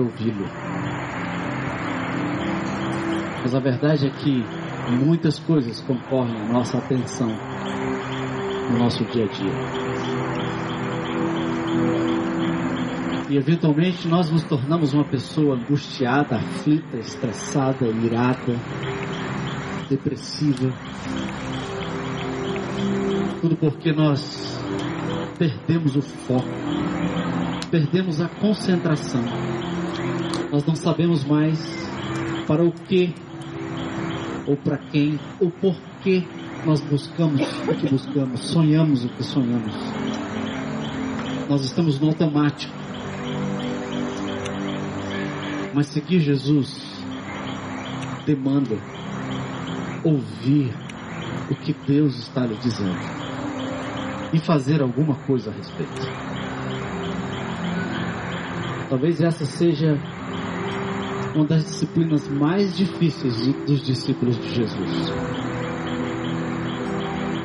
a 0.00 0.04
ouvi-lo. 0.04 0.46
Mas 3.42 3.54
a 3.54 3.60
verdade 3.60 4.06
é 4.06 4.10
que 4.10 4.44
muitas 4.90 5.38
coisas 5.38 5.80
concorrem 5.80 6.40
à 6.40 6.52
nossa 6.52 6.78
atenção 6.78 7.28
no 8.70 8.78
nosso 8.78 9.04
dia 9.06 9.24
a 9.24 9.28
dia. 9.28 9.52
E 13.28 13.36
eventualmente 13.36 14.06
nós 14.08 14.30
nos 14.30 14.44
tornamos 14.44 14.92
uma 14.92 15.04
pessoa 15.04 15.56
angustiada, 15.56 16.36
aflita, 16.36 16.98
estressada, 16.98 17.86
irada, 17.86 18.56
depressiva. 19.88 20.70
Tudo 23.40 23.56
porque 23.56 23.92
nós 23.92 24.60
perdemos 25.38 25.96
o 25.96 26.02
foco, 26.02 26.46
perdemos 27.70 28.20
a 28.20 28.28
concentração. 28.28 29.24
Nós 30.52 30.66
não 30.66 30.76
sabemos 30.76 31.24
mais 31.24 31.58
para 32.46 32.62
o 32.62 32.70
que, 32.70 33.14
ou 34.46 34.54
para 34.54 34.76
quem, 34.76 35.18
ou 35.40 35.50
por 35.50 35.74
que 36.02 36.28
nós 36.66 36.78
buscamos 36.82 37.40
o 37.66 37.74
que 37.74 37.88
buscamos, 37.88 38.40
sonhamos 38.40 39.02
o 39.02 39.08
que 39.08 39.24
sonhamos. 39.24 39.74
Nós 41.48 41.64
estamos 41.64 41.98
no 41.98 42.08
automático. 42.08 42.74
Mas 45.72 45.86
seguir 45.86 46.20
Jesus 46.20 47.02
demanda 48.26 48.76
ouvir 50.04 50.74
o 51.50 51.54
que 51.54 51.74
Deus 51.86 52.18
está 52.18 52.44
lhe 52.44 52.56
dizendo 52.56 53.00
e 54.34 54.38
fazer 54.38 54.82
alguma 54.82 55.14
coisa 55.14 55.50
a 55.50 55.54
respeito. 55.54 56.02
Talvez 58.90 59.22
essa 59.22 59.46
seja 59.46 59.98
uma 61.34 61.46
das 61.46 61.64
disciplinas 61.64 62.28
mais 62.28 62.76
difíceis 62.76 63.34
dos 63.66 63.82
discípulos 63.82 64.38
de 64.38 64.54
Jesus. 64.54 65.10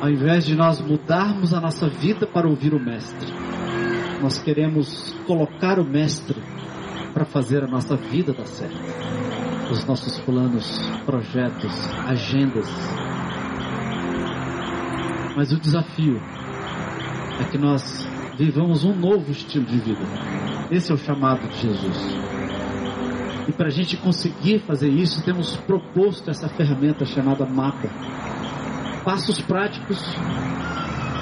Ao 0.00 0.10
invés 0.10 0.44
de 0.44 0.54
nós 0.54 0.80
mudarmos 0.80 1.52
a 1.52 1.60
nossa 1.60 1.88
vida 1.88 2.26
para 2.26 2.48
ouvir 2.48 2.74
o 2.74 2.80
Mestre, 2.80 3.32
nós 4.22 4.38
queremos 4.38 5.14
colocar 5.26 5.78
o 5.78 5.84
Mestre 5.84 6.40
para 7.14 7.24
fazer 7.24 7.64
a 7.64 7.66
nossa 7.66 7.96
vida 7.96 8.32
dar 8.32 8.46
certo. 8.46 8.76
Os 9.70 9.84
nossos 9.84 10.18
planos, 10.20 10.78
projetos, 11.04 11.72
agendas. 12.06 12.68
Mas 15.36 15.52
o 15.52 15.58
desafio 15.58 16.20
é 17.40 17.44
que 17.44 17.58
nós 17.58 18.08
vivamos 18.38 18.84
um 18.84 18.94
novo 18.94 19.30
estilo 19.30 19.64
de 19.64 19.78
vida. 19.78 20.04
Esse 20.70 20.92
é 20.92 20.94
o 20.94 20.98
chamado 20.98 21.48
de 21.48 21.60
Jesus. 21.60 22.37
E 23.48 23.52
para 23.52 23.68
a 23.68 23.70
gente 23.70 23.96
conseguir 23.96 24.58
fazer 24.60 24.90
isso, 24.90 25.24
temos 25.24 25.56
proposto 25.56 26.28
essa 26.28 26.50
ferramenta 26.50 27.06
chamada 27.06 27.46
mapa. 27.46 27.88
Passos 29.02 29.40
práticos 29.40 29.98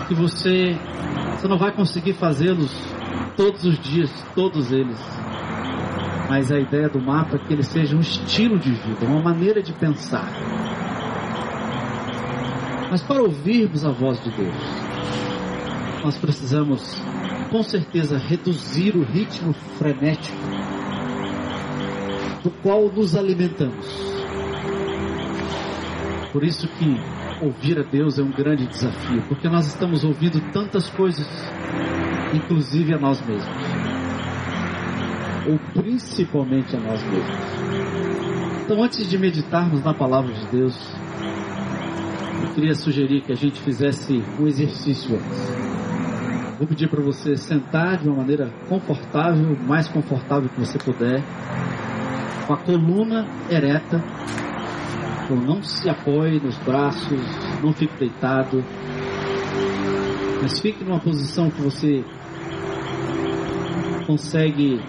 que 0.08 0.14
você, 0.14 0.76
você 1.36 1.46
não 1.46 1.56
vai 1.56 1.70
conseguir 1.70 2.14
fazê-los 2.14 2.72
todos 3.36 3.64
os 3.64 3.78
dias, 3.78 4.10
todos 4.34 4.72
eles. 4.72 4.98
Mas 6.28 6.50
a 6.50 6.58
ideia 6.58 6.88
do 6.88 7.00
mapa 7.00 7.36
é 7.36 7.38
que 7.38 7.52
ele 7.52 7.62
seja 7.62 7.96
um 7.96 8.00
estilo 8.00 8.58
de 8.58 8.72
vida, 8.72 9.06
uma 9.06 9.22
maneira 9.22 9.62
de 9.62 9.72
pensar. 9.72 10.28
Mas 12.90 13.02
para 13.04 13.22
ouvirmos 13.22 13.84
a 13.84 13.92
voz 13.92 14.20
de 14.24 14.30
Deus, 14.32 14.54
nós 16.02 16.18
precisamos, 16.18 17.00
com 17.52 17.62
certeza, 17.62 18.18
reduzir 18.18 18.96
o 18.96 19.04
ritmo 19.04 19.52
frenético 19.78 20.75
do 22.46 22.50
qual 22.62 22.88
nos 22.92 23.16
alimentamos. 23.16 23.84
Por 26.32 26.44
isso 26.44 26.68
que 26.68 26.96
ouvir 27.44 27.76
a 27.80 27.82
Deus 27.82 28.20
é 28.20 28.22
um 28.22 28.30
grande 28.30 28.68
desafio, 28.68 29.20
porque 29.26 29.48
nós 29.48 29.66
estamos 29.66 30.04
ouvindo 30.04 30.40
tantas 30.52 30.88
coisas, 30.88 31.26
inclusive 32.32 32.94
a 32.94 32.98
nós 32.98 33.20
mesmos, 33.26 33.56
ou 35.48 35.58
principalmente 35.82 36.76
a 36.76 36.78
nós 36.78 37.02
mesmos. 37.02 38.62
Então, 38.64 38.80
antes 38.80 39.10
de 39.10 39.18
meditarmos 39.18 39.82
na 39.82 39.92
palavra 39.92 40.32
de 40.32 40.46
Deus, 40.46 40.94
eu 42.44 42.54
queria 42.54 42.76
sugerir 42.76 43.22
que 43.22 43.32
a 43.32 43.36
gente 43.36 43.60
fizesse 43.60 44.22
um 44.38 44.46
exercício 44.46 45.16
antes. 45.16 45.66
Vou 46.58 46.66
pedir 46.68 46.88
para 46.88 47.02
você 47.02 47.36
sentar 47.36 47.98
de 47.98 48.08
uma 48.08 48.18
maneira 48.18 48.52
confortável, 48.68 49.56
mais 49.66 49.88
confortável 49.88 50.48
que 50.48 50.60
você 50.60 50.78
puder, 50.78 51.22
com 52.46 52.52
a 52.52 52.56
coluna 52.56 53.26
ereta, 53.50 54.02
então 55.24 55.36
não 55.36 55.62
se 55.62 55.88
apoie 55.88 56.38
nos 56.38 56.56
braços, 56.58 57.20
não 57.60 57.72
fique 57.72 57.98
deitado, 57.98 58.64
mas 60.40 60.60
fique 60.60 60.84
numa 60.84 61.00
posição 61.00 61.50
que 61.50 61.60
você 61.60 62.04
consegue 64.06 64.80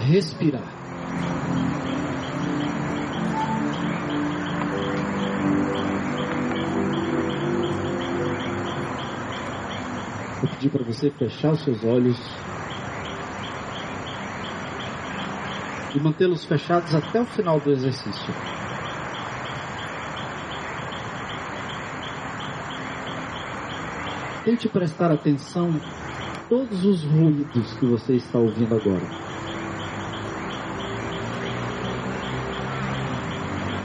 respirar. 0.00 0.66
Vou 10.40 10.50
pedir 10.50 10.70
para 10.70 10.82
você 10.82 11.08
fechar 11.10 11.52
os 11.52 11.62
seus 11.62 11.84
olhos 11.84 12.18
e 15.94 16.00
mantê-los 16.00 16.44
fechados 16.44 16.94
até 16.94 17.20
o 17.20 17.26
final 17.26 17.60
do 17.60 17.70
exercício. 17.70 18.34
Tente 24.44 24.68
prestar 24.68 25.12
atenção 25.12 25.70
em 25.70 25.80
todos 26.48 26.84
os 26.84 27.04
ruídos 27.04 27.74
que 27.74 27.86
você 27.86 28.14
está 28.14 28.38
ouvindo 28.38 28.74
agora. 28.74 29.06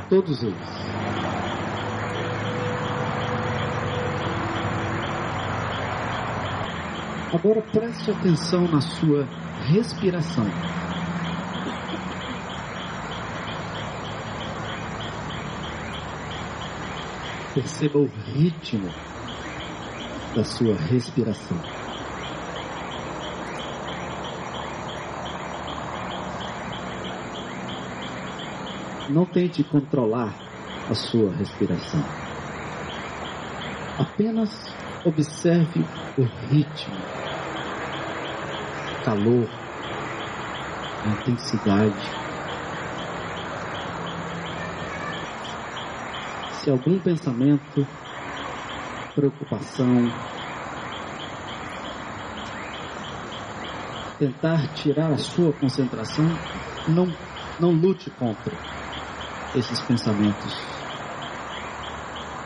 Todos 0.09 0.41
eles. 0.41 0.77
Agora 7.33 7.61
preste 7.61 8.09
atenção 8.09 8.67
na 8.67 8.81
sua 8.81 9.27
respiração. 9.67 10.45
Perceba 17.57 17.97
o 17.97 18.05
ritmo 18.05 18.87
da 20.35 20.43
sua 20.43 20.75
respiração. 20.75 21.57
Não 29.09 29.25
tente 29.25 29.63
controlar 29.63 30.35
a 30.87 30.93
sua 30.93 31.33
respiração. 31.33 32.03
Apenas 33.97 34.51
observe 35.03 35.83
o 36.15 36.25
ritmo, 36.51 36.95
calor, 39.03 39.49
intensidade. 41.07 42.26
Algum 46.69 46.99
pensamento, 46.99 47.87
preocupação, 49.15 50.11
tentar 54.19 54.67
tirar 54.73 55.13
a 55.13 55.17
sua 55.17 55.53
concentração, 55.53 56.25
não, 56.89 57.07
não 57.57 57.71
lute 57.71 58.09
contra 58.11 58.53
esses 59.55 59.81
pensamentos. 59.83 60.53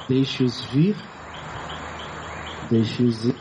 Deixe-os 0.07 0.65
vir, 0.65 0.95
deixe-os 2.69 3.25
ir. 3.25 3.35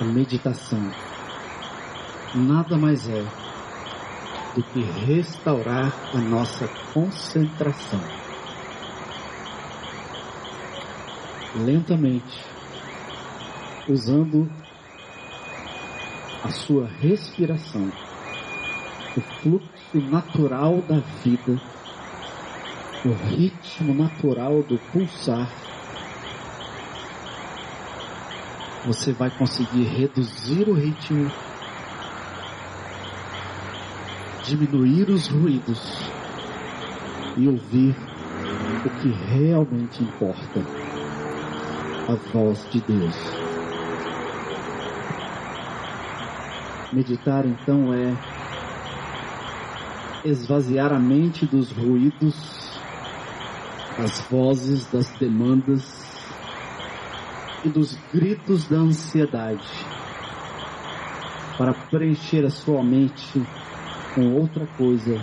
A 0.00 0.04
meditação 0.04 0.90
nada 2.34 2.76
mais 2.76 3.08
é 3.08 3.51
do 4.54 4.62
que 4.62 4.82
restaurar 4.82 5.92
a 6.14 6.18
nossa 6.18 6.68
concentração. 6.92 8.00
Lentamente, 11.54 12.44
usando 13.88 14.50
a 16.42 16.50
sua 16.50 16.86
respiração, 16.86 17.90
o 19.16 19.20
fluxo 19.20 20.00
natural 20.10 20.82
da 20.82 20.98
vida, 21.22 21.60
o 23.04 23.12
ritmo 23.12 23.94
natural 23.94 24.62
do 24.62 24.78
pulsar, 24.92 25.50
você 28.84 29.12
vai 29.12 29.30
conseguir 29.30 29.84
reduzir 29.84 30.68
o 30.68 30.72
ritmo, 30.72 31.30
diminuir 34.44 35.08
os 35.08 35.28
ruídos 35.28 35.80
e 37.36 37.46
ouvir 37.46 37.94
o 38.84 38.90
que 39.00 39.08
realmente 39.08 40.02
importa 40.02 40.60
a 42.08 42.14
voz 42.32 42.68
de 42.70 42.80
Deus. 42.80 43.16
Meditar 46.92 47.46
então 47.46 47.94
é 47.94 48.14
esvaziar 50.24 50.92
a 50.92 50.98
mente 50.98 51.46
dos 51.46 51.70
ruídos, 51.70 52.80
das 53.96 54.20
vozes, 54.28 54.86
das 54.90 55.08
demandas 55.18 56.02
e 57.64 57.68
dos 57.68 57.96
gritos 58.12 58.68
da 58.68 58.76
ansiedade, 58.76 59.68
para 61.56 61.72
preencher 61.72 62.44
a 62.44 62.50
sua 62.50 62.82
mente 62.82 63.40
com 64.14 64.34
outra 64.34 64.66
coisa 64.76 65.18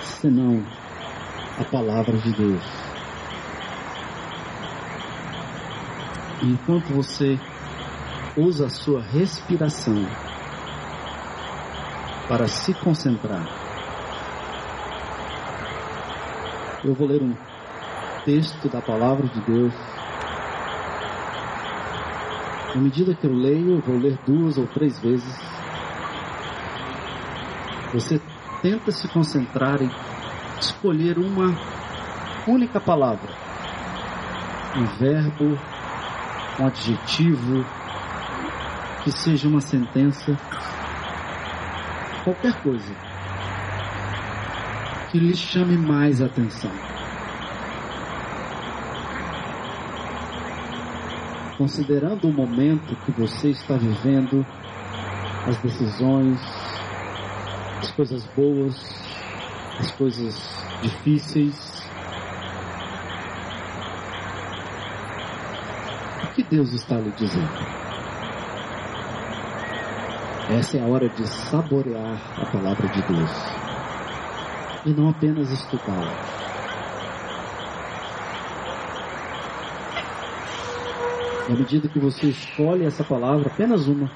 senão 0.00 0.64
a 1.58 1.64
palavra 1.64 2.16
de 2.16 2.32
Deus. 2.32 2.62
Enquanto 6.42 6.94
você 6.94 7.38
usa 8.36 8.66
a 8.66 8.70
sua 8.70 9.02
respiração 9.02 10.06
para 12.28 12.46
se 12.46 12.72
concentrar, 12.74 13.44
eu 16.84 16.94
vou 16.94 17.08
ler 17.08 17.22
um 17.22 17.34
texto 18.24 18.68
da 18.68 18.80
palavra 18.80 19.26
de 19.26 19.40
Deus. 19.40 19.74
À 22.72 22.78
medida 22.78 23.14
que 23.14 23.26
eu 23.26 23.34
leio, 23.34 23.76
eu 23.76 23.80
vou 23.80 23.98
ler 23.98 24.16
duas 24.24 24.56
ou 24.56 24.66
três 24.68 25.00
vezes. 25.00 25.47
Você 27.92 28.20
tenta 28.60 28.92
se 28.92 29.08
concentrar 29.08 29.80
em 29.82 29.90
escolher 30.58 31.18
uma 31.18 31.56
única 32.46 32.78
palavra, 32.78 33.32
um 34.76 34.84
verbo, 34.98 35.58
um 36.60 36.66
adjetivo, 36.66 37.64
que 39.02 39.10
seja 39.10 39.48
uma 39.48 39.60
sentença, 39.60 40.38
qualquer 42.24 42.52
coisa 42.62 42.94
que 45.10 45.18
lhe 45.18 45.34
chame 45.34 45.78
mais 45.78 46.20
atenção. 46.20 46.72
Considerando 51.56 52.28
o 52.28 52.32
momento 52.32 52.94
que 53.04 53.12
você 53.12 53.48
está 53.50 53.76
vivendo, 53.76 54.46
as 55.46 55.56
decisões, 55.56 56.38
as 57.80 57.90
coisas 57.92 58.24
boas, 58.36 58.74
as 59.78 59.90
coisas 59.92 60.34
difíceis. 60.82 61.54
O 66.24 66.34
que 66.34 66.42
Deus 66.42 66.72
está 66.72 66.96
lhe 66.98 67.10
dizendo? 67.12 67.78
Essa 70.50 70.78
é 70.78 70.82
a 70.82 70.86
hora 70.86 71.08
de 71.08 71.26
saborear 71.26 72.18
a 72.40 72.46
palavra 72.46 72.88
de 72.88 73.02
Deus 73.02 73.30
e 74.84 74.90
não 74.90 75.10
apenas 75.10 75.50
estudá-la. 75.50 76.38
Na 81.48 81.56
medida 81.56 81.88
que 81.88 81.98
você 81.98 82.26
escolhe 82.26 82.84
essa 82.84 83.04
palavra, 83.04 83.48
apenas 83.48 83.86
uma, 83.86 84.10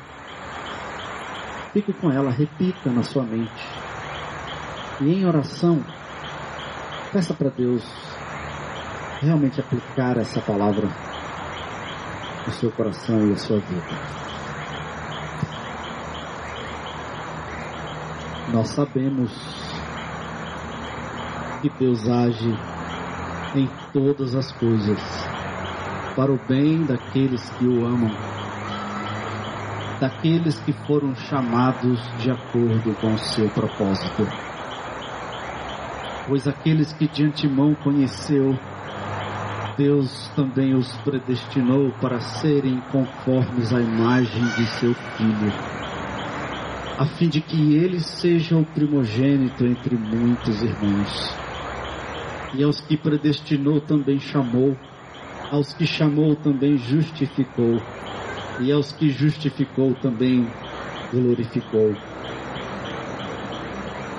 fique 1.72 1.92
com 1.92 2.10
ela, 2.10 2.30
repita 2.30 2.90
na 2.90 3.02
sua 3.02 3.22
mente. 3.22 3.68
E 5.00 5.12
em 5.12 5.24
oração, 5.24 5.82
peça 7.12 7.34
para 7.34 7.48
Deus 7.50 7.82
realmente 9.20 9.60
aplicar 9.60 10.16
essa 10.18 10.40
palavra 10.40 10.88
no 12.46 12.52
seu 12.52 12.70
coração 12.72 13.28
e 13.28 13.32
a 13.32 13.36
sua 13.36 13.58
vida. 13.58 14.22
Nós 18.52 18.68
sabemos 18.68 19.30
que 21.62 21.70
Deus 21.70 22.06
age 22.08 22.58
em 23.54 23.70
todas 23.92 24.34
as 24.34 24.50
coisas 24.52 25.00
para 26.14 26.32
o 26.32 26.38
bem 26.48 26.84
daqueles 26.84 27.48
que 27.50 27.64
o 27.64 27.86
amam, 27.86 28.10
daqueles 30.02 30.58
que 30.58 30.72
foram 30.72 31.14
chamados 31.14 32.00
de 32.18 32.28
acordo 32.28 32.92
com 33.00 33.14
o 33.14 33.18
seu 33.18 33.48
propósito. 33.50 34.26
Pois 36.26 36.48
aqueles 36.48 36.92
que 36.92 37.06
de 37.06 37.24
antemão 37.24 37.72
conheceu, 37.76 38.58
Deus 39.78 40.28
também 40.34 40.74
os 40.74 40.92
predestinou 41.04 41.92
para 42.00 42.18
serem 42.18 42.80
conformes 42.90 43.72
à 43.72 43.80
imagem 43.80 44.42
de 44.56 44.66
seu 44.80 44.92
Filho, 44.92 45.52
a 46.98 47.06
fim 47.06 47.28
de 47.28 47.40
que 47.40 47.76
ele 47.76 48.00
seja 48.00 48.56
o 48.56 48.64
primogênito 48.64 49.64
entre 49.64 49.94
muitos 49.94 50.62
irmãos. 50.62 51.36
E 52.54 52.64
aos 52.64 52.80
que 52.80 52.96
predestinou 52.96 53.80
também 53.80 54.18
chamou, 54.18 54.76
aos 55.48 55.72
que 55.72 55.86
chamou 55.86 56.34
também 56.34 56.76
justificou, 56.76 57.80
e 58.60 58.70
aos 58.70 58.92
que 58.92 59.10
justificou 59.10 59.94
também 59.94 60.46
glorificou. 61.12 61.94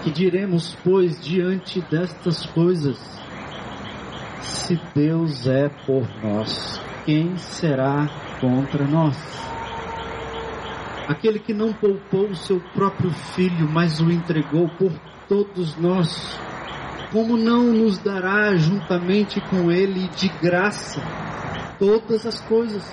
Que 0.03 0.11
diremos, 0.11 0.77
pois, 0.83 1.19
diante 1.23 1.81
destas 1.81 2.45
coisas? 2.47 2.97
Se 4.41 4.79
Deus 4.93 5.47
é 5.47 5.69
por 5.85 6.07
nós, 6.21 6.81
quem 7.05 7.37
será 7.37 8.07
contra 8.39 8.85
nós? 8.85 9.17
Aquele 11.07 11.39
que 11.39 11.53
não 11.53 11.73
poupou 11.73 12.29
o 12.29 12.35
seu 12.35 12.61
próprio 12.73 13.11
filho, 13.11 13.69
mas 13.69 13.99
o 13.99 14.11
entregou 14.11 14.69
por 14.77 14.91
todos 15.27 15.75
nós, 15.77 16.39
como 17.11 17.37
não 17.37 17.63
nos 17.73 17.97
dará 17.97 18.55
juntamente 18.55 19.41
com 19.49 19.71
ele 19.71 20.07
de 20.09 20.27
graça 20.41 21.01
todas 21.77 22.25
as 22.25 22.39
coisas? 22.41 22.83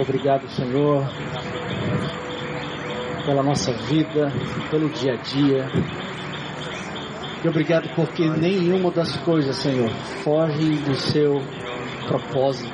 Obrigado, 0.00 0.48
Senhor, 0.48 1.06
pela 3.26 3.42
nossa 3.42 3.70
vida, 3.70 4.32
pelo 4.70 4.88
dia 4.88 5.12
a 5.12 5.16
dia. 5.16 5.68
E 7.44 7.48
obrigado 7.48 7.86
porque 7.94 8.26
nenhuma 8.26 8.90
das 8.90 9.14
coisas, 9.18 9.56
Senhor, 9.56 9.90
foge 10.24 10.76
do 10.76 10.94
seu 10.94 11.42
propósito. 12.08 12.72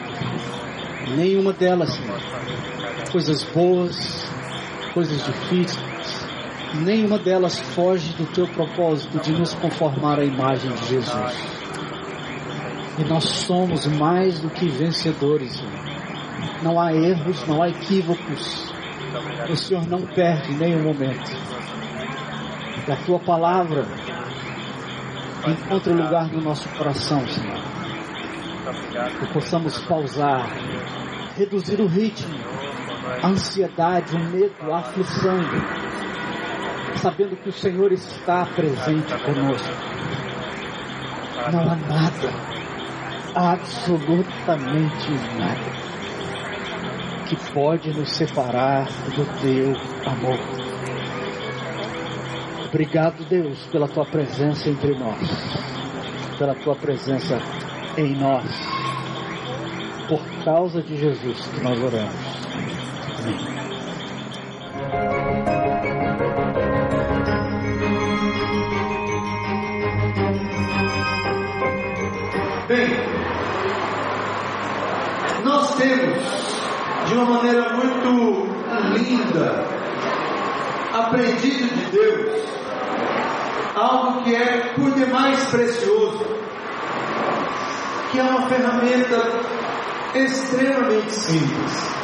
Nenhuma 1.17 1.53
delas, 1.53 1.95
Senhor. 1.95 2.21
Coisas 3.11 3.43
boas, 3.53 4.31
coisas 4.95 5.25
difíceis, 5.25 6.27
nenhuma 6.75 7.19
delas 7.19 7.59
foge 7.75 8.13
do 8.13 8.27
teu 8.27 8.47
propósito 8.47 9.19
de 9.19 9.33
nos 9.33 9.53
conformar 9.55 10.21
à 10.21 10.25
imagem 10.25 10.71
de 10.71 10.87
Jesus. 10.87 11.35
E 12.99 13.05
nós 13.05 13.25
somos 13.25 13.85
mais 13.87 14.39
do 14.39 14.49
que 14.49 14.69
vencedores, 14.69 15.57
Senhor 15.57 15.96
não 16.63 16.81
há 16.81 16.93
erros, 16.93 17.47
não 17.47 17.63
há 17.63 17.69
equívocos. 17.69 18.73
O 19.49 19.57
Senhor 19.57 19.87
não 19.89 20.03
perde 20.03 20.53
nenhum 20.55 20.83
momento. 20.83 21.31
Que 22.85 22.93
a 22.93 22.97
tua 22.97 23.19
palavra 23.21 23.87
encontre 25.47 25.93
lugar 25.93 26.29
no 26.33 26.41
nosso 26.41 26.69
coração, 26.71 27.27
Senhor. 27.27 27.61
Que 29.21 29.27
possamos 29.33 29.79
pausar, 29.85 30.49
reduzir 31.37 31.81
o 31.81 31.87
ritmo, 31.87 32.35
a 33.23 33.29
ansiedade, 33.29 34.15
o 34.15 34.19
medo, 34.19 34.73
a 34.73 34.79
aflição, 34.79 35.39
sabendo 36.97 37.37
que 37.37 37.49
o 37.49 37.53
Senhor 37.53 37.93
está 37.93 38.47
presente 38.47 39.15
conosco. 39.25 39.69
Não 41.53 41.61
há 41.61 41.77
nada, 41.77 42.33
absolutamente 43.35 45.11
nada 45.39 45.86
que 47.27 47.37
pode 47.53 47.93
nos 47.93 48.17
separar 48.17 48.87
do 49.15 49.25
teu 49.41 49.73
amor. 50.09 50.39
Obrigado, 52.69 53.25
Deus, 53.29 53.59
pela 53.67 53.89
tua 53.89 54.05
presença 54.05 54.69
entre 54.69 54.97
nós, 54.99 55.19
pela 56.39 56.55
tua 56.55 56.77
presença 56.77 57.39
em 57.97 58.15
nós. 58.15 58.45
Por 60.09 60.23
causa 60.45 60.83
de 60.83 60.97
Jesus 60.97 61.47
que 61.47 61.61
nós 61.63 61.83
oramos. 61.83 62.15
Amém. 63.23 63.56
De 77.07 77.15
uma 77.15 77.25
maneira 77.25 77.71
muito 77.75 78.49
linda, 78.95 79.65
aprendido 80.93 81.69
de 81.75 81.87
Deus, 81.91 82.43
algo 83.75 84.23
que 84.25 84.35
é 84.35 84.73
por 84.75 84.91
demais 84.93 85.45
precioso, 85.47 86.27
que 88.11 88.19
é 88.19 88.23
uma 88.23 88.49
ferramenta 88.49 89.41
extremamente 90.15 91.13
simples. 91.13 91.97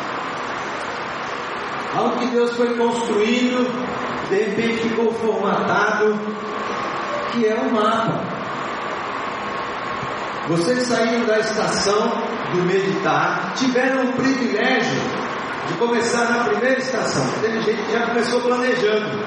Algo 1.94 2.18
que 2.18 2.26
Deus 2.28 2.56
foi 2.56 2.74
construindo, 2.76 3.68
de 4.28 4.36
repente 4.36 4.88
ficou 4.88 5.12
formatado, 5.14 6.18
que 7.32 7.46
é 7.46 7.54
um 7.54 7.70
mapa. 7.70 8.20
Vocês 10.48 10.86
saíram 10.86 11.24
da 11.26 11.38
estação 11.38 12.31
do 12.52 12.62
meditar, 12.62 13.54
tiveram 13.56 14.04
o 14.04 14.12
privilégio 14.12 15.00
de 15.68 15.74
começar 15.74 16.24
na 16.30 16.44
primeira 16.44 16.78
estação. 16.78 17.26
Teve 17.40 17.60
gente 17.62 17.82
que 17.82 17.92
já 17.92 18.06
começou 18.06 18.40
planejando. 18.42 19.26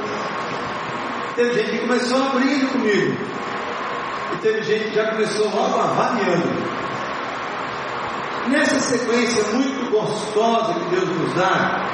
Teve 1.36 1.54
gente 1.54 1.72
que 1.72 1.80
começou 1.80 2.24
abrindo 2.24 2.72
comigo. 2.72 3.18
E 4.34 4.38
teve 4.38 4.64
gente 4.64 4.90
que 4.90 4.96
já 4.96 5.12
começou 5.12 5.50
logo 5.50 5.80
avaliando. 5.80 6.76
Nessa 8.48 8.80
sequência 8.80 9.44
muito 9.54 9.92
gostosa 9.92 10.74
que 10.76 10.96
Deus 10.96 11.10
nos 11.10 11.34
dá, 11.34 11.86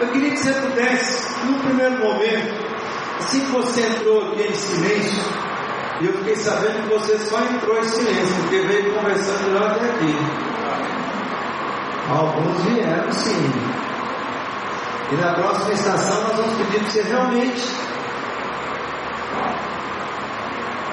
eu 0.00 0.08
queria 0.08 0.30
que 0.30 0.36
você 0.38 0.52
pudesse, 0.52 1.44
num 1.44 1.58
primeiro 1.58 1.98
momento, 1.98 2.54
assim 3.18 3.40
que 3.40 3.50
você 3.50 3.80
entrou 3.82 4.28
aqui 4.28 4.42
em 4.42 4.54
silêncio, 4.54 5.24
e 6.00 6.06
eu 6.06 6.12
fiquei 6.14 6.36
sabendo 6.36 6.82
que 6.82 6.98
você 6.98 7.18
só 7.18 7.38
entrou 7.40 7.78
em 7.78 7.84
silêncio, 7.84 8.34
porque 8.42 8.58
veio 8.60 8.94
conversando 8.94 9.54
lá 9.54 9.72
até 9.72 9.84
aqui. 9.84 10.16
Alguns 12.08 12.62
vieram 12.64 13.12
sim. 13.12 13.52
E 15.12 15.14
na 15.16 15.34
próxima 15.34 15.72
estação 15.74 16.22
nós 16.22 16.36
vamos 16.36 16.54
pedir 16.54 16.80
para 16.80 16.90
você 16.90 17.02
realmente 17.02 17.68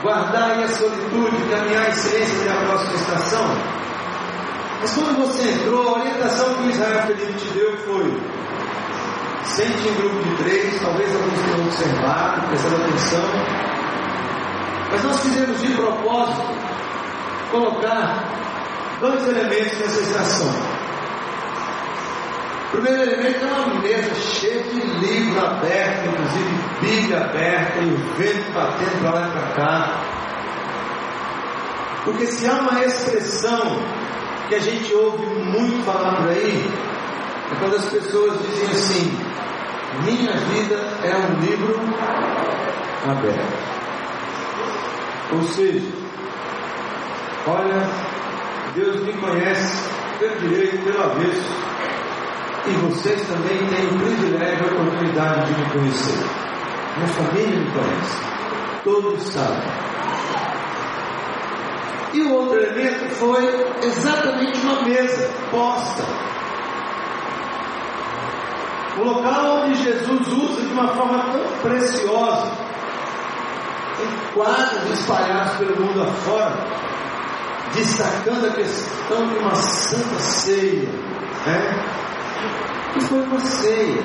guardar 0.02 0.52
aí 0.52 0.64
a 0.64 0.68
solitude, 0.70 1.50
caminhar 1.52 1.90
em 1.90 1.94
silêncio 1.94 2.42
até 2.42 2.52
a 2.52 2.66
próxima 2.66 2.96
estação. 2.96 3.46
Mas 4.82 4.94
quando 4.94 5.18
você 5.18 5.52
entrou, 5.52 5.88
a 5.88 6.00
orientação 6.00 6.54
que 6.56 6.70
Israel 6.70 7.08
Felipe 7.08 7.34
te 7.34 7.48
deu 7.54 7.78
foi 7.78 8.22
sente 9.46 9.88
em 9.88 9.94
grupo 9.96 10.22
de 10.22 10.36
três, 10.44 10.82
talvez 10.82 11.16
alguns 11.16 11.40
tenham 11.42 11.66
observado, 11.66 12.48
prestando 12.48 12.76
atenção. 12.76 13.67
Mas 14.92 15.04
nós 15.04 15.20
fizemos 15.22 15.62
de 15.62 15.74
propósito 15.74 16.48
colocar 17.52 18.24
dois 19.00 19.28
elementos 19.28 19.78
nessa 19.80 20.02
estação. 20.02 20.78
O 22.68 22.72
primeiro 22.72 23.04
elemento 23.04 23.46
é 23.46 23.48
uma 23.48 23.82
mesa 23.82 24.14
cheia 24.16 24.64
de 24.64 24.80
livro 24.80 25.46
aberto, 25.46 26.10
inclusive 26.10 26.68
Bíblia 26.82 27.18
aberta 27.22 27.80
e 27.80 27.94
o 27.94 27.98
vento 28.18 28.52
batendo 28.54 29.02
para 29.02 29.12
lá 29.12 29.28
e 29.28 29.32
para 29.32 29.48
cá. 29.54 30.18
Porque 32.04 32.26
se 32.26 32.48
há 32.48 32.54
uma 32.54 32.84
expressão 32.84 33.80
que 34.50 34.56
a 34.56 34.60
gente 34.60 34.94
ouve 34.94 35.26
muito 35.26 35.84
falar 35.86 36.16
por 36.18 36.30
aí, 36.30 36.72
é 37.52 37.56
quando 37.60 37.76
as 37.78 37.86
pessoas 37.86 38.38
dizem 38.42 38.70
assim: 38.70 39.18
minha 40.04 40.34
vida 40.34 40.76
é 41.04 41.16
um 41.18 41.40
livro 41.40 41.80
aberto. 43.10 43.77
Ou 45.34 45.42
seja, 45.44 45.92
olha, 47.48 47.90
Deus 48.76 49.04
me 49.04 49.14
conhece 49.14 49.90
pelo 50.20 50.40
direito, 50.40 50.84
pelo 50.84 51.04
avesso, 51.04 51.56
e 52.68 52.72
vocês 52.72 53.28
também 53.28 53.58
têm 53.58 53.86
o 53.88 54.00
privilégio 54.00 54.66
e 54.66 54.70
a 54.70 54.74
oportunidade 54.74 55.54
de 55.54 55.60
me 55.62 55.70
conhecer. 55.72 56.26
Minha 56.96 57.08
família 57.10 57.60
me 57.60 57.72
conhece, 57.72 58.18
todos 58.84 59.24
sabem. 59.24 59.88
E 62.14 62.22
o 62.22 62.34
outro 62.34 62.58
elemento 62.58 63.10
foi 63.16 63.44
exatamente 63.84 64.60
uma 64.62 64.82
mesa 64.84 65.30
posta 65.52 66.28
o 69.00 69.04
local 69.04 69.64
onde 69.64 69.84
Jesus 69.84 70.28
usa 70.28 70.62
de 70.62 70.74
uma 70.74 70.88
forma 70.88 71.32
tão 71.32 71.44
preciosa, 71.62 72.52
em 74.00 74.34
quadros 74.34 74.92
espalhados 74.92 75.58
pelo 75.58 75.86
mundo 75.86 76.04
afora, 76.04 76.56
destacando 77.74 78.48
a 78.48 78.52
questão 78.52 79.28
de 79.28 79.36
uma 79.38 79.56
santa 79.56 80.20
ceia, 80.20 80.90
né? 81.46 81.86
que 82.94 83.02
foi 83.02 83.22
uma 83.22 83.40
ceia 83.40 84.04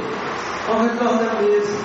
ao 0.68 0.80
redor 0.80 1.18
da 1.18 1.40
mesa. 1.40 1.82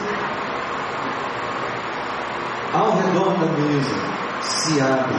Ao 2.73 2.91
redor 2.97 3.33
da 3.39 3.45
mesa 3.53 3.95
se 4.41 4.81
abre, 4.81 5.15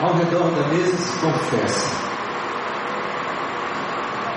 ao 0.00 0.14
redor 0.14 0.50
da 0.50 0.68
mesa 0.68 0.96
se 0.96 1.18
confessa. 1.20 2.04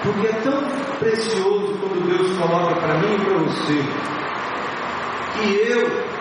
Porque 0.04 0.28
é 0.28 0.42
tão 0.42 0.62
precioso 1.00 1.76
quando 1.80 2.08
Deus 2.08 2.38
coloca 2.38 2.76
para 2.76 2.98
mim 3.00 3.16
e 3.16 3.26
para 3.26 3.38
você 3.40 3.84
que 5.34 5.70
eu 5.70 6.17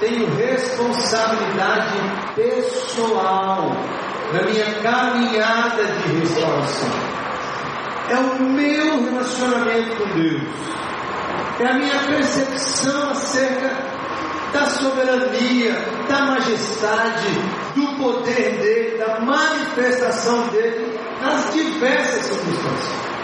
tenho 0.00 0.26
responsabilidade 0.36 1.98
pessoal 2.34 3.76
na 4.32 4.42
minha 4.42 4.74
caminhada 4.82 5.84
de 5.84 6.18
restauração. 6.20 6.90
É 8.08 8.16
o 8.16 8.42
meu 8.42 9.04
relacionamento 9.04 9.96
com 9.96 10.08
Deus. 10.14 10.42
É 11.58 11.66
a 11.66 11.74
minha 11.74 11.98
percepção 12.06 13.10
acerca 13.10 13.96
da 14.52 14.68
soberania, 14.70 15.74
da 16.08 16.20
majestade, 16.26 17.28
do 17.74 17.86
poder 17.96 18.58
dele, 18.58 18.98
da 18.98 19.20
manifestação 19.20 20.48
dele 20.48 20.98
nas 21.20 21.52
diversas 21.52 22.26
circunstâncias. 22.26 23.15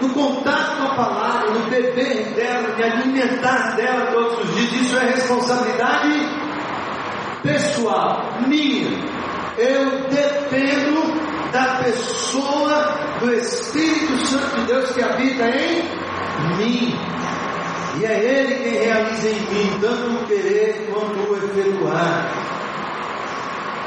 No 0.00 0.08
contato 0.10 0.76
com 0.76 0.84
a 0.84 0.94
palavra, 0.94 1.50
no 1.50 1.70
beber 1.70 2.34
dela, 2.34 2.74
me 2.76 2.84
alimentar 2.84 3.74
dela 3.74 4.12
todos 4.12 4.38
os 4.38 4.54
dias, 4.54 4.72
isso 4.72 4.96
é 4.96 5.06
responsabilidade 5.06 6.48
pessoal, 7.42 8.38
minha. 8.46 8.90
Eu 9.56 10.08
dependo 10.08 11.18
da 11.52 11.80
pessoa 11.82 12.98
do 13.20 13.34
Espírito 13.34 14.26
Santo 14.26 14.60
de 14.60 14.66
Deus 14.66 14.90
que 14.92 15.02
habita 15.02 15.44
em 15.48 15.82
mim. 16.58 16.94
E 17.98 18.04
é 18.04 18.24
Ele 18.24 18.54
quem 18.54 18.84
realiza 18.84 19.28
em 19.28 19.40
mim, 19.40 19.78
tanto 19.80 20.10
o 20.10 20.26
querer 20.26 20.88
quanto 20.92 21.32
o 21.32 21.36
efetuar. 21.36 22.30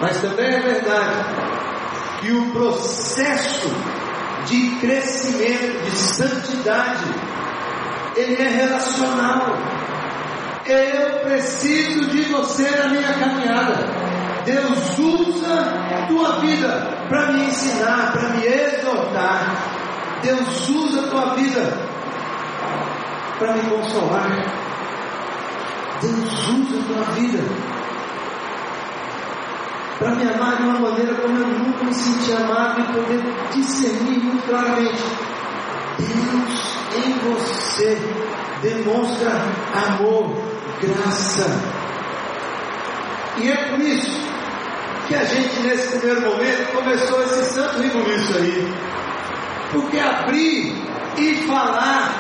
Mas 0.01 0.21
também 0.21 0.47
é 0.47 0.59
verdade 0.59 1.25
que 2.19 2.31
o 2.31 2.51
processo 2.51 3.69
de 4.45 4.75
crescimento, 4.79 5.83
de 5.83 5.91
santidade, 5.91 7.05
ele 8.15 8.36
é 8.36 8.50
relacional. 8.50 9.57
Eu 10.65 11.19
preciso 11.19 12.07
de 12.07 12.24
você 12.24 12.69
na 12.69 12.88
minha 12.89 13.13
caminhada. 13.13 13.86
Deus 14.45 14.98
usa 14.98 16.07
tua 16.07 16.39
vida 16.39 17.05
para 17.10 17.31
me 17.31 17.45
ensinar, 17.45 18.12
para 18.12 18.29
me 18.29 18.45
exortar. 18.45 19.55
Deus 20.21 20.69
usa 20.69 21.07
tua 21.07 21.36
vida 21.36 21.77
para 23.39 23.53
me 23.53 23.69
consolar. 23.69 24.29
Deus 26.01 26.48
usa 26.50 26.83
tua 26.88 27.03
vida 27.15 27.80
para 30.01 30.15
me 30.15 30.27
amar 30.27 30.58
de 30.58 30.63
uma 30.63 30.79
maneira 30.79 31.13
como 31.13 31.38
eu 31.38 31.48
nunca 31.48 31.84
me 31.84 31.93
senti 31.93 32.34
amado 32.34 32.81
e 32.81 32.84
poder 32.91 33.22
discernir 33.53 34.17
muito 34.17 34.48
claramente. 34.48 35.03
Deus 36.00 36.81
em 37.05 37.13
você 37.20 38.01
demonstra 38.63 39.31
amor, 39.86 40.36
graça. 40.81 41.62
E 43.38 43.48
é 43.48 43.55
por 43.70 43.79
isso 43.79 44.20
que 45.08 45.13
a 45.13 45.24
gente, 45.24 45.60
nesse 45.60 46.00
primeiro 46.00 46.22
momento, 46.22 46.74
começou 46.74 47.22
esse 47.22 47.53
santo 47.53 47.79
rebuliço 47.79 48.38
aí. 48.38 48.74
Porque 49.72 50.00
abrir 50.00 50.75
e 51.17 51.36
falar 51.48 52.12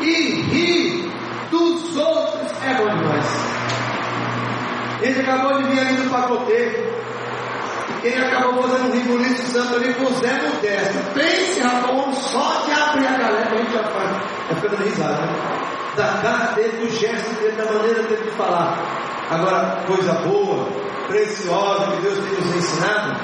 e 0.00 0.42
rir 0.42 1.12
dos 1.50 1.96
outros 1.96 2.52
é 2.62 2.74
bom 2.74 2.96
demais. 2.96 3.26
Ele 5.02 5.20
acabou 5.20 5.58
de 5.58 5.64
vir 5.64 5.80
ali 5.80 5.94
do 5.94 6.10
pacoteiro 6.10 7.00
quem 8.00 8.16
acabou 8.16 8.62
fazendo 8.62 8.88
um 8.88 8.92
ribuliço 8.92 9.52
santo 9.52 9.76
ali 9.76 9.92
com 9.94 10.06
Zé 10.14 10.32
Modesto. 10.42 10.98
Pense, 11.14 11.60
rapaz, 11.60 12.18
só 12.18 12.62
de 12.64 12.72
abrir 12.72 13.06
a 13.06 13.18
galera, 13.18 13.50
a 13.50 13.56
gente 13.56 13.72
já 13.72 13.84
faz. 13.84 14.10
Tá 14.48 14.54
ficando 14.54 14.82
risada, 14.82 15.26
né? 15.26 15.34
Da 15.96 16.06
cara 16.22 16.52
dele, 16.54 16.78
do 16.78 16.90
gesto 16.90 17.34
dele, 17.40 17.56
da 17.56 17.64
maneira 17.72 18.02
dele 18.04 18.24
de 18.24 18.30
falar. 18.36 18.78
Agora, 19.30 19.84
coisa 19.86 20.12
boa, 20.14 20.66
preciosa 21.08 21.92
que 21.92 22.02
Deus 22.02 22.18
tem 22.18 22.32
nos 22.32 22.56
ensinado, 22.56 23.20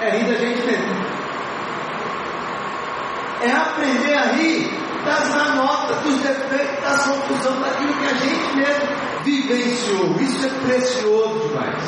é 0.00 0.10
rir 0.10 0.24
da 0.24 0.38
gente 0.38 0.66
mesmo. 0.66 1.14
É 3.42 3.52
aprender 3.52 4.14
a 4.14 4.32
rir 4.32 4.70
das 5.04 5.28
manotas, 5.28 5.96
dos 5.98 6.20
defeitos, 6.20 6.82
da 6.82 7.12
confusão, 7.12 7.60
daquilo 7.60 7.92
que 7.92 8.06
a 8.06 8.14
gente 8.14 8.56
mesmo 8.56 9.13
vivenciou. 9.24 10.16
Isso 10.20 10.46
é 10.46 10.50
precioso 10.66 11.48
demais. 11.48 11.82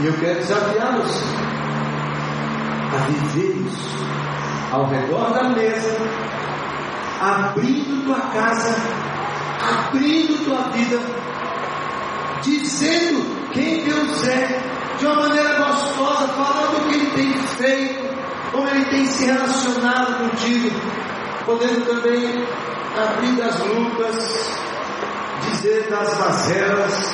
E 0.00 0.06
eu 0.06 0.12
quero 0.14 0.38
desafiá-los 0.40 1.22
a 2.92 2.96
viver 3.06 3.56
isso 3.66 4.04
ao 4.72 4.86
redor 4.86 5.32
da 5.32 5.48
mesa, 5.50 5.96
abrindo 7.20 8.04
tua 8.04 8.20
casa, 8.20 8.76
abrindo 9.62 10.44
tua 10.44 10.62
vida, 10.72 11.00
dizendo 12.42 13.50
quem 13.52 13.84
Deus 13.84 14.26
é, 14.26 14.60
de 14.98 15.06
uma 15.06 15.28
maneira 15.28 15.54
gostosa, 15.58 16.28
falando 16.28 16.78
o 16.78 16.88
que 16.88 16.94
Ele 16.96 17.10
tem 17.12 17.32
feito, 17.56 18.14
como 18.50 18.68
Ele 18.68 18.84
tem 18.86 19.06
se 19.06 19.26
relacionado 19.26 20.28
contigo, 20.28 20.70
podendo 21.46 21.86
também 21.86 22.44
abrir 22.96 23.36
das 23.36 23.58
lutas, 23.60 24.58
dizer 25.50 25.88
das 25.90 26.18
mazelas, 26.18 27.12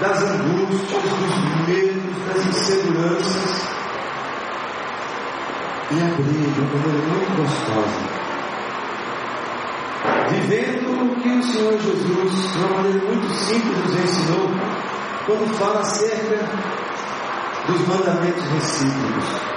das 0.00 0.22
angústias, 0.22 1.02
dos 1.02 1.68
medos, 1.68 2.26
das 2.26 2.46
inseguranças, 2.46 3.62
e 5.90 6.00
abrir 6.00 6.52
de 6.52 6.60
uma 6.60 6.78
maneira 6.78 7.06
muito 7.06 7.42
gostosa. 7.42 8.12
Vivendo 10.30 11.12
o 11.12 11.20
que 11.20 11.28
o 11.28 11.42
Senhor 11.42 11.78
Jesus, 11.78 12.52
de 12.52 12.58
uma 12.58 12.76
maneira 12.76 13.06
muito 13.06 13.32
simples, 13.34 13.78
nos 13.84 13.94
ensinou, 13.94 14.50
quando 15.26 15.58
fala 15.58 15.80
acerca 15.80 16.38
dos 17.68 17.86
mandamentos 17.86 18.42
recíprocos. 18.50 19.52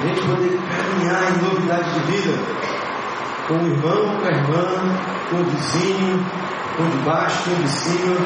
A 0.00 0.06
gente 0.06 0.20
poder 0.22 0.58
caminhar 0.58 1.30
em 1.30 1.42
novidade 1.42 1.92
de 1.92 2.00
vida 2.10 2.81
com 3.48 3.54
o 3.54 3.66
irmão, 3.66 4.18
com 4.18 4.26
a 4.26 4.30
irmã, 4.30 4.98
com 5.30 5.36
o 5.36 5.44
vizinho, 5.44 6.26
com 6.76 6.82
o 6.82 6.90
de 6.90 6.96
baixo, 6.98 7.44
com 7.44 7.50
o 7.50 7.62
de 7.62 7.68
cima, 7.68 8.16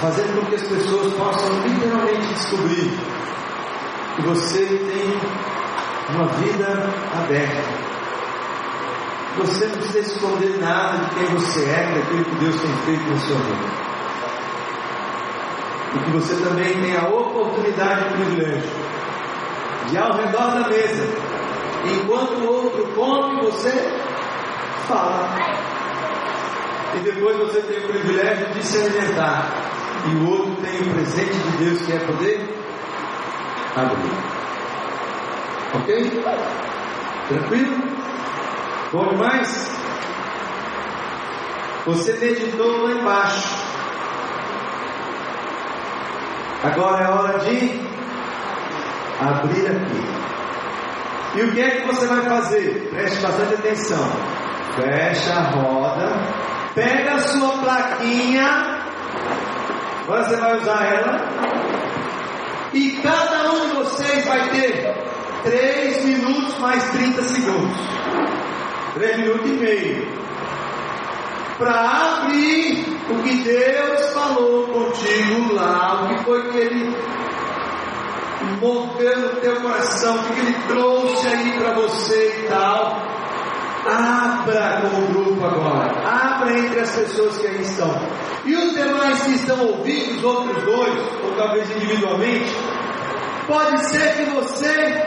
fazendo 0.00 0.40
com 0.40 0.46
que 0.46 0.54
as 0.54 0.62
pessoas 0.62 1.12
possam 1.14 1.48
literalmente 1.62 2.26
descobrir 2.34 2.98
que 4.16 4.22
você 4.22 4.64
tem 4.66 5.20
uma 6.14 6.26
vida 6.28 6.90
aberta. 7.16 7.88
Você 9.38 9.66
não 9.66 9.76
precisa 9.76 10.00
esconder 10.00 10.58
nada 10.58 10.98
de 10.98 11.14
quem 11.14 11.26
você 11.34 11.64
é, 11.64 11.94
daquilo 11.94 12.24
que 12.24 12.34
Deus 12.36 12.60
tem 12.60 12.72
feito 12.84 13.02
no 13.02 13.20
seu 13.20 13.36
vida 13.36 13.88
e 15.94 15.98
que 16.00 16.10
você 16.10 16.34
também 16.42 16.80
tenha 16.80 17.00
a 17.00 17.08
oportunidade 17.08 18.06
e 18.06 18.12
privilégio 18.12 18.70
de 19.88 19.96
ao 19.96 20.16
redor 20.16 20.50
da 20.50 20.68
mesa, 20.68 21.08
enquanto 21.84 22.32
o 22.40 22.52
outro 22.52 22.86
come, 22.94 23.40
você 23.42 23.70
fala. 24.86 25.36
E 26.96 27.00
depois 27.00 27.36
você 27.36 27.60
tem 27.62 27.78
o 27.78 27.88
privilégio 27.88 28.46
de 28.54 28.62
se 28.62 28.78
alimentar. 28.78 29.50
E 30.06 30.14
o 30.16 30.30
outro 30.30 30.56
tem 30.62 30.80
o 30.80 30.94
presente 30.94 31.34
de 31.34 31.64
Deus 31.64 31.82
que 31.82 31.92
é 31.92 31.98
poder 31.98 32.48
abrir. 33.76 34.38
Ok? 35.74 36.22
Tranquilo? 37.28 37.76
Bom 38.92 39.08
demais? 39.08 39.78
Você 41.84 42.12
meditou 42.14 42.84
lá 42.84 42.92
embaixo. 42.92 43.68
Agora 46.64 47.04
é 47.04 47.08
hora 47.08 47.38
de 47.38 47.80
abrir 49.20 49.66
aqui. 49.68 50.18
E 51.34 51.42
o 51.42 51.52
que 51.52 51.60
é 51.60 51.70
que 51.70 51.86
você 51.86 52.06
vai 52.06 52.22
fazer? 52.22 52.88
Preste 52.90 53.20
bastante 53.20 53.54
atenção. 53.54 54.10
Fecha 54.76 55.32
a 55.32 55.50
roda, 55.50 56.12
pega 56.74 57.14
a 57.14 57.18
sua 57.18 57.58
plaquinha, 57.58 58.78
agora 60.02 60.24
você 60.24 60.36
vai 60.36 60.56
usar 60.56 60.84
ela, 60.84 61.28
e 62.72 62.90
cada 63.02 63.50
um 63.50 63.68
de 63.68 63.74
vocês 63.74 64.26
vai 64.26 64.48
ter 64.50 64.94
3 65.42 66.04
minutos 66.04 66.58
mais 66.58 66.90
30 66.90 67.22
segundos. 67.22 67.76
3 68.94 69.16
minutos 69.18 69.50
e 69.50 69.54
meio. 69.54 70.08
Para 71.58 72.22
abrir 72.22 72.96
o 73.10 73.22
que 73.22 73.42
Deus 73.42 74.12
falou 74.12 74.68
contigo 74.68 75.54
lá, 75.54 76.04
o 76.04 76.08
que 76.08 76.24
foi 76.24 76.50
que 76.50 76.56
Ele 76.56 76.96
moveu 78.60 79.18
no 79.18 79.28
teu 79.40 79.60
coração, 79.60 80.16
o 80.16 80.24
que 80.24 80.40
Ele 80.40 80.54
trouxe 80.68 81.28
aí 81.28 81.52
para 81.58 81.72
você 81.74 82.44
e 82.44 82.48
tal. 82.48 83.02
Abra 83.86 84.82
como 84.82 85.06
grupo 85.06 85.46
agora, 85.46 85.90
abra 86.06 86.58
entre 86.58 86.80
as 86.80 86.90
pessoas 86.94 87.38
que 87.38 87.46
aí 87.46 87.62
estão. 87.62 87.94
E 88.44 88.54
os 88.54 88.74
demais 88.74 89.22
que 89.22 89.30
estão 89.30 89.60
ouvindo, 89.66 90.18
os 90.18 90.24
outros 90.24 90.62
dois, 90.64 90.98
ou 91.24 91.32
talvez 91.36 91.70
individualmente, 91.70 92.54
pode 93.46 93.88
ser 93.88 94.16
que 94.16 94.24
você 94.30 95.02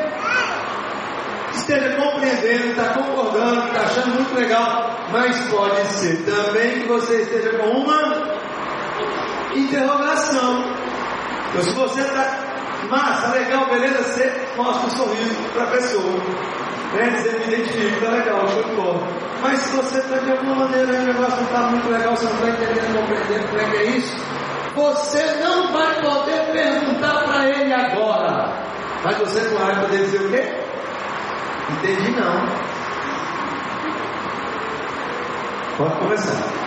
esteja 1.54 1.95
compreendendo, 1.95 2.71
está 2.71 2.93
concordando, 2.93 3.67
está 3.67 3.82
achando 3.82 4.15
muito 4.15 4.34
legal, 4.36 4.99
mas 5.12 5.38
pode 5.49 5.86
ser 5.93 6.23
também 6.23 6.82
que 6.82 6.88
você 6.88 7.21
esteja 7.21 7.58
com 7.58 7.69
uma 7.69 8.39
interrogação. 9.56 10.63
Então, 11.49 11.63
se 11.63 11.73
você 11.73 12.01
está 12.01 12.50
massa, 12.89 13.27
legal, 13.27 13.65
beleza, 13.67 14.03
você 14.03 14.47
mostra 14.55 14.87
um 14.87 14.89
sorriso 14.89 15.35
para 15.53 15.63
a 15.63 15.67
pessoa. 15.67 16.13
Né? 16.93 17.09
Dizer, 17.09 17.39
me 17.39 17.53
identifico, 17.53 17.95
está 17.95 18.09
legal, 18.09 18.47
show 18.49 18.63
de 18.63 18.75
bola. 18.75 19.07
Mas 19.41 19.59
se 19.59 19.75
você 19.75 19.97
está 19.97 20.17
de 20.17 20.31
alguma 20.31 20.55
maneira, 20.55 20.91
o 20.91 21.03
negócio 21.03 21.35
não 21.37 21.43
está 21.43 21.59
muito 21.61 21.89
legal, 21.89 22.15
você 22.15 22.25
não 22.25 22.33
está 22.33 22.49
entendendo, 22.49 22.99
compreendendo 22.99 23.47
como 23.47 23.61
é 23.61 23.65
que 23.65 23.77
é 23.77 23.85
isso, 23.85 24.17
você 24.75 25.35
não 25.43 25.73
vai 25.73 26.01
poder 26.01 26.51
perguntar 26.51 27.23
para 27.23 27.49
ele 27.49 27.73
agora. 27.73 28.53
Mas 29.03 29.17
você 29.17 29.41
não 29.41 29.57
vai 29.57 29.81
poder 29.81 29.97
dizer 29.97 30.21
o 30.21 30.29
quê? 30.29 30.53
Entendi 31.71 32.11
não. 32.11 32.71
Pode 35.77 35.99
começar. 35.99 36.61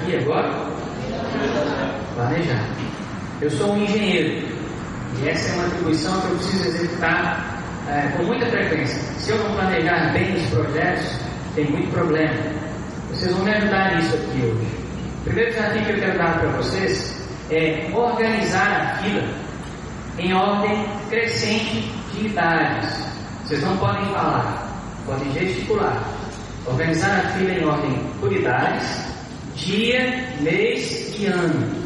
Aqui 0.00 0.16
agora? 0.16 0.50
Planejar. 2.14 2.64
Eu 3.40 3.50
sou 3.50 3.72
um 3.72 3.82
engenheiro 3.82 4.48
e 5.20 5.28
essa 5.28 5.50
é 5.50 5.54
uma 5.54 5.66
atribuição 5.66 6.20
que 6.20 6.26
eu 6.28 6.36
preciso 6.36 6.68
executar 6.68 7.62
é, 7.88 8.16
com 8.16 8.24
muita 8.24 8.46
frequência. 8.46 9.00
Se 9.18 9.30
eu 9.30 9.38
não 9.38 9.54
planejar 9.54 10.12
bem 10.12 10.34
os 10.34 10.46
projetos, 10.50 11.20
tem 11.54 11.70
muito 11.70 11.90
problema. 11.92 12.34
Vocês 13.10 13.32
vão 13.32 13.44
me 13.44 13.52
ajudar 13.52 13.96
nisso 13.96 14.14
aqui 14.14 14.42
hoje. 14.42 14.66
O 15.20 15.24
primeiro 15.24 15.50
desafio 15.52 15.84
que 15.84 15.90
eu 15.90 16.00
quero 16.00 16.18
dar 16.18 16.38
para 16.38 16.48
vocês 16.50 17.20
é 17.50 17.90
organizar 17.94 18.70
a 18.70 19.02
fila 19.02 19.24
em 20.18 20.32
ordem 20.32 20.86
crescente 21.08 21.92
de 22.12 22.26
idades. 22.26 22.88
Vocês 23.44 23.62
não 23.62 23.76
podem 23.78 24.04
falar, 24.06 24.68
podem 25.06 25.32
gesticular. 25.32 26.02
Organizar 26.66 27.24
a 27.24 27.28
fila 27.30 27.50
em 27.50 27.64
ordem 27.64 27.98
por 28.20 28.32
idades, 28.32 29.09
dia, 29.54 30.28
mês 30.40 31.14
e 31.18 31.26
ano. 31.26 31.80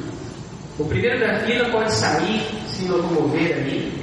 O 0.79 0.85
primeiro 0.85 1.21
da 1.21 1.41
fila 1.41 1.69
pode 1.71 1.93
sair, 1.93 2.43
se 2.69 2.87
locomover 2.87 3.57
ali, 3.57 4.03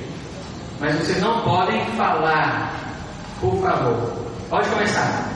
mas 0.79 0.95
vocês 0.95 1.21
não 1.21 1.41
podem 1.41 1.85
falar, 1.97 2.73
por 3.39 3.61
favor. 3.61 4.13
Pode 4.49 4.69
começar. 4.69 5.31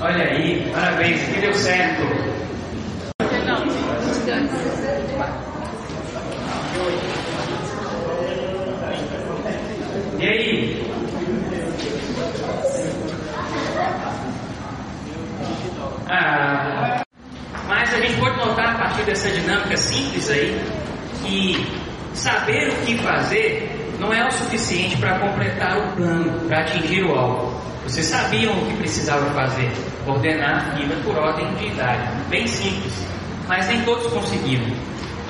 Olha 0.00 0.22
aí, 0.22 0.70
parabéns, 0.70 1.22
aqui 1.22 1.40
deu 1.40 1.54
certo. 1.54 2.02
E 10.18 10.26
aí? 10.28 10.86
Ah, 16.10 17.02
mas 17.66 17.94
a 17.94 18.00
gente 18.00 18.20
pode 18.20 18.36
notar 18.36 18.74
a 18.74 18.78
partir 18.78 19.04
dessa 19.04 19.30
dinâmica 19.30 19.76
simples 19.78 20.28
aí 20.28 20.60
que 21.24 21.66
saber 22.12 22.68
o 22.68 22.84
que 22.84 22.98
fazer 22.98 23.96
não 23.98 24.12
é 24.12 24.26
o 24.28 24.30
suficiente 24.30 24.98
para 24.98 25.18
completar 25.18 25.78
o 25.78 25.96
plano, 25.96 26.46
para 26.46 26.60
atingir 26.60 27.04
o 27.04 27.14
alvo. 27.14 27.64
Vocês 27.84 28.06
sabiam 28.06 28.50
o 28.54 28.66
que 28.66 28.76
precisavam 28.78 29.28
fazer, 29.34 29.70
ordenar 30.06 30.56
a 30.56 30.74
fila 30.74 30.96
por 31.04 31.18
ordem 31.18 31.54
de 31.56 31.66
idade, 31.66 32.08
bem 32.30 32.46
simples, 32.46 33.06
mas 33.46 33.68
nem 33.68 33.82
todos 33.82 34.06
conseguiram. 34.06 34.74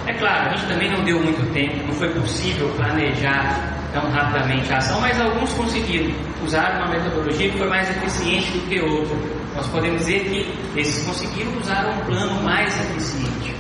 É 0.07 0.13
claro, 0.13 0.51
a 0.51 0.55
gente 0.55 0.69
também 0.69 0.89
não 0.89 1.03
deu 1.03 1.19
muito 1.21 1.53
tempo, 1.53 1.85
não 1.85 1.93
foi 1.95 2.14
possível 2.25 2.69
planejar 2.77 3.75
tão 3.93 4.11
rapidamente 4.11 4.73
a 4.73 4.79
ação, 4.79 5.01
mas 5.01 5.21
alguns 5.21 5.53
conseguiram. 5.53 6.13
Usaram 6.43 6.85
uma 6.85 6.89
metodologia 6.89 7.51
que 7.51 7.59
foi 7.59 7.69
mais 7.69 7.89
eficiente 7.91 8.51
do 8.53 8.69
que 8.69 8.81
outra. 8.81 9.17
Nós 9.55 9.67
podemos 9.69 9.99
dizer 10.01 10.25
que 10.25 10.81
esses 10.81 11.07
conseguiram 11.07 11.53
usar 11.61 11.87
um 11.87 12.05
plano 12.07 12.43
mais 12.43 12.75
eficiente. 12.81 13.55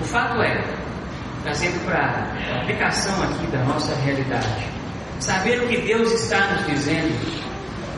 O 0.00 0.04
fato 0.04 0.40
é, 0.42 0.62
trazendo 1.42 1.84
para 1.84 1.98
a 1.98 2.62
aplicação 2.62 3.22
aqui 3.24 3.46
da 3.48 3.64
nossa 3.64 3.94
realidade, 3.96 4.64
saber 5.18 5.60
o 5.62 5.68
que 5.68 5.78
Deus 5.78 6.12
está 6.12 6.52
nos 6.52 6.66
dizendo 6.66 7.50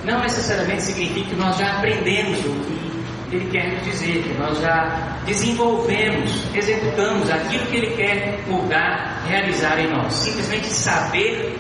não 0.05 0.21
necessariamente 0.21 0.83
significa 0.83 1.31
que 1.31 1.37
nós 1.37 1.57
já 1.57 1.79
aprendemos 1.79 2.39
o 2.41 3.31
que 3.31 3.37
Ele 3.37 3.51
quer 3.51 3.73
nos 3.73 3.85
dizer, 3.85 4.23
que 4.25 4.35
nós 4.35 4.59
já 4.61 5.12
desenvolvemos, 5.27 6.45
executamos 6.55 7.31
aquilo 7.31 7.67
que 7.67 7.77
Ele 7.77 7.97
quer 7.97 8.41
mudar, 8.47 9.23
realizar 9.27 9.79
em 9.79 9.91
nós. 9.91 10.13
Simplesmente 10.13 10.67
saber 10.67 11.57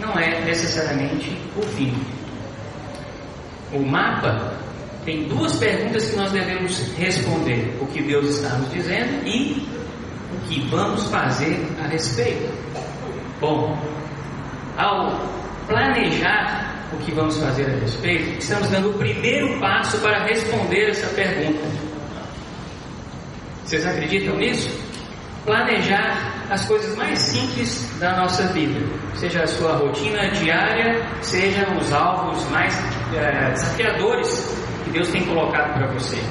não 0.00 0.18
é 0.18 0.44
necessariamente 0.44 1.36
o 1.56 1.62
fim. 1.62 1.94
O 3.72 3.80
mapa 3.80 4.54
tem 5.04 5.28
duas 5.28 5.56
perguntas 5.56 6.10
que 6.10 6.16
nós 6.16 6.32
devemos 6.32 6.92
responder: 6.96 7.76
o 7.80 7.86
que 7.86 8.02
Deus 8.02 8.36
está 8.36 8.56
nos 8.56 8.70
dizendo 8.72 9.26
e 9.26 9.66
o 10.32 10.48
que 10.48 10.60
vamos 10.68 11.06
fazer 11.08 11.66
a 11.82 11.86
respeito. 11.86 12.52
Bom, 13.40 13.76
ao 14.76 15.20
planejar 15.66 16.74
o 16.92 16.96
que 16.98 17.12
vamos 17.12 17.36
fazer 17.38 17.66
a 17.66 17.78
respeito, 17.80 18.38
estamos 18.38 18.68
dando 18.70 18.90
o 18.90 18.94
primeiro 18.94 19.58
passo 19.60 19.98
para 19.98 20.24
responder 20.24 20.90
essa 20.90 21.08
pergunta. 21.08 21.83
Vocês 23.74 23.86
acreditam 23.88 24.36
nisso? 24.36 24.70
Planejar 25.44 26.46
as 26.48 26.64
coisas 26.64 26.96
mais 26.96 27.18
simples 27.18 27.90
da 27.98 28.16
nossa 28.18 28.44
vida, 28.52 28.80
seja 29.16 29.42
a 29.42 29.46
sua 29.48 29.72
rotina 29.72 30.30
diária, 30.30 31.04
sejam 31.22 31.76
os 31.76 31.92
alvos 31.92 32.48
mais 32.50 32.72
é, 33.12 33.50
desafiadores 33.50 34.56
que 34.84 34.90
Deus 34.90 35.08
tem 35.08 35.24
colocado 35.24 35.74
para 35.74 35.88
você. 35.88 36.22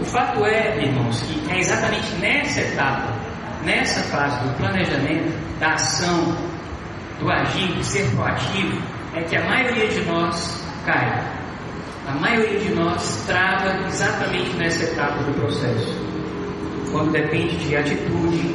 O 0.00 0.06
fato 0.06 0.42
é, 0.46 0.82
irmãos, 0.82 1.20
que 1.20 1.52
é 1.52 1.58
exatamente 1.58 2.14
nessa 2.14 2.62
etapa, 2.62 3.12
nessa 3.62 4.00
fase 4.04 4.42
do 4.48 4.56
planejamento, 4.56 5.38
da 5.58 5.74
ação, 5.74 6.34
do 7.18 7.30
agir, 7.30 7.74
de 7.74 7.84
ser 7.84 8.10
proativo, 8.12 8.80
é 9.14 9.20
que 9.20 9.36
a 9.36 9.44
maioria 9.44 9.86
de 9.86 10.00
nós 10.06 10.64
cai. 10.86 11.22
A 12.08 12.14
maioria 12.14 12.58
de 12.58 12.72
nós 12.72 13.22
trava 13.26 13.86
exatamente 13.86 14.56
nessa 14.56 14.84
etapa 14.84 15.22
do 15.24 15.34
processo. 15.34 16.19
Quando 16.92 17.12
depende 17.12 17.56
de 17.56 17.76
atitude, 17.76 18.54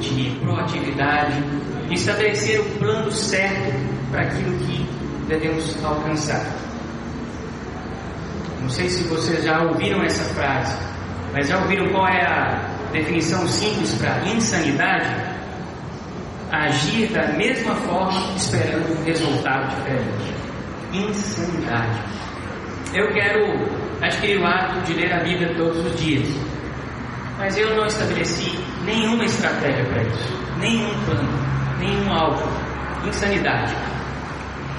de 0.00 0.36
proatividade, 0.40 1.42
de 1.88 1.94
estabelecer 1.94 2.60
o 2.60 2.64
plano 2.78 3.10
certo 3.10 3.72
para 4.10 4.22
aquilo 4.22 4.56
que 4.58 4.86
devemos 5.28 5.84
alcançar. 5.84 6.46
Não 8.60 8.68
sei 8.68 8.88
se 8.88 9.04
vocês 9.04 9.44
já 9.44 9.62
ouviram 9.62 10.02
essa 10.02 10.22
frase, 10.34 10.76
mas 11.32 11.48
já 11.48 11.58
ouviram 11.58 11.88
qual 11.88 12.06
é 12.06 12.24
a 12.24 12.90
definição 12.92 13.46
simples 13.46 13.92
para 13.94 14.24
insanidade? 14.28 15.32
agir 16.52 17.10
da 17.10 17.28
mesma 17.32 17.74
forma 17.76 18.36
esperando 18.36 18.98
um 18.98 19.04
resultado 19.04 19.74
diferente. 19.74 20.34
Insanidade. 20.92 22.00
Eu 22.92 23.10
quero 23.14 23.40
adquirir 24.02 24.38
o 24.38 24.46
hábito 24.46 24.86
de 24.86 25.00
ler 25.00 25.12
a 25.14 25.20
Bíblia 25.20 25.54
todos 25.56 25.78
os 25.78 25.98
dias, 25.98 26.28
mas 27.42 27.58
eu 27.58 27.74
não 27.74 27.84
estabeleci 27.86 28.56
nenhuma 28.84 29.24
estratégia 29.24 29.84
para 29.86 30.00
isso, 30.04 30.32
nenhum 30.60 30.94
plano, 31.04 31.28
nenhum 31.80 32.12
alvo. 32.12 32.48
Insanidade. 33.04 33.74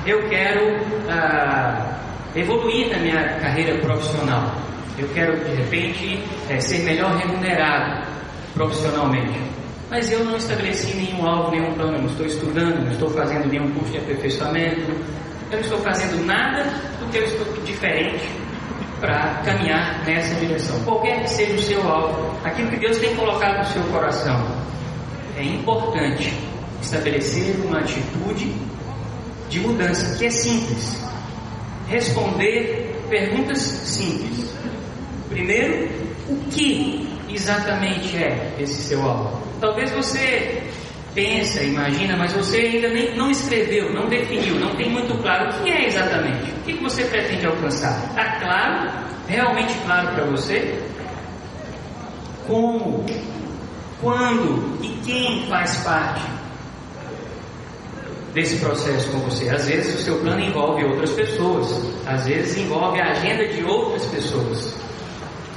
Eu 0.06 0.30
quero 0.30 0.80
ah, 1.10 2.00
evoluir 2.34 2.90
na 2.90 3.00
minha 3.00 3.38
carreira 3.42 3.78
profissional. 3.80 4.50
Eu 4.98 5.10
quero, 5.10 5.36
de 5.44 5.56
repente, 5.56 6.24
é, 6.50 6.58
ser 6.62 6.84
melhor 6.84 7.18
remunerado 7.18 8.08
profissionalmente 8.54 9.54
mas 9.90 10.12
eu 10.12 10.26
não 10.26 10.38
estabeleci 10.38 10.96
nenhum 10.96 11.24
alvo, 11.28 11.52
nenhum 11.52 11.72
plano, 11.74 11.98
eu 11.98 12.02
não 12.02 12.08
estou 12.08 12.26
estudando, 12.26 12.84
não 12.84 12.92
estou 12.92 13.10
fazendo 13.12 13.48
nenhum 13.48 13.70
curso 13.74 13.92
de 13.92 14.00
aperfeiçoamento, 14.00 14.90
eu 15.52 15.52
não 15.52 15.60
estou 15.60 15.78
fazendo 15.80 16.26
nada 16.26 16.64
do 17.00 17.12
que 17.12 17.18
eu 17.18 17.24
estou 17.26 17.64
diferente 17.64 18.43
para 19.04 19.42
caminhar 19.44 20.02
nessa 20.06 20.34
direção. 20.36 20.82
Qualquer 20.86 21.24
que 21.24 21.30
seja 21.30 21.56
o 21.56 21.60
seu 21.60 21.92
alvo, 21.92 22.40
aquilo 22.42 22.70
que 22.70 22.78
Deus 22.78 22.98
tem 23.00 23.14
colocado 23.18 23.58
no 23.58 23.66
seu 23.66 23.84
coração, 23.92 24.48
é 25.36 25.44
importante 25.44 26.34
estabelecer 26.82 27.54
uma 27.66 27.80
atitude 27.80 28.56
de 29.50 29.60
mudança 29.60 30.18
que 30.18 30.26
é 30.26 30.30
simples. 30.30 31.04
Responder 31.90 32.98
perguntas 33.10 33.58
simples. 33.60 34.56
Primeiro, 35.28 35.90
o 36.30 36.38
que 36.50 37.06
exatamente 37.30 38.16
é 38.16 38.56
esse 38.58 38.84
seu 38.84 39.02
alvo? 39.02 39.38
Talvez 39.60 39.92
você 39.92 40.64
pensa, 41.14 41.64
imagina, 41.64 42.18
mas 42.18 42.34
você 42.34 42.58
ainda 42.58 42.90
nem, 42.90 43.16
não 43.16 43.30
escreveu, 43.30 43.94
não 43.94 44.08
definiu, 44.08 44.56
não 44.56 44.76
tem 44.76 44.90
muito 44.90 45.16
claro 45.22 45.50
o 45.50 45.64
que 45.64 45.72
é 45.72 45.88
exatamente. 45.88 46.52
O 46.52 46.64
que 46.64 46.74
você 46.82 47.04
pretende 47.06 47.46
alcançar? 47.46 48.10
Está 48.10 48.40
claro? 48.40 48.90
Realmente 49.28 49.74
claro 49.86 50.14
para 50.14 50.26
você? 50.26 50.80
Como? 52.48 53.06
Quando? 54.02 54.84
E 54.84 54.90
quem 55.06 55.48
faz 55.48 55.78
parte 55.78 56.24
desse 58.34 58.58
processo 58.58 59.10
com 59.12 59.20
você? 59.20 59.50
Às 59.50 59.68
vezes 59.68 59.96
o 59.96 60.04
seu 60.04 60.20
plano 60.20 60.42
envolve 60.42 60.84
outras 60.84 61.12
pessoas, 61.12 61.82
às 62.06 62.26
vezes 62.26 62.58
envolve 62.58 63.00
a 63.00 63.12
agenda 63.12 63.48
de 63.48 63.64
outras 63.64 64.06
pessoas. 64.08 64.76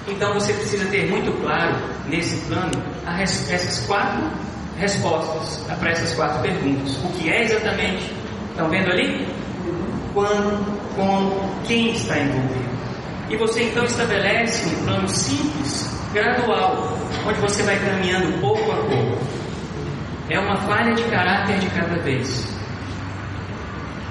Então 0.07 0.33
você 0.35 0.53
precisa 0.53 0.85
ter 0.87 1.11
muito 1.11 1.33
claro 1.43 1.75
nesse 2.07 2.37
plano 2.47 2.71
essas 3.19 3.85
quatro 3.87 4.31
respostas 4.79 5.65
para 5.79 5.91
essas 5.91 6.15
quatro 6.15 6.43
perguntas. 6.43 6.97
O 7.05 7.09
que 7.13 7.31
é 7.31 7.45
exatamente? 7.45 8.13
Estão 8.51 8.69
vendo 8.69 8.91
ali? 8.91 9.27
Quando, 10.13 10.95
como, 10.95 11.51
quem 11.67 11.93
está 11.93 12.19
envolvido. 12.19 12.77
E 13.29 13.37
você 13.37 13.65
então 13.65 13.85
estabelece 13.85 14.67
um 14.69 14.85
plano 14.85 15.09
simples, 15.09 15.91
gradual, 16.13 16.97
onde 17.27 17.41
você 17.41 17.63
vai 17.63 17.79
caminhando 17.79 18.41
pouco 18.41 18.71
a 18.71 18.77
pouco. 18.77 19.19
É 20.29 20.39
uma 20.39 20.57
falha 20.63 20.95
de 20.95 21.03
caráter 21.05 21.59
de 21.59 21.69
cada 21.71 22.01
vez. 22.03 22.47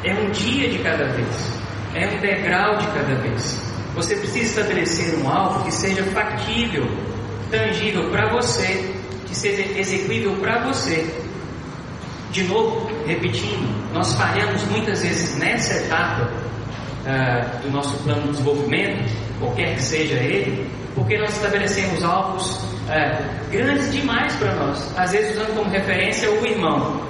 É 0.03 0.13
um 0.13 0.29
dia 0.31 0.69
de 0.69 0.79
cada 0.79 1.05
vez. 1.05 1.53
É 1.93 2.07
um 2.07 2.19
degrau 2.19 2.77
de 2.77 2.87
cada 2.87 3.15
vez. 3.15 3.61
Você 3.95 4.15
precisa 4.17 4.59
estabelecer 4.59 5.17
um 5.19 5.29
alvo 5.29 5.63
que 5.63 5.71
seja 5.71 6.03
factível, 6.03 6.85
tangível 7.49 8.09
para 8.09 8.29
você 8.29 8.94
que 9.35 9.41
seja 9.41 9.79
execuível 9.79 10.35
para 10.37 10.59
você. 10.59 11.05
De 12.31 12.43
novo, 12.43 12.89
repetindo, 13.05 13.93
nós 13.93 14.15
falhamos 14.15 14.63
muitas 14.65 15.03
vezes 15.03 15.37
nessa 15.37 15.73
etapa 15.73 16.23
uh, 16.23 17.61
do 17.61 17.71
nosso 17.71 17.95
plano 18.03 18.23
de 18.23 18.29
desenvolvimento, 18.29 19.11
qualquer 19.39 19.75
que 19.75 19.83
seja 19.83 20.15
ele, 20.15 20.69
porque 20.95 21.17
nós 21.17 21.35
estabelecemos 21.35 22.03
alvos 22.03 22.55
uh, 22.55 23.51
grandes 23.51 23.91
demais 23.91 24.33
para 24.35 24.53
nós, 24.55 24.97
às 24.97 25.11
vezes 25.11 25.35
usando 25.35 25.55
como 25.55 25.69
referência 25.69 26.29
o 26.31 26.45
irmão. 26.45 27.01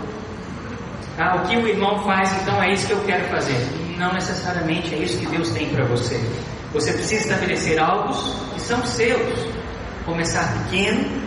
Ah, 1.17 1.37
o 1.37 1.47
que 1.47 1.55
o 1.55 1.67
irmão 1.67 2.03
faz, 2.03 2.29
então 2.41 2.61
é 2.61 2.73
isso 2.73 2.87
que 2.87 2.93
eu 2.93 3.01
quero 3.05 3.23
fazer. 3.29 3.55
Não 3.97 4.11
necessariamente 4.13 4.93
é 4.93 4.97
isso 4.97 5.17
que 5.17 5.27
Deus 5.27 5.49
tem 5.51 5.69
para 5.69 5.85
você. 5.85 6.19
Você 6.73 6.91
precisa 6.91 7.21
estabelecer 7.21 7.79
alvos 7.79 8.35
que 8.53 8.59
são 8.59 8.85
seus. 8.85 9.47
Começar 10.05 10.45
pequeno 10.65 11.24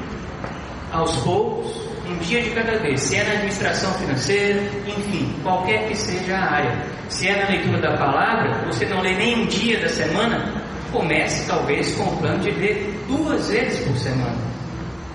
aos 0.92 1.14
poucos, 1.16 1.88
um 2.08 2.16
dia 2.18 2.42
de 2.42 2.50
cada 2.50 2.78
vez. 2.78 3.00
Se 3.00 3.16
é 3.16 3.24
na 3.24 3.32
administração 3.32 3.92
financeira, 3.94 4.62
enfim, 4.86 5.34
qualquer 5.42 5.88
que 5.88 5.96
seja 5.96 6.36
a 6.36 6.52
área. 6.54 6.86
Se 7.08 7.28
é 7.28 7.42
na 7.42 7.48
leitura 7.48 7.80
da 7.80 7.96
palavra, 7.96 8.66
você 8.66 8.86
não 8.86 9.00
lê 9.00 9.14
nem 9.14 9.42
um 9.42 9.46
dia 9.46 9.80
da 9.80 9.88
semana, 9.88 10.62
comece 10.92 11.46
talvez 11.46 11.94
com 11.94 12.04
o 12.04 12.16
plano 12.18 12.38
de 12.40 12.50
ler 12.50 13.04
duas 13.06 13.48
vezes 13.48 13.86
por 13.86 13.96
semana. 13.98 14.36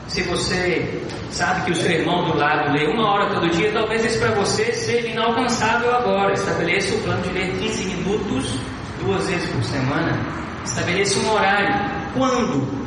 Se 0.08 0.22
você 0.24 1.02
sabe 1.32 1.66
que 1.66 1.72
o 1.72 1.76
seu 1.76 1.92
irmão 1.92 2.26
do 2.26 2.38
lado 2.38 2.72
lê 2.74 2.86
uma 2.88 3.12
hora 3.12 3.34
todo 3.34 3.50
dia, 3.50 3.72
talvez 3.72 4.06
isso 4.06 4.20
para 4.20 4.32
você 4.36 4.72
seja 4.72 5.08
inalcançável 5.08 5.96
agora. 5.96 6.34
Estabeleça 6.34 6.96
o 6.96 7.00
plano 7.00 7.22
de 7.24 7.30
ler 7.30 7.52
15 7.58 7.86
minutos 7.86 8.60
duas 9.04 9.28
vezes 9.28 9.50
por 9.50 9.64
semana. 9.64 10.20
Estabeleça 10.64 11.20
um 11.20 11.32
horário. 11.32 11.76
Quando? 12.14 12.83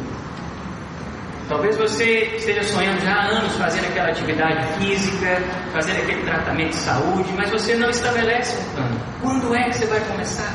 Talvez 1.49 1.77
você 1.77 2.35
esteja 2.37 2.63
sonhando 2.65 3.01
já 3.03 3.15
há 3.15 3.27
anos 3.27 3.55
fazer 3.55 3.79
aquela 3.87 4.09
atividade 4.09 4.67
física, 4.79 5.41
fazer 5.73 5.93
aquele 5.93 6.23
tratamento 6.25 6.71
de 6.71 6.77
saúde, 6.77 7.33
mas 7.37 7.51
você 7.51 7.77
não 7.77 7.89
estabelece 7.89 8.59
um 8.61 8.75
plano. 8.75 9.01
Quando 9.21 9.55
é 9.55 9.65
que 9.65 9.77
você 9.77 9.87
vai 9.87 10.01
começar? 10.01 10.53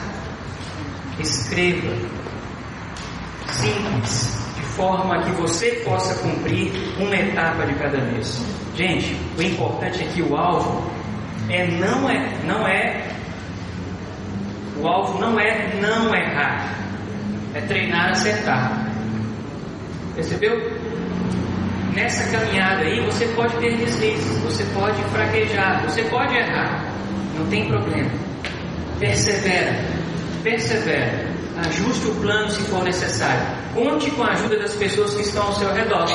Escreva. 1.17 1.95
Simples, 3.51 4.37
de 4.57 4.63
forma 4.63 5.23
que 5.23 5.31
você 5.31 5.71
possa 5.85 6.13
cumprir 6.15 6.73
uma 6.97 7.15
etapa 7.15 7.65
de 7.65 7.73
cada 7.75 7.97
mês. 7.97 8.43
Gente, 8.75 9.17
o 9.37 9.41
importante 9.41 10.03
é 10.03 10.07
que 10.07 10.21
o 10.21 10.35
alvo 10.35 10.91
é 11.49 11.67
não 11.67 12.09
é 12.09 12.37
não 12.45 12.67
é 12.67 13.07
o 14.77 14.87
alvo 14.87 15.19
não 15.19 15.39
é 15.39 15.73
não 15.79 16.13
errar, 16.13 16.75
é 17.53 17.61
treinar 17.61 18.09
acertar. 18.11 18.91
Percebeu? 20.15 20.80
Nessa 21.93 22.29
caminhada 22.29 22.83
aí 22.83 23.03
você 23.05 23.25
pode 23.27 23.55
ter 23.57 23.77
deslizes, 23.77 24.37
você 24.39 24.63
pode 24.73 25.01
fraquejar, 25.05 25.83
você 25.83 26.03
pode 26.03 26.35
errar, 26.35 26.91
não 27.37 27.45
tem 27.47 27.67
problema. 27.67 28.09
Persevera, 28.99 29.83
persevera, 30.43 31.27
ajuste 31.65 32.07
o 32.07 32.15
plano 32.15 32.49
se 32.49 32.61
for 32.63 32.83
necessário. 32.83 33.61
Conte 33.73 34.11
com 34.11 34.23
a 34.23 34.31
ajuda 34.31 34.59
das 34.59 34.73
pessoas 34.75 35.13
que 35.13 35.21
estão 35.21 35.43
ao 35.43 35.53
seu 35.53 35.73
redor, 35.73 36.07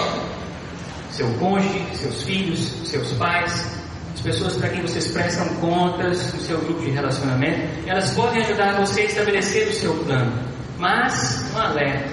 seu 1.10 1.28
cônjuge, 1.34 1.84
seus 1.94 2.22
filhos, 2.22 2.60
seus 2.84 3.12
pais, 3.12 3.76
as 4.14 4.20
pessoas 4.20 4.56
para 4.56 4.70
quem 4.70 4.82
vocês 4.82 5.08
prestam 5.08 5.46
contas 5.56 6.32
no 6.32 6.40
seu 6.40 6.58
grupo 6.58 6.80
de 6.80 6.90
relacionamento, 6.90 7.60
elas 7.86 8.10
podem 8.14 8.42
ajudar 8.42 8.72
você 8.80 9.02
a 9.02 9.04
estabelecer 9.04 9.68
o 9.68 9.72
seu 9.72 9.94
plano. 10.04 10.32
Mas, 10.78 11.50
um 11.54 11.58
alerta, 11.58 12.10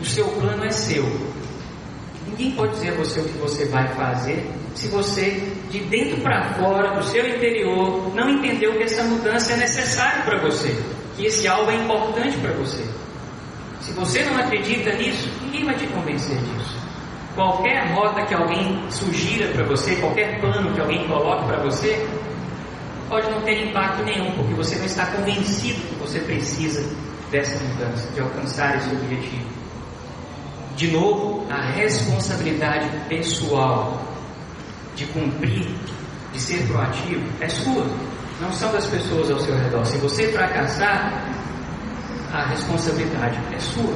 o 0.00 0.04
seu 0.04 0.26
plano 0.28 0.64
é 0.64 0.70
seu, 0.70 1.04
Ninguém 2.36 2.56
pode 2.56 2.72
dizer 2.72 2.90
a 2.90 2.96
você 2.96 3.20
o 3.20 3.24
que 3.24 3.38
você 3.38 3.64
vai 3.66 3.88
fazer 3.94 4.46
se 4.76 4.88
você, 4.88 5.30
de 5.70 5.80
dentro 5.84 6.20
para 6.20 6.52
fora, 6.52 6.94
do 6.94 7.02
seu 7.04 7.26
interior, 7.26 8.14
não 8.14 8.28
entendeu 8.28 8.76
que 8.76 8.82
essa 8.82 9.02
mudança 9.04 9.54
é 9.54 9.56
necessária 9.56 10.22
para 10.22 10.38
você, 10.42 10.76
que 11.16 11.24
esse 11.24 11.48
algo 11.48 11.70
é 11.70 11.76
importante 11.76 12.36
para 12.36 12.52
você. 12.52 12.84
Se 13.80 13.92
você 13.92 14.22
não 14.24 14.36
acredita 14.36 14.92
nisso, 14.92 15.30
ninguém 15.42 15.64
vai 15.64 15.74
te 15.76 15.86
convencer 15.86 16.36
disso. 16.36 16.76
Qualquer 17.34 17.90
rota 17.94 18.26
que 18.26 18.34
alguém 18.34 18.84
sugira 18.90 19.48
para 19.48 19.64
você, 19.64 19.96
qualquer 19.96 20.38
plano 20.40 20.74
que 20.74 20.80
alguém 20.80 21.08
coloque 21.08 21.46
para 21.46 21.62
você, 21.62 22.06
pode 23.08 23.30
não 23.30 23.40
ter 23.40 23.68
impacto 23.68 24.04
nenhum, 24.04 24.30
porque 24.32 24.52
você 24.52 24.76
não 24.76 24.84
está 24.84 25.06
convencido 25.06 25.80
que 25.88 25.94
você 25.94 26.20
precisa 26.20 26.84
dessa 27.30 27.64
mudança, 27.64 28.12
de 28.12 28.20
alcançar 28.20 28.76
esse 28.76 28.90
objetivo. 28.94 29.65
De 30.76 30.90
novo, 30.90 31.46
a 31.50 31.70
responsabilidade 31.72 32.86
pessoal 33.08 33.98
de 34.94 35.06
cumprir, 35.06 35.66
de 36.34 36.40
ser 36.40 36.66
proativo, 36.66 37.26
é 37.40 37.48
sua, 37.48 37.86
não 38.42 38.52
são 38.52 38.70
das 38.72 38.86
pessoas 38.86 39.30
ao 39.30 39.38
seu 39.40 39.56
redor. 39.56 39.86
Se 39.86 39.96
você 39.96 40.30
fracassar, 40.32 41.10
a 42.30 42.46
responsabilidade 42.48 43.38
é 43.54 43.58
sua. 43.58 43.94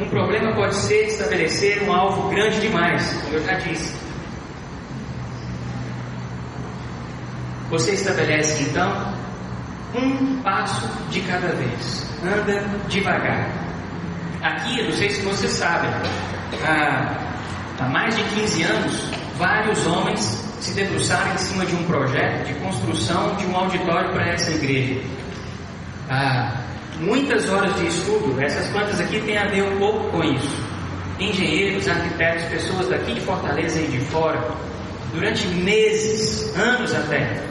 Um 0.00 0.08
problema 0.08 0.52
pode 0.56 0.74
ser 0.74 1.06
estabelecer 1.06 1.80
um 1.84 1.92
alvo 1.92 2.28
grande 2.30 2.60
demais, 2.60 3.12
como 3.22 3.34
eu 3.34 3.44
já 3.44 3.54
disse. 3.54 3.94
Você 7.70 7.92
estabelece 7.92 8.64
então 8.64 9.14
um 9.94 10.42
passo 10.42 10.88
de 11.10 11.20
cada 11.20 11.54
vez, 11.54 12.06
anda 12.24 12.66
devagar. 12.88 13.71
Aqui, 14.42 14.82
não 14.82 14.92
sei 14.92 15.08
se 15.10 15.22
você 15.22 15.46
sabe, 15.46 15.86
há, 16.64 17.16
há 17.78 17.88
mais 17.88 18.16
de 18.16 18.24
15 18.24 18.62
anos, 18.64 19.10
vários 19.38 19.86
homens 19.86 20.20
se 20.60 20.74
debruçaram 20.74 21.32
em 21.32 21.38
cima 21.38 21.64
de 21.64 21.74
um 21.76 21.84
projeto 21.84 22.46
de 22.46 22.54
construção 22.54 23.36
de 23.36 23.46
um 23.46 23.56
auditório 23.56 24.10
para 24.10 24.28
essa 24.30 24.50
igreja. 24.50 25.00
Muitas 26.98 27.48
horas 27.48 27.74
de 27.76 27.86
estudo, 27.86 28.40
essas 28.40 28.68
plantas 28.68 29.00
aqui 29.00 29.20
têm 29.20 29.38
a 29.38 29.46
ver 29.46 29.62
um 29.62 29.78
pouco 29.78 30.10
com 30.10 30.24
isso. 30.24 30.64
Engenheiros, 31.20 31.88
arquitetos, 31.88 32.44
pessoas 32.46 32.88
daqui 32.88 33.14
de 33.14 33.20
Fortaleza 33.20 33.80
e 33.80 33.86
de 33.86 33.98
fora, 34.06 34.40
durante 35.12 35.46
meses, 35.48 36.56
anos 36.56 36.92
até, 36.92 37.42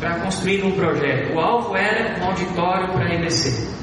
para 0.00 0.20
construir 0.20 0.64
um 0.64 0.72
projeto. 0.72 1.34
O 1.34 1.40
alvo 1.40 1.76
era 1.76 2.18
um 2.20 2.26
auditório 2.26 2.88
para 2.88 3.06
a 3.06 3.14
EBC. 3.14 3.81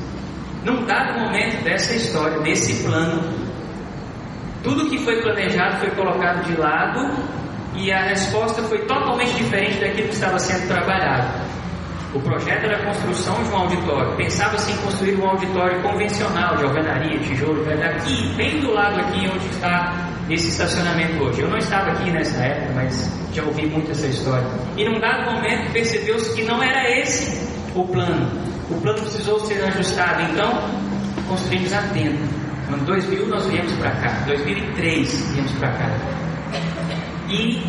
Num 0.63 0.85
dado 0.85 1.19
momento 1.19 1.63
dessa 1.63 1.95
história, 1.95 2.39
desse 2.39 2.83
plano, 2.83 3.21
tudo 4.63 4.89
que 4.89 4.97
foi 4.99 5.21
planejado 5.21 5.77
foi 5.77 5.89
colocado 5.91 6.43
de 6.45 6.59
lado 6.59 7.11
e 7.75 7.91
a 7.91 8.03
resposta 8.03 8.61
foi 8.63 8.79
totalmente 8.79 9.33
diferente 9.35 9.79
daquilo 9.79 10.09
que 10.09 10.15
estava 10.15 10.37
sendo 10.37 10.67
trabalhado. 10.67 11.49
O 12.13 12.19
projeto 12.19 12.65
era 12.65 12.77
a 12.77 12.85
construção 12.85 13.41
de 13.43 13.49
um 13.51 13.55
auditório. 13.55 14.15
Pensava-se 14.17 14.71
em 14.71 14.77
construir 14.77 15.15
um 15.15 15.29
auditório 15.29 15.79
convencional, 15.81 16.57
de 16.57 16.63
alvenaria, 16.63 17.19
tijolo, 17.19 17.63
aqui, 17.69 18.33
bem 18.35 18.59
do 18.61 18.71
lado 18.73 18.99
aqui 18.99 19.29
onde 19.31 19.45
está 19.47 20.09
esse 20.27 20.49
estacionamento 20.49 21.23
hoje. 21.23 21.41
Eu 21.41 21.49
não 21.49 21.57
estava 21.57 21.91
aqui 21.91 22.09
nessa 22.11 22.43
época, 22.43 22.73
mas 22.73 23.11
já 23.31 23.43
ouvi 23.43 23.67
muito 23.67 23.91
essa 23.91 24.07
história. 24.07 24.47
E 24.75 24.85
num 24.85 24.99
dado 24.99 25.31
momento 25.31 25.71
percebeu-se 25.71 26.35
que 26.35 26.43
não 26.43 26.61
era 26.61 26.89
esse 26.99 27.47
o 27.75 27.87
plano. 27.87 28.48
O 28.69 28.81
plano 28.81 29.01
precisou 29.01 29.39
ser 29.45 29.63
ajustado, 29.63 30.21
então 30.21 30.51
construímos 31.27 31.73
a 31.73 31.81
tenda. 31.93 32.19
No 32.69 32.75
ano 32.75 32.85
2000 32.85 33.27
nós 33.27 33.45
viemos 33.47 33.73
para 33.73 33.91
cá, 33.91 34.23
2003 34.27 35.31
viemos 35.33 35.51
para 35.53 35.71
cá. 35.71 35.89
E 37.29 37.61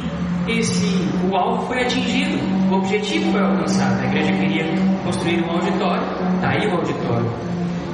esse, 0.46 1.08
o 1.30 1.36
alvo 1.36 1.66
foi 1.66 1.82
atingido, 1.82 2.38
o 2.70 2.74
objetivo 2.74 3.32
foi 3.32 3.40
alcançado. 3.40 4.00
A 4.00 4.06
igreja 4.06 4.32
queria 4.32 4.64
construir 5.04 5.42
um 5.42 5.50
auditório, 5.50 6.02
está 6.36 6.50
aí 6.50 6.66
o 6.66 6.72
auditório. 6.72 7.32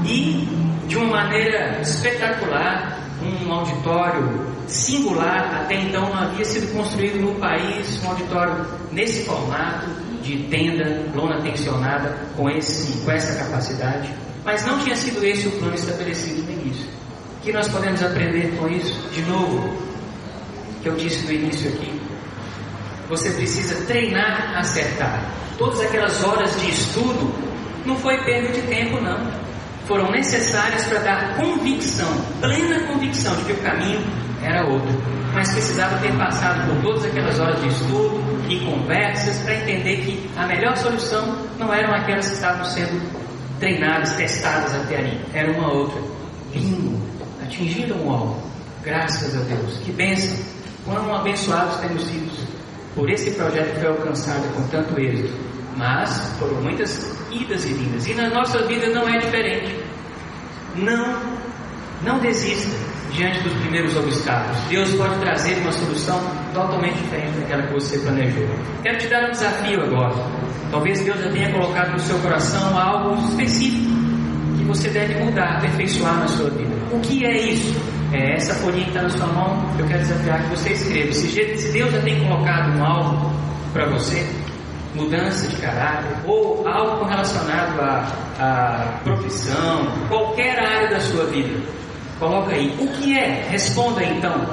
E 0.04 0.48
de 0.88 0.96
uma 0.96 1.22
maneira 1.22 1.80
espetacular, 1.80 2.98
um 3.22 3.52
auditório 3.52 4.56
singular, 4.66 5.62
até 5.62 5.74
então 5.74 6.08
não 6.08 6.18
havia 6.18 6.44
sido 6.44 6.72
construído 6.76 7.20
no 7.20 7.34
país 7.36 8.02
um 8.04 8.08
auditório 8.10 8.66
nesse 8.92 9.24
formato, 9.24 9.86
de 10.26 10.48
tenda, 10.48 11.04
lona 11.14 11.40
tensionada, 11.40 12.16
com, 12.36 12.50
esse, 12.50 12.98
com 13.04 13.10
essa 13.10 13.44
capacidade. 13.44 14.12
Mas 14.44 14.66
não 14.66 14.78
tinha 14.80 14.96
sido 14.96 15.24
esse 15.24 15.46
o 15.48 15.52
plano 15.52 15.74
estabelecido 15.74 16.42
no 16.42 16.52
início. 16.52 16.86
O 17.38 17.42
que 17.42 17.52
nós 17.52 17.68
podemos 17.68 18.02
aprender 18.02 18.56
com 18.58 18.68
isso? 18.68 19.08
De 19.10 19.22
novo, 19.22 19.76
que 20.82 20.88
eu 20.88 20.96
disse 20.96 21.24
no 21.24 21.32
início 21.32 21.68
aqui, 21.70 22.00
você 23.08 23.30
precisa 23.30 23.86
treinar, 23.86 24.56
acertar. 24.58 25.30
Todas 25.58 25.80
aquelas 25.80 26.22
horas 26.24 26.60
de 26.60 26.70
estudo 26.70 27.32
não 27.84 27.96
foi 27.96 28.18
perda 28.24 28.52
de 28.52 28.62
tempo, 28.62 29.00
não. 29.00 29.30
Foram 29.86 30.10
necessárias 30.10 30.84
para 30.86 30.98
dar 30.98 31.36
convicção, 31.36 32.08
plena 32.40 32.80
convicção 32.88 33.34
de 33.36 33.44
que 33.44 33.52
o 33.52 33.62
caminho 33.62 34.00
era 34.42 34.66
outro. 34.66 34.90
Mas 35.36 35.52
precisava 35.52 35.98
ter 35.98 36.16
passado 36.16 36.66
por 36.66 36.82
todas 36.82 37.04
aquelas 37.04 37.38
horas 37.38 37.60
de 37.60 37.68
estudo 37.68 38.24
e 38.48 38.58
conversas 38.60 39.36
para 39.42 39.54
entender 39.54 39.98
que 39.98 40.30
a 40.34 40.46
melhor 40.46 40.74
solução 40.78 41.46
não 41.58 41.74
eram 41.74 41.94
aquelas 41.94 42.26
que 42.26 42.34
estavam 42.36 42.64
sendo 42.64 43.06
treinadas, 43.60 44.14
testadas 44.16 44.74
até 44.74 44.96
ali. 44.96 45.20
Era 45.34 45.52
uma 45.52 45.70
outra. 45.70 46.00
Bingo! 46.54 46.98
Atingiram 47.42 47.98
o 48.06 48.10
alvo. 48.10 48.50
Graças 48.82 49.36
a 49.36 49.44
Deus. 49.44 49.76
Que 49.84 49.92
bênção! 49.92 50.42
Quão 50.86 51.14
abençoados 51.14 51.76
temos 51.80 52.04
sido 52.04 52.48
por 52.94 53.10
esse 53.10 53.32
projeto 53.32 53.74
que 53.74 53.80
foi 53.80 53.88
alcançado 53.88 54.54
com 54.54 54.66
tanto 54.68 54.98
êxito. 54.98 55.34
Mas 55.76 56.32
foram 56.38 56.62
muitas 56.62 57.14
idas 57.30 57.62
e 57.66 57.74
vindas. 57.74 58.06
E 58.06 58.14
na 58.14 58.30
nossa 58.30 58.66
vida 58.66 58.88
não 58.88 59.06
é 59.06 59.18
diferente. 59.18 59.84
Não, 60.76 61.20
não 62.02 62.18
desista 62.20 62.95
diante 63.12 63.40
dos 63.40 63.52
primeiros 63.54 63.96
obstáculos. 63.96 64.58
Deus 64.68 64.92
pode 64.94 65.18
trazer 65.20 65.58
uma 65.58 65.72
solução 65.72 66.20
totalmente 66.52 66.96
diferente 66.96 67.38
daquela 67.40 67.62
que 67.62 67.72
você 67.72 67.98
planejou. 67.98 68.46
Quero 68.82 68.98
te 68.98 69.08
dar 69.08 69.24
um 69.24 69.30
desafio 69.30 69.82
agora. 69.82 70.14
Talvez 70.70 71.00
Deus 71.04 71.18
já 71.20 71.30
tenha 71.30 71.52
colocado 71.52 71.92
no 71.92 71.98
seu 72.00 72.18
coração 72.18 72.78
algo 72.78 73.14
específico 73.28 73.86
que 74.58 74.64
você 74.64 74.88
deve 74.88 75.14
mudar, 75.24 75.58
aperfeiçoar 75.58 76.18
na 76.18 76.28
sua 76.28 76.50
vida. 76.50 76.74
O 76.92 77.00
que 77.00 77.24
é 77.24 77.38
isso? 77.38 77.74
É 78.12 78.34
essa 78.34 78.54
folhinha 78.54 78.84
que 78.84 78.90
está 78.90 79.02
na 79.02 79.10
sua 79.10 79.26
mão, 79.26 79.74
eu 79.78 79.86
quero 79.86 80.00
desafiar 80.00 80.42
que 80.42 80.50
você 80.50 80.72
escreva. 80.72 81.12
Se 81.12 81.72
Deus 81.72 81.92
já 81.92 82.00
tem 82.00 82.20
colocado 82.24 82.78
um 82.78 82.84
alvo 82.84 83.32
para 83.72 83.86
você, 83.90 84.26
mudança 84.94 85.48
de 85.48 85.56
caráter, 85.56 86.16
ou 86.24 86.66
algo 86.66 87.04
relacionado 87.04 87.80
à, 87.80 88.08
à 88.38 89.00
profissão, 89.04 89.86
qualquer 90.08 90.58
área 90.58 90.88
da 90.88 91.00
sua 91.00 91.26
vida, 91.26 91.60
coloca 92.18 92.52
aí. 92.52 92.74
O 92.78 92.86
que 92.88 93.18
é? 93.18 93.46
Responda 93.50 94.02
então. 94.04 94.46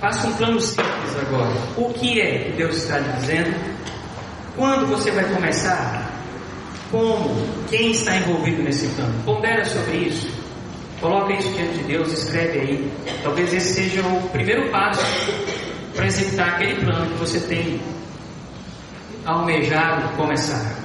Faça 0.00 0.26
um 0.26 0.32
plano 0.34 0.60
simples 0.60 1.16
agora. 1.20 1.52
O 1.76 1.92
que 1.92 2.20
é 2.20 2.38
que 2.38 2.52
Deus 2.52 2.76
está 2.76 2.98
lhe 2.98 3.12
dizendo? 3.20 3.54
Quando 4.56 4.86
você 4.86 5.10
vai 5.10 5.24
começar? 5.24 6.10
Como? 6.90 7.46
Quem 7.68 7.92
está 7.92 8.16
envolvido 8.16 8.62
nesse 8.62 8.86
plano? 8.88 9.14
Pondera 9.24 9.64
sobre 9.64 9.96
isso. 9.98 10.28
Coloca 11.00 11.32
isso 11.32 11.48
diante 11.52 11.78
de 11.78 11.84
Deus, 11.84 12.12
escreve 12.12 12.58
aí. 12.60 12.92
Talvez 13.22 13.54
esse 13.54 13.74
seja 13.74 14.02
o 14.02 14.28
primeiro 14.30 14.70
passo 14.70 15.02
para 15.94 16.06
executar 16.06 16.48
aquele 16.54 16.84
plano 16.84 17.10
que 17.10 17.18
você 17.18 17.40
tem 17.40 17.80
almejado 19.24 20.16
começar. 20.16 20.76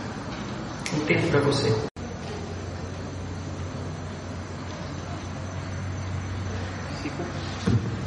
Um 0.93 0.99
tempo 1.05 1.27
para 1.27 1.41
você. 1.41 1.94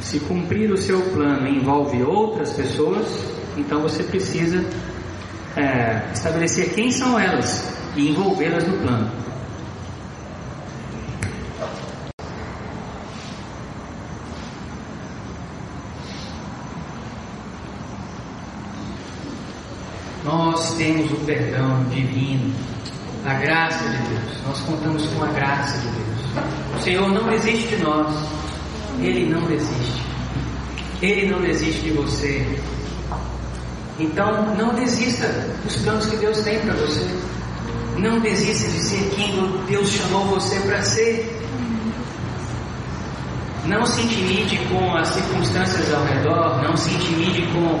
Se 0.09 0.19
cumprir 0.21 0.71
o 0.71 0.75
seu 0.75 0.99
plano 1.11 1.47
envolve 1.47 2.01
outras 2.01 2.53
pessoas, 2.53 3.05
então 3.55 3.79
você 3.83 4.01
precisa 4.01 4.65
é, 5.55 6.01
estabelecer 6.11 6.73
quem 6.73 6.91
são 6.91 7.19
elas 7.19 7.71
e 7.95 8.09
envolvê-las 8.09 8.67
no 8.67 8.75
plano. 8.79 9.11
Nós 20.23 20.73
temos 20.73 21.11
o 21.11 21.17
perdão 21.17 21.83
divino, 21.91 22.51
a 23.27 23.35
graça 23.35 23.87
de 23.87 23.97
Deus. 24.09 24.43
Nós 24.47 24.59
contamos 24.61 25.05
com 25.05 25.23
a 25.23 25.27
graça 25.27 25.77
de 25.77 25.87
Deus. 25.89 26.79
O 26.79 26.81
Senhor 26.81 27.07
não 27.09 27.29
desiste 27.29 27.75
de 27.75 27.83
nós. 27.83 28.48
Ele 28.99 29.33
não 29.33 29.41
desiste. 29.45 30.03
Ele 31.01 31.31
não 31.31 31.41
desiste 31.41 31.81
de 31.81 31.91
você. 31.91 32.45
Então, 33.99 34.55
não 34.55 34.73
desista 34.75 35.27
dos 35.63 35.75
planos 35.77 36.05
que 36.05 36.17
Deus 36.17 36.39
tem 36.41 36.59
para 36.59 36.73
você. 36.73 37.05
Não 37.97 38.19
desista 38.19 38.69
de 38.69 38.79
ser 38.79 39.09
quem 39.15 39.33
Deus 39.67 39.89
chamou 39.89 40.25
você 40.25 40.59
para 40.61 40.81
ser. 40.81 41.37
Não 43.65 43.85
se 43.85 44.01
intimide 44.01 44.57
com 44.69 44.95
as 44.95 45.09
circunstâncias 45.09 45.93
ao 45.93 46.05
redor, 46.05 46.63
não 46.63 46.75
se 46.77 46.93
intimide 46.93 47.45
com 47.47 47.79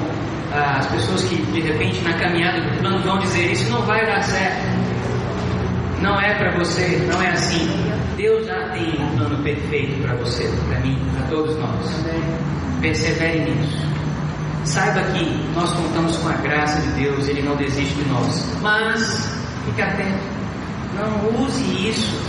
as 0.51 0.85
pessoas 0.87 1.23
que 1.23 1.35
de 1.35 1.61
repente 1.61 2.01
na 2.01 2.13
caminhada 2.13 2.61
do 2.61 2.79
plano 2.79 2.99
vão 3.03 3.19
dizer 3.19 3.51
isso 3.51 3.69
não 3.69 3.81
vai 3.83 4.05
dar 4.05 4.21
certo. 4.23 4.61
Não 6.01 6.19
é 6.19 6.33
para 6.35 6.57
você, 6.57 7.07
não 7.11 7.21
é 7.21 7.29
assim. 7.31 7.88
Deus 8.19 8.45
já 8.45 8.67
tem 8.73 9.01
um 9.01 9.15
plano 9.15 9.41
perfeito 9.43 10.01
para 10.01 10.13
você, 10.15 10.43
para 10.67 10.77
mim, 10.81 10.99
para 11.13 11.27
todos 11.27 11.55
nós. 11.55 11.85
Persevere 12.81 13.49
nisso. 13.49 13.77
Saiba 14.65 15.01
que 15.13 15.23
nós 15.55 15.71
contamos 15.71 16.17
com 16.17 16.27
a 16.27 16.33
graça 16.33 16.81
de 16.81 17.01
Deus, 17.01 17.29
Ele 17.29 17.41
não 17.43 17.55
desiste 17.55 17.95
de 17.95 18.09
nós. 18.09 18.57
Mas 18.61 19.39
fique 19.63 19.81
atento. 19.81 20.19
Não 20.95 21.45
use 21.45 21.87
isso 21.87 22.21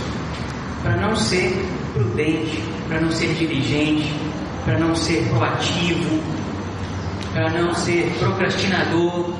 para 0.81 0.95
não 0.95 1.13
ser 1.13 1.61
prudente, 1.93 2.63
para 2.87 3.01
não 3.01 3.11
ser 3.11 3.33
diligente, 3.33 4.15
para 4.63 4.79
não 4.79 4.95
ser 4.95 5.27
proativo, 5.27 6.23
para 7.33 7.49
não 7.49 7.73
ser 7.73 8.09
procrastinador. 8.17 9.33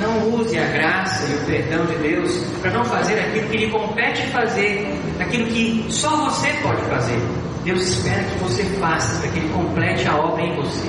Não 0.00 0.30
use 0.34 0.58
a 0.58 0.66
graça 0.68 1.30
e 1.30 1.34
o 1.34 1.46
perdão 1.46 1.84
de 1.86 1.94
Deus 1.96 2.44
para 2.62 2.70
não 2.70 2.84
fazer 2.84 3.18
aquilo 3.20 3.48
que 3.48 3.56
lhe 3.58 3.70
compete 3.70 4.26
fazer, 4.28 4.98
aquilo 5.18 5.46
que 5.46 5.86
só 5.90 6.08
você 6.24 6.52
pode 6.62 6.82
fazer. 6.82 7.20
Deus 7.64 7.82
espera 7.82 8.22
que 8.24 8.38
você 8.38 8.64
faça 8.80 9.20
para 9.20 9.30
que 9.30 9.38
Ele 9.38 9.48
complete 9.50 10.08
a 10.08 10.16
obra 10.16 10.42
em 10.42 10.56
você. 10.56 10.88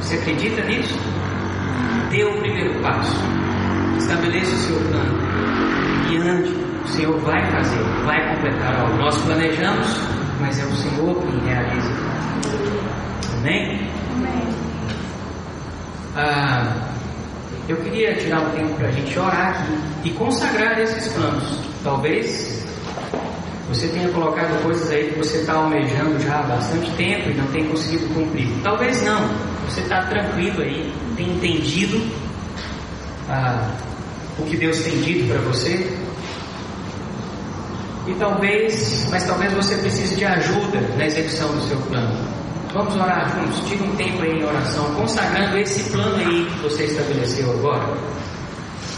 Você 0.00 0.14
acredita 0.16 0.62
nisso? 0.62 0.98
Dê 2.10 2.24
o 2.24 2.38
primeiro 2.38 2.80
passo. 2.80 3.14
Estabeleça 3.98 4.54
o 4.54 4.58
seu 4.58 4.76
plano. 4.88 5.18
E 6.10 6.16
ande. 6.16 6.68
O 6.84 6.88
Senhor 6.88 7.18
vai 7.18 7.50
fazer, 7.52 7.82
vai 8.06 8.34
completar 8.34 8.74
a 8.74 8.84
obra. 8.84 8.96
Nós 8.96 9.20
planejamos, 9.20 9.86
mas 10.40 10.58
é 10.58 10.64
o 10.64 10.74
Senhor 10.74 11.22
quem 11.22 11.38
realiza. 11.40 11.92
Amém? 13.36 13.90
Amém. 14.16 14.48
Ah, 16.16 16.88
eu 17.68 17.76
queria 17.76 18.14
tirar 18.14 18.40
um 18.40 18.50
tempo 18.50 18.74
para 18.76 18.88
a 18.88 18.90
gente 18.92 19.18
orar 19.18 19.50
aqui 19.50 20.08
e 20.08 20.10
consagrar 20.12 20.80
esses 20.80 21.12
planos. 21.12 21.60
Talvez 21.84 22.64
você 23.68 23.86
tenha 23.88 24.08
colocado 24.08 24.62
coisas 24.62 24.90
aí 24.90 25.10
que 25.10 25.18
você 25.18 25.38
está 25.38 25.52
almejando 25.52 26.18
já 26.20 26.38
há 26.38 26.42
bastante 26.44 26.90
tempo 26.92 27.28
e 27.28 27.34
não 27.34 27.46
tem 27.48 27.66
conseguido 27.66 28.06
cumprir. 28.14 28.48
Talvez 28.62 29.02
não. 29.02 29.28
Você 29.66 29.82
está 29.82 30.06
tranquilo 30.06 30.62
aí, 30.62 30.90
tem 31.14 31.28
entendido 31.30 32.00
ah, 33.28 33.70
o 34.38 34.44
que 34.44 34.56
Deus 34.56 34.80
tem 34.80 34.98
dito 35.02 35.28
para 35.28 35.42
você. 35.42 35.94
E 38.06 38.14
talvez, 38.14 39.06
mas 39.10 39.26
talvez 39.26 39.52
você 39.52 39.76
precise 39.76 40.16
de 40.16 40.24
ajuda 40.24 40.80
na 40.96 41.04
execução 41.04 41.52
do 41.52 41.60
seu 41.68 41.76
plano. 41.82 42.26
Vamos 42.72 42.94
orar 42.96 43.34
juntos. 43.34 43.60
Tira 43.68 43.84
um 43.84 43.96
tempo 43.96 44.22
aí 44.22 44.40
em 44.40 44.44
oração, 44.44 44.94
consagrando 44.94 45.58
esse 45.58 45.90
plano 45.90 46.16
aí 46.16 46.44
que 46.44 46.58
você 46.60 46.84
estabeleceu 46.84 47.50
agora. 47.50 47.96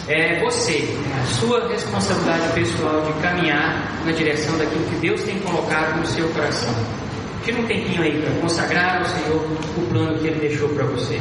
É 0.08 0.40
você, 0.40 0.92
é 1.14 1.20
a 1.20 1.24
sua 1.26 1.68
responsabilidade 1.68 2.52
pessoal 2.52 3.00
de 3.02 3.12
caminhar 3.20 4.04
na 4.04 4.10
direção 4.10 4.58
daquilo 4.58 4.84
que 4.86 4.96
Deus 4.96 5.22
tem 5.22 5.38
colocado 5.38 5.98
no 5.98 6.06
seu 6.06 6.28
coração. 6.30 6.74
Tira 7.44 7.60
um 7.60 7.66
tempinho 7.66 8.02
aí 8.02 8.20
para 8.20 8.40
consagrar 8.40 8.98
ao 8.98 9.04
Senhor 9.04 9.46
o 9.76 9.86
plano 9.88 10.18
que 10.18 10.26
Ele 10.26 10.40
deixou 10.40 10.68
para 10.70 10.84
você. 10.86 11.20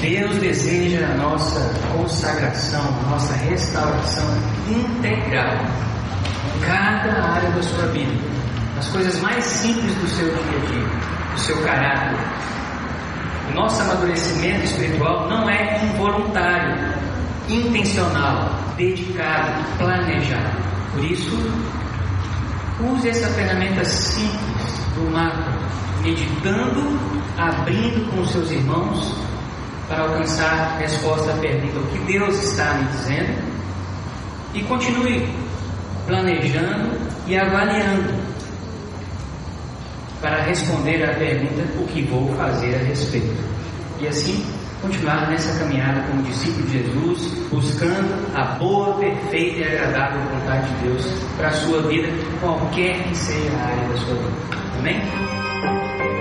Deus 0.00 0.37
deseja 0.48 1.04
a 1.04 1.14
nossa 1.14 1.60
consagração, 1.92 2.80
a 2.80 3.10
nossa 3.10 3.34
restauração 3.34 4.26
integral. 4.66 5.58
Em 6.56 6.60
cada 6.60 7.22
área 7.22 7.50
da 7.50 7.62
sua 7.62 7.86
vida. 7.88 8.12
As 8.78 8.88
coisas 8.88 9.20
mais 9.20 9.44
simples 9.44 9.94
do 9.96 10.08
seu 10.08 10.26
dia 10.26 10.56
a 10.56 10.66
dia, 10.70 11.34
do 11.34 11.40
seu 11.40 11.62
caráter. 11.62 12.18
O 13.50 13.54
nosso 13.56 13.82
amadurecimento 13.82 14.64
espiritual 14.64 15.28
não 15.28 15.50
é 15.50 15.84
involuntário, 15.84 16.76
intencional, 17.48 18.58
dedicado, 18.76 19.64
planejado. 19.76 20.56
Por 20.94 21.04
isso, 21.04 21.36
use 22.80 23.08
essa 23.10 23.28
ferramenta 23.34 23.84
simples 23.84 24.78
do 24.94 25.10
mapa, 25.12 25.52
meditando, 26.02 26.98
abrindo 27.36 28.10
com 28.10 28.22
os 28.22 28.30
seus 28.30 28.50
irmãos 28.50 29.27
para 29.88 30.02
alcançar 30.02 30.52
a 30.52 30.78
resposta 30.78 31.32
à 31.32 31.36
pergunta: 31.38 31.78
o 31.78 31.86
que 31.88 31.98
Deus 32.12 32.44
está 32.44 32.74
me 32.74 32.84
dizendo? 32.88 33.58
E 34.54 34.62
continue 34.64 35.28
planejando 36.06 36.98
e 37.26 37.36
avaliando 37.36 38.14
para 40.20 40.42
responder 40.42 41.02
à 41.04 41.14
pergunta: 41.14 41.62
o 41.80 41.86
que 41.86 42.02
vou 42.02 42.34
fazer 42.36 42.74
a 42.74 42.78
respeito? 42.78 43.42
E 44.00 44.06
assim 44.06 44.44
continuar 44.80 45.28
nessa 45.28 45.58
caminhada 45.58 46.02
como 46.02 46.22
discípulo 46.22 46.66
de 46.66 46.72
Jesus, 46.78 47.34
buscando 47.50 48.36
a 48.36 48.44
boa, 48.56 48.94
perfeita 48.94 49.58
e 49.58 49.64
agradável 49.64 50.20
vontade 50.32 50.68
de 50.68 50.88
Deus 50.88 51.04
para 51.36 51.48
a 51.48 51.52
sua 51.52 51.82
vida, 51.82 52.08
qualquer 52.40 53.02
que 53.02 53.16
seja 53.16 53.50
a 53.56 53.66
área 53.66 53.88
da 53.88 53.96
sua 53.96 54.14
vida. 54.14 54.58
Amém? 54.78 56.17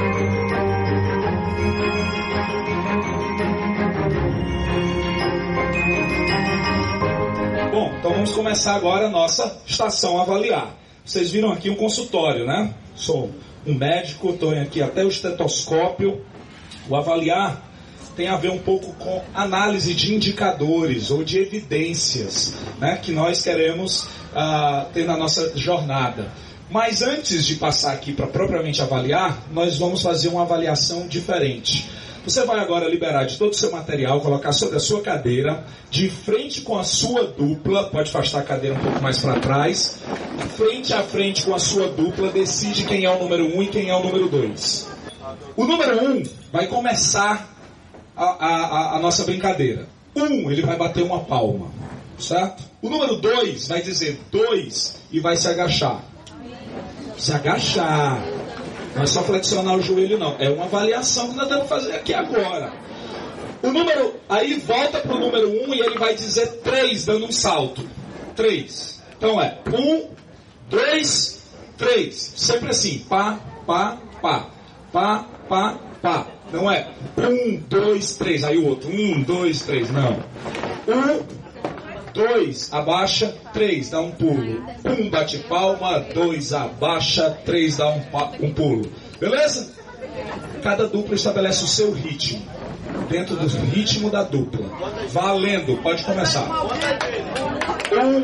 Bom, 7.78 7.94
então 8.00 8.12
vamos 8.12 8.32
começar 8.32 8.74
agora 8.74 9.06
a 9.06 9.10
nossa 9.12 9.62
estação 9.68 10.20
avaliar. 10.20 10.76
Vocês 11.06 11.30
viram 11.30 11.52
aqui 11.52 11.70
um 11.70 11.76
consultório, 11.76 12.44
né? 12.44 12.74
Sou 12.96 13.30
um 13.68 13.76
médico, 13.76 14.32
estou 14.32 14.50
aqui 14.50 14.82
até 14.82 15.06
o 15.06 15.10
estetoscópio. 15.10 16.26
O 16.90 16.96
avaliar 16.96 17.62
tem 18.16 18.30
a 18.30 18.36
ver 18.36 18.50
um 18.50 18.58
pouco 18.58 18.94
com 18.94 19.22
análise 19.32 19.94
de 19.94 20.16
indicadores 20.16 21.12
ou 21.12 21.24
de 21.24 21.38
evidências 21.38 22.56
né, 22.80 22.98
que 22.98 23.12
nós 23.12 23.44
queremos 23.44 24.06
uh, 24.06 24.92
ter 24.92 25.06
na 25.06 25.16
nossa 25.16 25.56
jornada. 25.56 26.32
Mas 26.70 27.02
antes 27.02 27.46
de 27.46 27.56
passar 27.56 27.94
aqui 27.94 28.12
para 28.12 28.28
propriamente 28.28 28.82
avaliar, 28.82 29.42
nós 29.52 29.78
vamos 29.78 30.02
fazer 30.02 30.28
uma 30.28 30.42
avaliação 30.42 31.08
diferente. 31.08 31.90
Você 32.26 32.44
vai 32.44 32.60
agora 32.60 32.90
liberar 32.90 33.24
de 33.24 33.38
todo 33.38 33.52
o 33.52 33.56
seu 33.56 33.72
material, 33.72 34.20
colocar 34.20 34.52
sobre 34.52 34.76
a 34.76 34.82
sua 34.82 35.02
cadeira, 35.02 35.64
de 35.90 36.10
frente 36.10 36.60
com 36.60 36.78
a 36.78 36.84
sua 36.84 37.26
dupla, 37.26 37.86
pode 37.90 38.10
afastar 38.10 38.40
a 38.40 38.44
cadeira 38.44 38.76
um 38.76 38.80
pouco 38.80 39.02
mais 39.02 39.18
para 39.20 39.40
trás, 39.40 40.00
frente 40.58 40.94
a 40.94 41.02
frente 41.02 41.44
com 41.44 41.56
a 41.56 41.60
sua 41.60 41.88
dupla, 41.88 42.30
decide 42.30 42.84
quem 42.84 43.06
é 43.06 43.10
o 43.10 43.18
número 43.18 43.46
1 43.46 43.58
um 43.58 43.64
e 43.64 43.68
quem 43.68 43.90
é 43.90 43.96
o 43.96 44.04
número 44.04 44.28
2. 44.28 44.90
O 45.56 45.64
número 45.64 46.04
1 46.04 46.10
um 46.10 46.24
vai 46.52 46.68
começar 46.68 47.50
a, 48.14 48.26
a, 48.26 48.96
a 48.98 49.00
nossa 49.00 49.24
brincadeira. 49.24 49.88
1, 50.14 50.24
um, 50.24 50.52
ele 50.52 50.64
vai 50.64 50.76
bater 50.76 51.04
uma 51.04 51.22
palma, 51.22 51.72
certo? 52.20 52.62
O 52.82 52.90
número 52.90 53.16
2 53.16 53.70
vai 53.70 53.82
dizer 53.82 54.20
2 54.30 54.96
e 55.14 55.22
vai 55.22 55.38
se 55.38 55.48
agachar. 55.48 56.04
Se 57.18 57.34
agachar. 57.34 58.22
Não 58.96 59.04
é 59.04 59.06
só 59.06 59.22
flexionar 59.24 59.76
o 59.76 59.82
joelho, 59.82 60.18
não. 60.18 60.36
É 60.40 60.50
uma 60.50 60.66
avaliação 60.66 61.30
que 61.30 61.36
nós 61.36 61.48
temos 61.48 61.64
que 61.64 61.70
fazer 61.70 61.92
aqui 61.94 62.14
agora. 62.14 62.72
O 63.62 63.72
número. 63.72 64.16
Aí 64.30 64.60
volta 64.60 65.00
para 65.00 65.16
o 65.16 65.20
número 65.20 65.50
1 65.50 65.70
um, 65.70 65.74
e 65.74 65.80
ele 65.80 65.98
vai 65.98 66.16
dizer 66.16 66.48
3, 66.64 67.06
dando 67.06 67.26
um 67.26 67.32
salto. 67.32 67.88
3. 68.36 69.04
Então 69.18 69.42
é 69.42 69.58
1, 69.68 70.10
2, 70.70 71.44
3. 71.78 72.34
Sempre 72.36 72.70
assim. 72.70 73.00
Pá, 73.10 73.40
pá, 73.66 73.98
pá. 74.22 74.50
Pá, 74.92 75.26
pá, 75.50 75.78
pá. 76.02 76.28
Não 76.52 76.72
é 76.72 76.88
1, 77.18 77.64
2, 77.68 78.16
3. 78.16 78.44
Aí 78.46 78.58
o 78.58 78.68
outro. 78.68 78.90
1, 78.90 79.24
2, 79.24 79.62
3. 79.62 79.92
Não. 79.92 80.24
1, 80.88 81.37
2, 82.18 82.74
abaixa, 82.74 83.32
3, 83.54 83.92
dá 83.92 84.02
um 84.02 84.10
pulo. 84.10 84.66
1 84.84 85.10
bate 85.12 85.38
palma, 85.38 86.00
2 86.00 86.52
abaixa, 86.52 87.38
3 87.46 87.78
dá 87.78 87.90
um, 87.90 88.02
um 88.42 88.54
pulo. 88.54 88.92
Beleza? 89.20 89.72
Cada 90.64 90.88
dupla 90.88 91.14
estabelece 91.14 91.64
o 91.64 91.68
seu 91.68 91.92
ritmo. 91.94 92.42
Dentro 93.08 93.36
do 93.36 93.48
ritmo 93.68 94.10
da 94.10 94.24
dupla. 94.24 94.66
Valendo, 95.10 95.78
pode 95.84 96.04
começar. 96.04 96.42
1, 96.42 98.24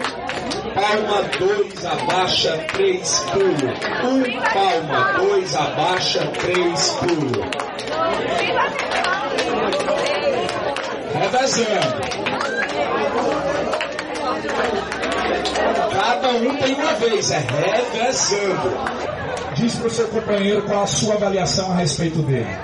palma, 0.73 1.21
2 1.37 1.85
abaixa, 1.85 2.57
3 2.73 3.25
pulo. 3.31 3.45
1 3.45 4.23
palma, 4.53 5.13
2 5.19 5.55
abaixa, 5.55 6.25
3 6.41 6.89
pulo. 6.99 7.43
Revezando. 11.13 12.23
Cada 15.91 16.29
um 16.29 16.57
tem 16.57 16.73
uma 16.75 16.93
vez, 16.93 17.31
é 17.31 17.39
revezando. 17.39 19.03
Diz 19.55 19.75
para 19.75 19.87
o 19.87 19.89
seu 19.89 20.07
companheiro 20.07 20.63
qual 20.63 20.83
a 20.83 20.87
sua 20.87 21.15
avaliação 21.15 21.71
a 21.71 21.75
respeito 21.75 22.21
dele. 22.23 22.57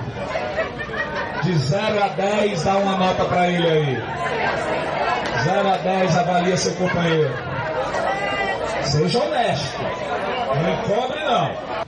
De 1.44 1.58
0 1.58 2.04
a 2.04 2.08
10, 2.10 2.64
dá 2.64 2.78
uma 2.78 2.98
nota 2.98 3.26
para 3.26 3.50
ele 3.50 3.68
aí. 3.68 4.04
0 5.44 5.70
a 5.70 5.78
10, 5.78 6.18
avalia 6.18 6.58
seu 6.58 6.74
companheiro. 6.74 7.34
Seja 8.84 9.24
honesto. 9.24 9.80
Não 10.62 10.96
cobre 10.96 11.24
não. 11.24 11.86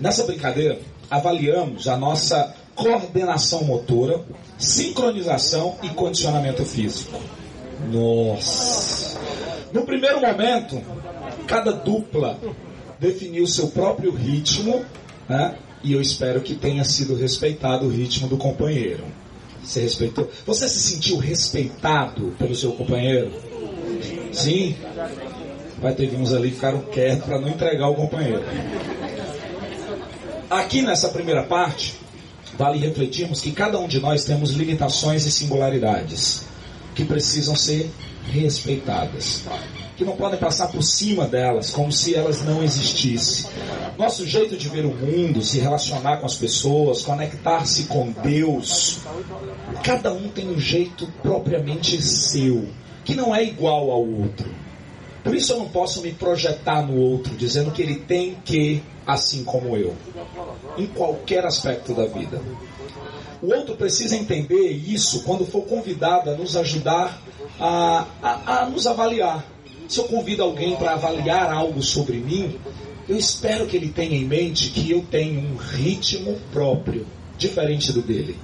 Nessa 0.00 0.24
brincadeira, 0.24 0.78
avaliamos 1.10 1.86
a 1.86 1.96
nossa 1.96 2.54
coordenação 2.74 3.64
motora, 3.64 4.20
sincronização 4.58 5.76
e 5.82 5.88
condicionamento 5.90 6.64
físico. 6.64 7.20
Nossa! 7.90 9.18
No 9.72 9.84
primeiro 9.84 10.20
momento, 10.20 10.80
cada 11.46 11.72
dupla 11.72 12.38
definiu 12.98 13.46
seu 13.46 13.68
próprio 13.68 14.12
ritmo, 14.12 14.84
né? 15.28 15.56
E 15.82 15.92
eu 15.92 16.00
espero 16.00 16.40
que 16.40 16.54
tenha 16.54 16.84
sido 16.84 17.16
respeitado 17.16 17.86
o 17.86 17.90
ritmo 17.90 18.28
do 18.28 18.36
companheiro. 18.36 19.04
Você 19.62 19.80
respeitou? 19.80 20.30
Você 20.46 20.68
se 20.68 20.78
sentiu 20.78 21.16
respeitado 21.16 22.34
pelo 22.38 22.54
seu 22.54 22.72
companheiro? 22.72 23.32
Sim? 24.32 24.76
Vai 25.80 25.94
ter 25.94 26.14
uns 26.14 26.32
ali 26.32 26.50
que 26.50 26.56
ficaram 26.56 26.80
quietos 26.82 27.24
para 27.24 27.40
não 27.40 27.48
entregar 27.48 27.88
o 27.88 27.94
companheiro. 27.94 28.44
Aqui 30.48 30.82
nessa 30.82 31.08
primeira 31.08 31.42
parte, 31.42 31.94
vale 32.56 32.78
refletirmos 32.78 33.40
que 33.40 33.50
cada 33.50 33.78
um 33.78 33.88
de 33.88 33.98
nós 33.98 34.24
temos 34.24 34.50
limitações 34.50 35.24
e 35.26 35.32
singularidades 35.32 36.51
que 36.94 37.04
precisam 37.04 37.54
ser 37.54 37.90
respeitadas, 38.30 39.44
que 39.96 40.04
não 40.04 40.16
podem 40.16 40.38
passar 40.38 40.68
por 40.68 40.82
cima 40.82 41.26
delas 41.26 41.70
como 41.70 41.90
se 41.90 42.14
elas 42.14 42.42
não 42.42 42.62
existissem. 42.62 43.50
Nosso 43.98 44.26
jeito 44.26 44.56
de 44.56 44.68
ver 44.68 44.84
o 44.84 44.94
mundo, 44.94 45.42
se 45.42 45.58
relacionar 45.58 46.18
com 46.18 46.26
as 46.26 46.34
pessoas, 46.34 47.02
conectar-se 47.02 47.84
com 47.84 48.12
Deus, 48.22 49.00
cada 49.82 50.12
um 50.12 50.28
tem 50.28 50.48
um 50.48 50.58
jeito 50.58 51.06
propriamente 51.22 52.00
seu, 52.02 52.68
que 53.04 53.14
não 53.14 53.34
é 53.34 53.42
igual 53.42 53.90
ao 53.90 54.06
outro. 54.06 54.48
Por 55.22 55.34
isso 55.34 55.52
eu 55.52 55.58
não 55.58 55.68
posso 55.68 56.02
me 56.02 56.12
projetar 56.12 56.82
no 56.82 56.96
outro, 56.96 57.34
dizendo 57.36 57.70
que 57.70 57.80
ele 57.80 57.96
tem 57.96 58.36
que, 58.44 58.82
assim 59.06 59.44
como 59.44 59.76
eu, 59.76 59.94
em 60.76 60.86
qualquer 60.86 61.44
aspecto 61.44 61.94
da 61.94 62.06
vida. 62.06 62.40
O 63.42 63.52
outro 63.52 63.74
precisa 63.74 64.16
entender 64.16 64.70
isso 64.70 65.24
quando 65.24 65.44
for 65.44 65.62
convidado 65.62 66.30
a 66.30 66.36
nos 66.36 66.56
ajudar 66.56 67.20
a, 67.58 68.06
a, 68.22 68.62
a 68.62 68.70
nos 68.70 68.86
avaliar. 68.86 69.44
Se 69.88 69.98
eu 69.98 70.04
convido 70.04 70.44
alguém 70.44 70.76
para 70.76 70.92
avaliar 70.92 71.52
algo 71.52 71.82
sobre 71.82 72.18
mim, 72.18 72.56
eu 73.08 73.16
espero 73.16 73.66
que 73.66 73.76
ele 73.76 73.88
tenha 73.88 74.16
em 74.16 74.24
mente 74.24 74.70
que 74.70 74.88
eu 74.92 75.04
tenho 75.10 75.40
um 75.40 75.56
ritmo 75.56 76.38
próprio, 76.52 77.04
diferente 77.36 77.92
do 77.92 78.00
dele. 78.00 78.36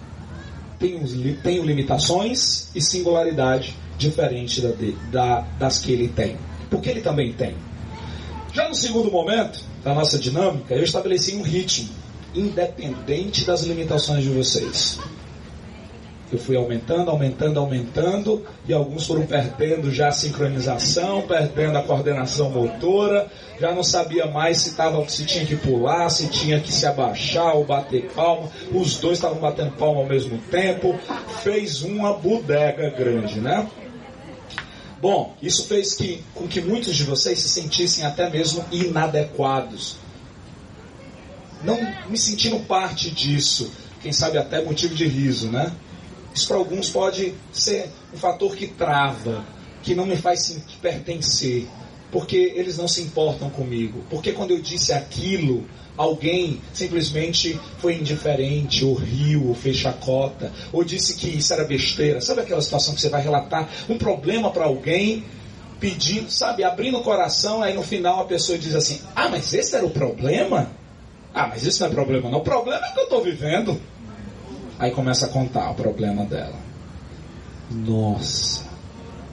Tenho, 0.80 1.07
tenho 1.42 1.64
limitações 1.64 2.68
e 2.74 2.80
singularidade 2.80 3.76
diferente 3.96 4.61
da, 4.61 4.72
da, 5.12 5.40
das 5.61 5.78
que 5.78 5.92
ele 5.92 6.09
tem. 6.09 6.36
Porque 6.68 6.90
ele 6.90 7.03
também 7.03 7.32
tem. 7.32 7.55
Já 8.53 8.68
no 8.68 8.74
segundo 8.74 9.12
momento 9.12 9.61
da 9.84 9.94
nossa 9.94 10.18
dinâmica, 10.18 10.74
eu 10.74 10.82
estabeleci 10.82 11.36
um 11.36 11.42
ritmo 11.42 11.88
independente 12.35 13.45
das 13.45 13.62
limitações 13.62 14.22
de 14.22 14.31
vocês. 14.31 14.99
Eu 16.31 16.39
fui 16.39 16.57
aumentando, 16.57 17.11
aumentando, 17.11 17.59
aumentando, 17.59 18.45
e 18.66 18.72
alguns 18.72 19.07
foram 19.07 19.24
perdendo 19.24 19.91
já 19.91 20.09
a 20.09 20.12
sincronização, 20.12 21.22
perdendo 21.22 21.79
a 21.79 21.83
coordenação 21.83 22.51
motora, 22.51 23.31
já 23.59 23.72
não 23.72 23.83
sabia 23.83 24.26
mais 24.26 24.59
se, 24.59 24.74
tava, 24.74 25.09
se 25.09 25.24
tinha 25.24 25.47
que 25.47 25.57
pular, 25.57 26.11
se 26.11 26.29
tinha 26.29 26.61
que 26.61 26.70
se 26.70 26.85
abaixar 26.85 27.57
ou 27.57 27.64
bater 27.64 28.11
palma. 28.14 28.51
Os 28.70 28.99
dois 28.99 29.16
estavam 29.16 29.39
batendo 29.39 29.72
palma 29.72 30.01
ao 30.01 30.07
mesmo 30.07 30.37
tempo. 30.51 30.99
Fez 31.43 31.83
uma 31.83 32.12
bodega 32.12 32.91
grande, 32.91 33.41
né? 33.41 33.66
Bom, 35.01 35.35
isso 35.41 35.66
fez 35.66 35.95
que, 35.95 36.22
com 36.35 36.47
que 36.47 36.61
muitos 36.61 36.95
de 36.95 37.05
vocês 37.05 37.39
se 37.39 37.49
sentissem 37.49 38.05
até 38.05 38.29
mesmo 38.29 38.64
inadequados. 38.70 39.97
Não 41.62 41.78
me 42.09 42.16
sentindo 42.16 42.61
parte 42.61 43.11
disso, 43.11 43.70
quem 44.00 44.12
sabe 44.12 44.38
até 44.38 44.62
motivo 44.62 44.94
de 44.94 45.06
riso, 45.06 45.48
né? 45.48 45.72
Isso 46.34 46.46
para 46.46 46.56
alguns 46.56 46.88
pode 46.90 47.34
ser 47.52 47.90
um 48.14 48.16
fator 48.16 48.54
que 48.54 48.68
trava, 48.68 49.44
que 49.82 49.94
não 49.94 50.06
me 50.06 50.16
faz 50.16 50.56
pertencer, 50.80 51.66
porque 52.12 52.52
eles 52.54 52.78
não 52.78 52.86
se 52.86 53.02
importam 53.02 53.50
comigo. 53.50 54.04
Porque 54.09 54.32
quando 54.32 54.52
eu 54.52 54.61
disse 54.61 54.92
aquilo, 54.92 55.66
alguém 55.96 56.61
simplesmente 56.72 57.61
foi 57.78 57.96
indiferente, 57.96 58.84
ou 58.84 58.94
riu, 58.94 59.48
ou 59.48 59.54
fez 59.54 59.76
chacota, 59.76 60.52
ou 60.72 60.84
disse 60.84 61.16
que 61.16 61.28
isso 61.28 61.52
era 61.52 61.64
besteira. 61.64 62.20
Sabe 62.20 62.42
aquela 62.42 62.62
situação 62.62 62.94
que 62.94 63.00
você 63.00 63.09
vai 63.09 63.22
relatar 63.22 63.68
um 63.88 63.98
problema 63.98 64.50
para 64.50 64.64
alguém, 64.64 65.24
pedindo, 65.80 66.30
sabe, 66.30 66.62
abrindo 66.62 66.98
o 66.98 67.02
coração, 67.02 67.62
aí 67.62 67.74
no 67.74 67.82
final 67.82 68.20
a 68.20 68.24
pessoa 68.24 68.56
diz 68.56 68.74
assim: 68.74 69.00
Ah, 69.14 69.28
mas 69.28 69.52
esse 69.52 69.74
era 69.74 69.84
o 69.84 69.90
problema? 69.90 70.70
Ah, 71.35 71.47
mas 71.47 71.64
isso 71.64 71.83
não 71.83 71.91
é 71.91 71.95
problema, 71.95 72.31
não. 72.31 72.39
O 72.39 72.43
problema 72.43 72.87
é 72.87 72.93
que 72.93 73.01
eu 73.01 73.05
estou 73.05 73.22
vivendo. 73.22 73.81
Aí 74.79 74.91
começa 74.91 75.26
a 75.26 75.29
contar 75.29 75.70
o 75.70 75.74
problema 75.74 76.24
dela. 76.24 76.57
Nossa, 77.70 78.64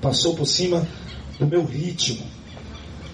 passou 0.02 0.36
por 0.36 0.46
cima 0.46 0.88
do 1.40 1.46
meu 1.46 1.64
ritmo. 1.64 2.26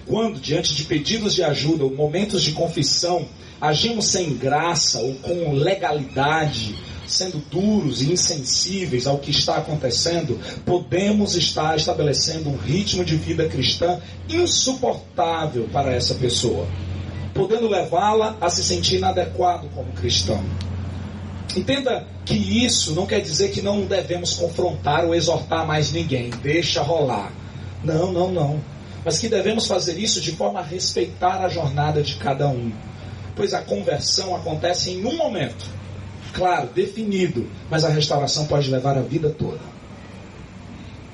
Quando, 0.08 0.40
diante 0.40 0.74
de 0.74 0.84
pedidos 0.86 1.36
de 1.36 1.44
ajuda 1.44 1.84
ou 1.84 1.96
momentos 1.96 2.42
de 2.42 2.54
confissão, 2.54 3.28
agimos 3.60 4.08
sem 4.08 4.34
graça 4.36 5.00
ou 5.00 5.14
com 5.16 5.54
legalidade, 5.54 6.76
sendo 7.06 7.38
duros 7.52 8.02
e 8.02 8.12
insensíveis 8.12 9.06
ao 9.06 9.20
que 9.20 9.32
está 9.32 9.58
acontecendo, 9.58 10.40
podemos 10.66 11.36
estar 11.36 11.76
estabelecendo 11.76 12.50
um 12.50 12.58
ritmo 12.58 13.06
de 13.06 13.16
vida 13.16 13.48
cristã 13.48 14.00
insuportável 14.28 15.70
para 15.72 15.94
essa 15.94 16.16
pessoa, 16.16 16.68
podendo 17.34 17.68
levá-la 17.68 18.38
a 18.40 18.50
se 18.50 18.64
sentir 18.64 18.98
inadequado 18.98 19.70
como 19.74 19.92
cristão. 19.94 20.44
Entenda 21.56 22.08
que 22.26 22.36
isso 22.36 22.94
não 22.94 23.06
quer 23.06 23.20
dizer 23.20 23.52
que 23.52 23.62
não 23.62 23.82
devemos 23.82 24.34
confrontar 24.34 25.06
ou 25.06 25.14
exortar 25.14 25.66
mais 25.66 25.92
ninguém. 25.92 26.30
Deixa 26.42 26.82
rolar. 26.82 27.32
Não, 27.84 28.12
não, 28.12 28.32
não. 28.32 28.62
Mas 29.04 29.20
que 29.20 29.28
devemos 29.28 29.68
fazer 29.68 29.98
isso 29.98 30.22
de 30.22 30.32
forma 30.32 30.60
a 30.60 30.64
respeitar 30.64 31.44
a 31.44 31.50
jornada 31.50 32.02
de 32.02 32.16
cada 32.16 32.48
um. 32.48 32.72
Pois 33.36 33.54
a 33.54 33.62
conversão 33.62 34.36
acontece 34.36 34.92
em 34.92 35.06
um 35.06 35.18
momento, 35.18 35.66
claro, 36.34 36.70
definido, 36.74 37.50
mas 37.70 37.84
a 37.84 37.90
restauração 37.90 38.46
pode 38.46 38.70
levar 38.70 38.98
a 38.98 39.02
vida 39.02 39.30
toda. 39.30 39.60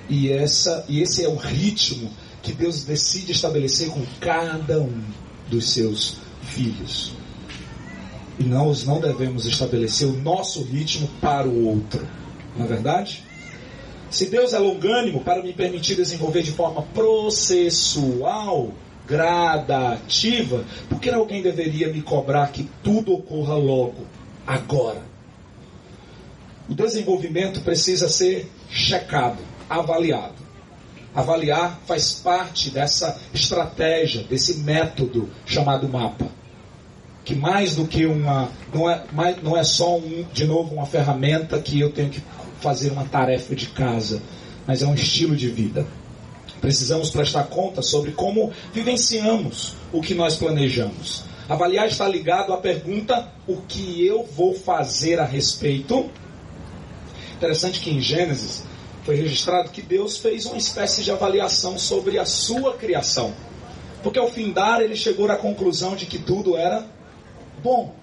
E, 0.10 0.32
essa, 0.32 0.86
e 0.88 1.02
esse 1.02 1.24
é 1.24 1.28
o 1.28 1.36
ritmo 1.36 2.12
que 2.42 2.54
Deus 2.54 2.84
decide 2.84 3.32
estabelecer 3.32 3.90
com 3.90 4.02
cada 4.20 4.80
um 4.80 5.02
dos 5.50 5.70
seus 5.70 6.18
filhos. 6.42 7.14
E 8.40 8.44
nós 8.44 8.86
não 8.86 9.00
devemos 9.00 9.46
estabelecer 9.46 10.08
o 10.08 10.14
nosso 10.14 10.64
ritmo 10.64 11.10
para 11.20 11.48
o 11.48 11.66
outro. 11.66 12.08
Não 12.56 12.66
é 12.66 12.68
verdade? 12.68 13.24
Se 14.10 14.28
Deus 14.30 14.54
é 14.54 14.60
longânimo 14.60 15.22
para 15.22 15.42
me 15.42 15.54
permitir 15.54 15.96
desenvolver 15.96 16.44
de 16.44 16.52
forma 16.52 16.82
processual, 16.94 18.72
gradativa, 19.08 20.66
por 20.90 21.00
que 21.00 21.10
alguém 21.10 21.42
deveria 21.42 21.92
me 21.92 22.02
cobrar 22.02 22.52
que 22.52 22.70
tudo 22.84 23.14
ocorra 23.14 23.56
logo, 23.56 24.06
agora? 24.46 25.02
O 26.70 26.76
desenvolvimento 26.76 27.62
precisa 27.62 28.10
ser 28.10 28.52
checado, 28.70 29.40
avaliado. 29.70 30.47
Avaliar 31.18 31.82
faz 31.88 32.14
parte 32.14 32.70
dessa 32.70 33.20
estratégia, 33.34 34.22
desse 34.22 34.60
método 34.60 35.28
chamado 35.48 35.90
mapa 35.90 36.28
que 37.28 37.36
mais 37.36 37.76
do 37.76 37.86
que 37.86 38.06
uma. 38.06 38.50
Não 38.74 38.90
é, 38.90 39.04
mais, 39.12 39.44
não 39.44 39.58
é 39.58 39.62
só, 39.62 39.98
um, 39.98 40.26
de 40.32 40.46
novo, 40.46 40.74
uma 40.74 40.86
ferramenta 40.86 41.60
que 41.60 41.78
eu 41.78 41.92
tenho 41.92 42.10
que 42.10 42.24
fazer 42.62 42.90
uma 42.94 43.04
tarefa 43.04 43.54
de 43.54 43.66
casa, 43.68 44.22
mas 44.66 44.82
é 44.82 44.88
um 44.88 44.94
estilo 44.94 45.36
de 45.36 45.50
vida. 45.50 45.86
Precisamos 46.62 47.10
prestar 47.10 47.44
conta 47.46 47.82
sobre 47.82 48.12
como 48.12 48.54
vivenciamos 48.74 49.76
o 49.92 50.02
que 50.02 50.14
nós 50.14 50.38
planejamos. 50.38 51.24
Avaliar 51.50 51.88
está 51.88 52.08
ligado 52.08 52.54
à 52.54 52.58
pergunta: 52.58 53.28
o 53.46 53.58
que 53.58 54.06
eu 54.06 54.24
vou 54.24 54.56
fazer 54.56 55.20
a 55.20 55.26
respeito? 55.26 56.10
Interessante 57.36 57.82
que 57.82 57.90
em 57.90 58.00
Gênesis 58.00 58.64
foi 59.08 59.16
registrado 59.16 59.70
que 59.70 59.82
Deus 59.82 60.18
fez 60.18 60.46
uma 60.46 60.58
espécie 60.58 61.02
de 61.02 61.10
avaliação 61.10 61.80
sobre 61.80 62.20
a 62.20 62.26
sua 62.26 62.74
criação. 62.74 63.34
Porque 64.04 64.20
ao 64.20 64.30
findar 64.30 64.82
ele 64.82 64.98
chegou 64.98 65.32
à 65.32 65.38
conclusão 65.38 65.96
de 65.96 66.06
que 66.06 66.20
tudo 66.20 66.58
era 66.58 66.86
bom. 67.64 67.96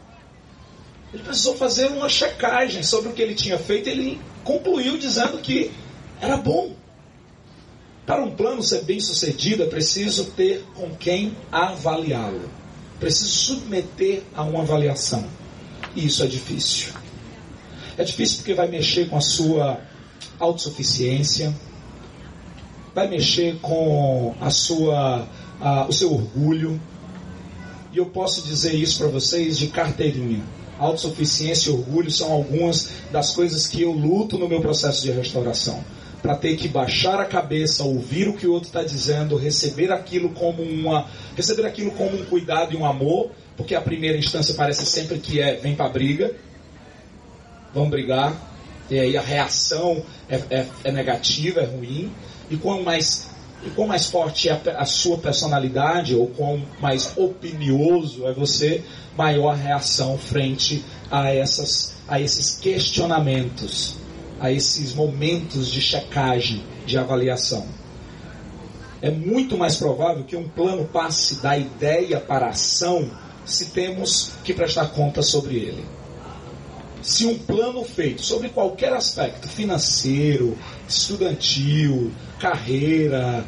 Ele 1.12 1.22
precisou 1.22 1.56
fazer 1.56 1.88
uma 1.88 2.08
checagem 2.08 2.82
sobre 2.82 3.10
o 3.10 3.12
que 3.12 3.20
ele 3.20 3.34
tinha 3.34 3.58
feito. 3.58 3.86
Ele 3.86 4.18
concluiu 4.44 4.96
dizendo 4.96 5.36
que 5.42 5.70
era 6.22 6.38
bom. 6.38 6.74
Para 8.06 8.24
um 8.24 8.30
plano 8.30 8.62
ser 8.62 8.84
bem 8.84 8.98
sucedido, 8.98 9.62
é 9.62 9.66
preciso 9.66 10.30
ter 10.30 10.64
com 10.74 10.88
quem 10.96 11.36
avaliá-lo. 11.52 12.48
Preciso 12.98 13.30
submeter 13.30 14.22
a 14.34 14.42
uma 14.42 14.62
avaliação. 14.62 15.22
E 15.94 16.06
isso 16.06 16.22
é 16.22 16.26
difícil. 16.26 16.94
É 17.98 18.04
difícil 18.04 18.38
porque 18.38 18.54
vai 18.54 18.68
mexer 18.68 19.06
com 19.10 19.18
a 19.18 19.20
sua 19.20 19.78
autossuficiência, 20.38 21.54
vai 22.94 23.08
mexer 23.08 23.56
com 23.60 24.34
a 24.40 24.50
sua, 24.50 25.26
a, 25.60 25.86
o 25.86 25.92
seu 25.92 26.12
orgulho, 26.12 26.80
e 27.92 27.98
eu 27.98 28.06
posso 28.06 28.42
dizer 28.42 28.74
isso 28.74 28.98
para 28.98 29.08
vocês 29.08 29.58
de 29.58 29.68
carteirinha. 29.68 30.42
Autossuficiência 30.78 31.70
e 31.70 31.72
orgulho 31.72 32.10
são 32.10 32.32
algumas 32.32 32.90
das 33.12 33.30
coisas 33.32 33.66
que 33.66 33.82
eu 33.82 33.92
luto 33.92 34.36
no 34.36 34.48
meu 34.48 34.60
processo 34.60 35.02
de 35.02 35.12
restauração. 35.12 35.84
Para 36.20 36.34
ter 36.34 36.56
que 36.56 36.66
baixar 36.66 37.20
a 37.20 37.24
cabeça, 37.24 37.84
ouvir 37.84 38.28
o 38.28 38.32
que 38.32 38.46
o 38.46 38.52
outro 38.52 38.68
está 38.68 38.82
dizendo, 38.82 39.36
receber 39.36 39.92
aquilo 39.92 40.30
como 40.30 40.62
uma, 40.62 41.06
receber 41.36 41.66
aquilo 41.66 41.92
como 41.92 42.16
um 42.16 42.24
cuidado 42.24 42.74
e 42.74 42.76
um 42.76 42.84
amor, 42.84 43.30
porque 43.56 43.74
a 43.74 43.80
primeira 43.80 44.18
instância 44.18 44.54
parece 44.54 44.84
sempre 44.86 45.18
que 45.18 45.40
é 45.40 45.54
vem 45.56 45.76
para 45.76 45.88
briga, 45.88 46.34
vamos 47.72 47.90
brigar, 47.90 48.53
e 48.90 48.98
aí 48.98 49.16
a 49.16 49.22
reação 49.22 50.02
é, 50.28 50.36
é, 50.50 50.66
é 50.84 50.92
negativa, 50.92 51.60
é 51.60 51.64
ruim. 51.64 52.12
E 52.50 52.56
quanto 52.56 52.84
mais 52.84 53.34
e 53.66 53.70
quão 53.70 53.88
mais 53.88 54.06
forte 54.06 54.50
é 54.50 54.60
a, 54.76 54.84
sua 54.84 55.16
personalidade, 55.16 56.14
ou 56.14 56.26
quão 56.26 56.62
mais 56.80 57.16
opinioso 57.16 58.26
é 58.26 58.32
você, 58.32 58.84
maior 59.16 59.52
a 59.52 59.56
reação 59.56 60.18
frente 60.18 60.84
a, 61.10 61.34
essas, 61.34 61.94
a 62.06 62.20
esses 62.20 62.58
questionamentos, 62.58 63.96
a 64.38 64.52
esses 64.52 64.92
momentos 64.92 65.68
de 65.68 65.80
checagem, 65.80 66.62
de 66.84 66.98
avaliação. 66.98 67.66
É 69.00 69.10
muito 69.10 69.56
mais 69.56 69.76
provável 69.76 70.24
que 70.24 70.36
um 70.36 70.46
plano 70.46 70.84
passe 70.84 71.36
da 71.36 71.56
ideia 71.56 72.20
para 72.20 72.46
a 72.46 72.50
ação 72.50 73.10
se 73.46 73.66
temos 73.66 74.32
que 74.44 74.52
prestar 74.52 74.88
conta 74.88 75.22
sobre 75.22 75.56
ele. 75.56 75.84
Se 77.04 77.26
um 77.26 77.36
plano 77.38 77.84
feito 77.84 78.24
sobre 78.24 78.48
qualquer 78.48 78.94
aspecto, 78.94 79.46
financeiro, 79.46 80.56
estudantil, 80.88 82.10
carreira, 82.40 83.44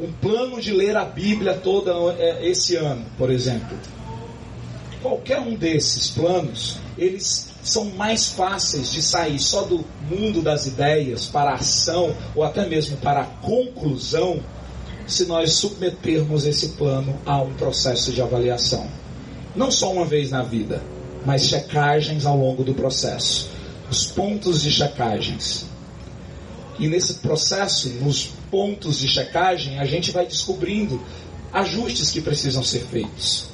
um 0.00 0.12
plano 0.20 0.60
de 0.60 0.72
ler 0.72 0.96
a 0.96 1.04
Bíblia 1.04 1.54
toda 1.54 1.92
é, 2.18 2.44
esse 2.44 2.74
ano, 2.74 3.06
por 3.16 3.30
exemplo. 3.30 3.78
Qualquer 5.00 5.38
um 5.38 5.54
desses 5.54 6.10
planos, 6.10 6.78
eles 6.98 7.50
são 7.62 7.84
mais 7.84 8.26
fáceis 8.26 8.90
de 8.90 9.00
sair 9.00 9.38
só 9.38 9.62
do 9.62 9.84
mundo 10.10 10.42
das 10.42 10.66
ideias 10.66 11.26
para 11.26 11.52
a 11.52 11.54
ação 11.54 12.12
ou 12.34 12.42
até 12.42 12.66
mesmo 12.66 12.96
para 12.96 13.20
a 13.20 13.26
conclusão 13.26 14.40
se 15.06 15.24
nós 15.24 15.52
submetermos 15.52 16.44
esse 16.46 16.70
plano 16.70 17.16
a 17.24 17.40
um 17.40 17.54
processo 17.54 18.12
de 18.12 18.20
avaliação. 18.20 18.88
Não 19.54 19.70
só 19.70 19.92
uma 19.92 20.04
vez 20.04 20.30
na 20.30 20.42
vida, 20.42 20.82
mas 21.24 21.48
checagens 21.48 22.26
ao 22.26 22.36
longo 22.36 22.64
do 22.64 22.74
processo. 22.74 23.48
Os 23.90 24.06
pontos 24.06 24.62
de 24.62 24.70
checagens. 24.70 25.66
E 26.78 26.88
nesse 26.88 27.14
processo, 27.14 27.88
nos 27.88 28.30
pontos 28.50 28.98
de 28.98 29.08
checagem, 29.08 29.78
a 29.78 29.84
gente 29.84 30.10
vai 30.10 30.26
descobrindo 30.26 31.00
ajustes 31.52 32.10
que 32.10 32.20
precisam 32.20 32.62
ser 32.62 32.80
feitos. 32.80 33.46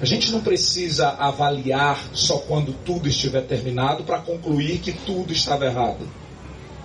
A 0.00 0.04
gente 0.04 0.30
não 0.30 0.40
precisa 0.40 1.08
avaliar 1.10 2.02
só 2.14 2.38
quando 2.38 2.72
tudo 2.84 3.08
estiver 3.08 3.42
terminado 3.42 4.04
para 4.04 4.18
concluir 4.18 4.78
que 4.78 4.92
tudo 4.92 5.32
estava 5.32 5.66
errado. 5.66 6.08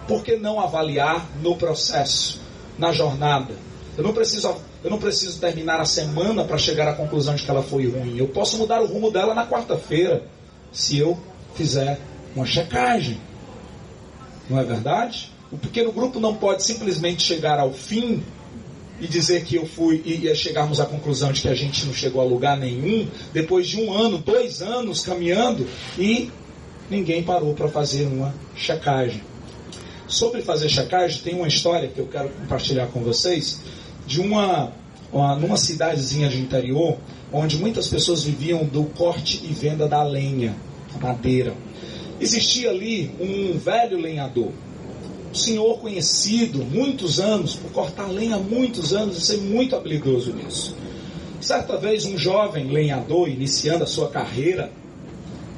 Por 0.07 0.23
que 0.23 0.35
não 0.35 0.59
avaliar 0.59 1.25
no 1.41 1.55
processo, 1.55 2.41
na 2.77 2.91
jornada? 2.91 3.55
Eu 3.97 4.03
não 4.03 4.13
preciso, 4.13 4.55
eu 4.85 4.91
não 4.91 4.99
preciso 4.99 5.39
terminar 5.39 5.81
a 5.81 5.85
semana 5.85 6.43
para 6.43 6.59
chegar 6.59 6.87
à 6.87 6.93
conclusão 6.93 7.33
de 7.33 7.41
que 7.41 7.49
ela 7.49 7.63
foi 7.63 7.89
ruim. 7.89 8.19
Eu 8.19 8.27
posso 8.27 8.55
mudar 8.55 8.83
o 8.83 8.85
rumo 8.85 9.09
dela 9.09 9.33
na 9.33 9.47
quarta-feira, 9.47 10.21
se 10.71 10.99
eu 10.99 11.17
fizer 11.55 11.99
uma 12.35 12.45
checagem. 12.45 13.19
Não 14.47 14.59
é 14.59 14.63
verdade? 14.63 15.31
O 15.51 15.57
pequeno 15.57 15.91
grupo 15.91 16.19
não 16.19 16.35
pode 16.35 16.61
simplesmente 16.61 17.23
chegar 17.23 17.59
ao 17.59 17.73
fim 17.73 18.23
e 19.01 19.07
dizer 19.07 19.43
que 19.43 19.55
eu 19.55 19.65
fui 19.65 20.03
e, 20.05 20.35
chegarmos 20.35 20.79
à 20.79 20.85
conclusão 20.85 21.31
de 21.31 21.41
que 21.41 21.49
a 21.49 21.55
gente 21.55 21.83
não 21.87 21.93
chegou 21.93 22.21
a 22.21 22.23
lugar 22.25 22.55
nenhum 22.55 23.07
depois 23.33 23.65
de 23.65 23.81
um 23.81 23.91
ano, 23.91 24.19
dois 24.19 24.61
anos 24.61 25.03
caminhando 25.03 25.65
e 25.97 26.29
ninguém 26.91 27.23
parou 27.23 27.55
para 27.55 27.69
fazer 27.69 28.05
uma 28.05 28.35
checagem. 28.55 29.23
Sobre 30.07 30.43
fazer 30.43 30.69
checagem, 30.69 31.23
tem 31.23 31.33
uma 31.33 31.47
história 31.47 31.87
que 31.87 31.97
eu 31.97 32.05
quero 32.05 32.29
compartilhar 32.29 32.85
com 32.85 32.99
vocês 32.99 33.59
de 34.05 34.21
uma, 34.21 34.71
uma 35.11 35.35
numa 35.35 35.57
cidadezinha 35.57 36.29
de 36.29 36.39
interior 36.39 36.97
onde 37.31 37.57
muitas 37.57 37.87
pessoas 37.87 38.23
viviam 38.23 38.63
do 38.63 38.83
corte 38.85 39.41
e 39.43 39.53
venda 39.53 39.87
da 39.87 40.03
lenha, 40.03 40.55
madeira. 41.01 41.53
Existia 42.19 42.69
ali 42.69 43.11
um 43.19 43.57
velho 43.57 43.99
lenhador 43.99 44.51
senhor 45.35 45.79
conhecido, 45.79 46.63
muitos 46.63 47.19
anos, 47.19 47.55
por 47.55 47.71
cortar 47.71 48.07
lenha 48.07 48.37
há 48.37 48.39
muitos 48.39 48.93
anos 48.93 49.17
e 49.17 49.21
ser 49.21 49.37
muito 49.37 49.75
habilidoso 49.75 50.33
nisso. 50.33 50.75
Certa 51.41 51.77
vez, 51.77 52.05
um 52.05 52.17
jovem 52.17 52.71
lenhador, 52.71 53.27
iniciando 53.27 53.83
a 53.83 53.87
sua 53.87 54.09
carreira, 54.09 54.71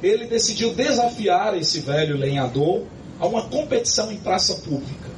ele 0.02 0.26
decidiu 0.26 0.74
desafiar 0.74 1.56
esse 1.56 1.80
velho 1.80 2.16
lenhador 2.16 2.82
a 3.18 3.26
uma 3.26 3.42
competição 3.42 4.12
em 4.12 4.16
praça 4.16 4.54
pública. 4.56 5.08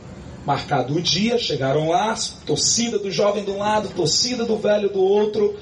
Marcado 0.51 0.97
o 0.97 1.01
dia, 1.01 1.39
chegaram 1.39 1.91
lá, 1.91 2.13
torcida 2.45 2.99
do 2.99 3.09
jovem 3.09 3.45
de 3.45 3.53
um 3.53 3.59
lado, 3.59 3.89
torcida 3.91 4.45
do 4.45 4.59
velho 4.59 4.89
do 4.89 5.01
outro, 5.01 5.57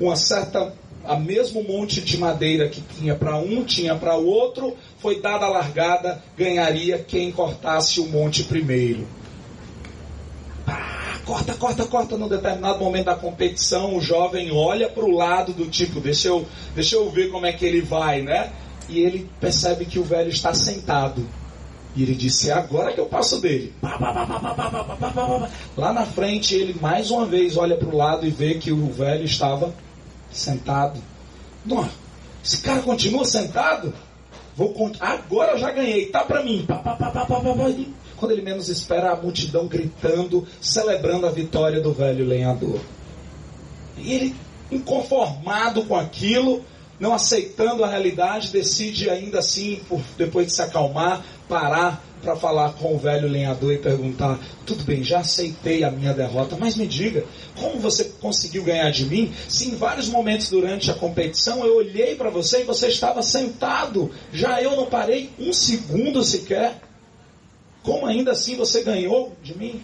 uma 0.00 0.16
certa 0.16 0.72
a 1.04 1.14
mesmo 1.14 1.62
monte 1.62 2.00
de 2.00 2.16
madeira 2.16 2.66
que 2.66 2.80
tinha 2.80 3.14
para 3.14 3.36
um, 3.36 3.62
tinha 3.64 3.94
para 3.94 4.16
o 4.16 4.24
outro, 4.24 4.74
foi 4.98 5.20
dada 5.20 5.44
a 5.44 5.50
largada, 5.50 6.22
ganharia 6.38 6.98
quem 6.98 7.30
cortasse 7.30 8.00
o 8.00 8.06
monte 8.06 8.44
primeiro. 8.44 9.06
Ah, 10.66 11.18
corta, 11.26 11.52
corta, 11.52 11.84
corta. 11.84 12.16
Num 12.16 12.28
determinado 12.28 12.82
momento 12.82 13.06
da 13.06 13.16
competição, 13.16 13.94
o 13.94 14.00
jovem 14.00 14.50
olha 14.52 14.88
para 14.88 15.04
o 15.04 15.14
lado 15.14 15.52
do 15.52 15.66
tipo, 15.66 16.00
deixa 16.00 16.28
eu, 16.28 16.46
deixa 16.74 16.96
eu 16.96 17.10
ver 17.10 17.30
como 17.30 17.44
é 17.44 17.52
que 17.52 17.66
ele 17.66 17.82
vai, 17.82 18.22
né? 18.22 18.50
E 18.88 19.00
ele 19.00 19.28
percebe 19.38 19.84
que 19.84 19.98
o 19.98 20.02
velho 20.02 20.30
está 20.30 20.54
sentado. 20.54 21.28
E 21.94 22.02
ele 22.02 22.14
disse: 22.14 22.50
É 22.50 22.52
agora 22.52 22.92
que 22.92 23.00
eu 23.00 23.06
passo 23.06 23.40
dele. 23.40 23.74
Lá 25.76 25.92
na 25.92 26.06
frente, 26.06 26.54
ele 26.54 26.78
mais 26.80 27.10
uma 27.10 27.26
vez 27.26 27.56
olha 27.56 27.76
para 27.76 27.88
o 27.88 27.96
lado 27.96 28.26
e 28.26 28.30
vê 28.30 28.54
que 28.54 28.70
o 28.72 28.86
velho 28.92 29.24
estava 29.24 29.74
sentado. 30.30 31.00
Não, 31.64 31.88
esse 32.44 32.62
cara 32.62 32.80
continua 32.82 33.24
sentado? 33.24 33.92
Vou 34.56 34.92
agora 35.00 35.56
já 35.56 35.70
ganhei, 35.70 36.06
tá 36.06 36.22
para 36.22 36.42
mim. 36.42 36.66
Quando 38.16 38.32
ele 38.32 38.42
menos 38.42 38.68
espera, 38.68 39.12
a 39.12 39.16
multidão 39.16 39.66
gritando, 39.66 40.46
celebrando 40.60 41.26
a 41.26 41.30
vitória 41.30 41.80
do 41.80 41.92
velho 41.92 42.26
lenhador. 42.26 42.78
E 43.96 44.12
ele, 44.12 44.36
inconformado 44.70 45.84
com 45.84 45.96
aquilo, 45.96 46.62
não 47.00 47.14
aceitando 47.14 47.82
a 47.82 47.88
realidade, 47.88 48.52
decide 48.52 49.08
ainda 49.08 49.38
assim, 49.38 49.80
por, 49.88 50.00
depois 50.18 50.46
de 50.46 50.52
se 50.52 50.60
acalmar, 50.60 51.24
parar 51.48 52.04
para 52.22 52.36
falar 52.36 52.74
com 52.74 52.94
o 52.94 52.98
velho 52.98 53.26
lenhador 53.26 53.72
e 53.72 53.78
perguntar: 53.78 54.38
tudo 54.66 54.84
bem, 54.84 55.02
já 55.02 55.20
aceitei 55.20 55.82
a 55.82 55.90
minha 55.90 56.12
derrota, 56.12 56.56
mas 56.60 56.76
me 56.76 56.86
diga, 56.86 57.24
como 57.58 57.80
você 57.80 58.04
conseguiu 58.20 58.62
ganhar 58.62 58.90
de 58.90 59.06
mim 59.06 59.32
se 59.48 59.68
em 59.68 59.74
vários 59.74 60.08
momentos 60.08 60.50
durante 60.50 60.90
a 60.90 60.94
competição 60.94 61.64
eu 61.64 61.76
olhei 61.76 62.14
para 62.14 62.28
você 62.28 62.60
e 62.60 62.64
você 62.64 62.88
estava 62.88 63.22
sentado, 63.22 64.10
já 64.32 64.60
eu 64.62 64.76
não 64.76 64.86
parei 64.86 65.30
um 65.38 65.52
segundo 65.52 66.22
sequer? 66.22 66.80
Como 67.82 68.04
ainda 68.04 68.32
assim 68.32 68.56
você 68.56 68.82
ganhou 68.82 69.34
de 69.42 69.56
mim? 69.56 69.82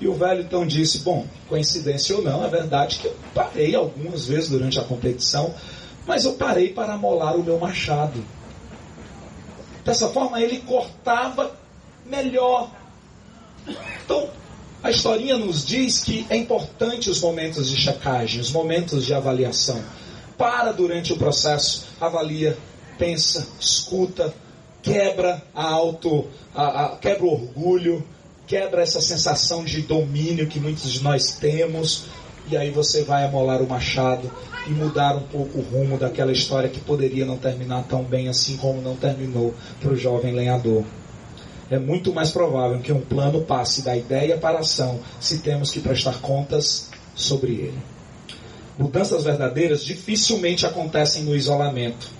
E 0.00 0.06
o 0.06 0.14
velho 0.14 0.42
então 0.42 0.66
disse: 0.66 0.98
Bom, 0.98 1.26
coincidência 1.48 2.16
ou 2.16 2.22
não, 2.22 2.44
é 2.44 2.48
verdade 2.48 2.98
que 3.00 3.06
eu 3.06 3.16
parei 3.34 3.74
algumas 3.74 4.26
vezes 4.26 4.48
durante 4.48 4.78
a 4.78 4.84
competição, 4.84 5.54
mas 6.06 6.24
eu 6.24 6.34
parei 6.34 6.72
para 6.72 6.94
amolar 6.94 7.36
o 7.36 7.42
meu 7.42 7.58
machado. 7.58 8.22
Dessa 9.84 10.08
forma, 10.08 10.40
ele 10.40 10.58
cortava 10.60 11.52
melhor. 12.06 12.70
Então, 14.04 14.28
a 14.82 14.90
historinha 14.90 15.36
nos 15.36 15.64
diz 15.64 16.02
que 16.02 16.26
é 16.28 16.36
importante 16.36 17.08
os 17.10 17.20
momentos 17.20 17.68
de 17.68 17.76
checagem, 17.76 18.40
os 18.40 18.50
momentos 18.50 19.04
de 19.04 19.14
avaliação. 19.14 19.82
Para 20.36 20.72
durante 20.72 21.12
o 21.12 21.16
processo, 21.16 21.86
avalia, 22.00 22.56
pensa, 22.98 23.46
escuta, 23.60 24.34
quebra 24.82 25.42
a 25.54 25.64
auto, 25.64 26.26
a, 26.54 26.86
a, 26.86 26.96
quebra 26.96 27.24
o 27.24 27.32
orgulho, 27.32 28.04
quebra 28.46 28.82
essa 28.82 29.00
sensação 29.00 29.64
de 29.64 29.82
domínio 29.82 30.48
que 30.48 30.58
muitos 30.58 30.92
de 30.92 31.02
nós 31.02 31.36
temos, 31.36 32.06
e 32.50 32.56
aí 32.56 32.70
você 32.70 33.04
vai 33.04 33.24
amolar 33.24 33.62
o 33.62 33.68
machado 33.68 34.30
e 34.66 34.70
mudar 34.70 35.16
um 35.16 35.22
pouco 35.22 35.58
o 35.58 35.62
rumo 35.62 35.98
daquela 35.98 36.32
história 36.32 36.68
que 36.68 36.80
poderia 36.80 37.24
não 37.24 37.36
terminar 37.36 37.84
tão 37.84 38.02
bem 38.02 38.28
assim 38.28 38.56
como 38.56 38.80
não 38.80 38.96
terminou 38.96 39.54
para 39.80 39.92
o 39.92 39.96
jovem 39.96 40.32
lenhador 40.32 40.84
é 41.72 41.78
muito 41.78 42.12
mais 42.12 42.30
provável 42.30 42.80
que 42.80 42.92
um 42.92 43.00
plano 43.00 43.42
passe 43.42 43.80
da 43.80 43.96
ideia 43.96 44.36
para 44.36 44.58
a 44.58 44.60
ação 44.60 45.00
se 45.18 45.38
temos 45.38 45.70
que 45.70 45.80
prestar 45.80 46.20
contas 46.20 46.90
sobre 47.14 47.52
ele. 47.52 47.78
Mudanças 48.78 49.24
verdadeiras 49.24 49.82
dificilmente 49.82 50.66
acontecem 50.66 51.22
no 51.22 51.34
isolamento. 51.34 52.10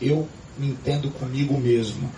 Eu 0.00 0.28
me 0.58 0.68
entendo 0.68 1.08
comigo 1.12 1.56
mesmo. 1.56 2.10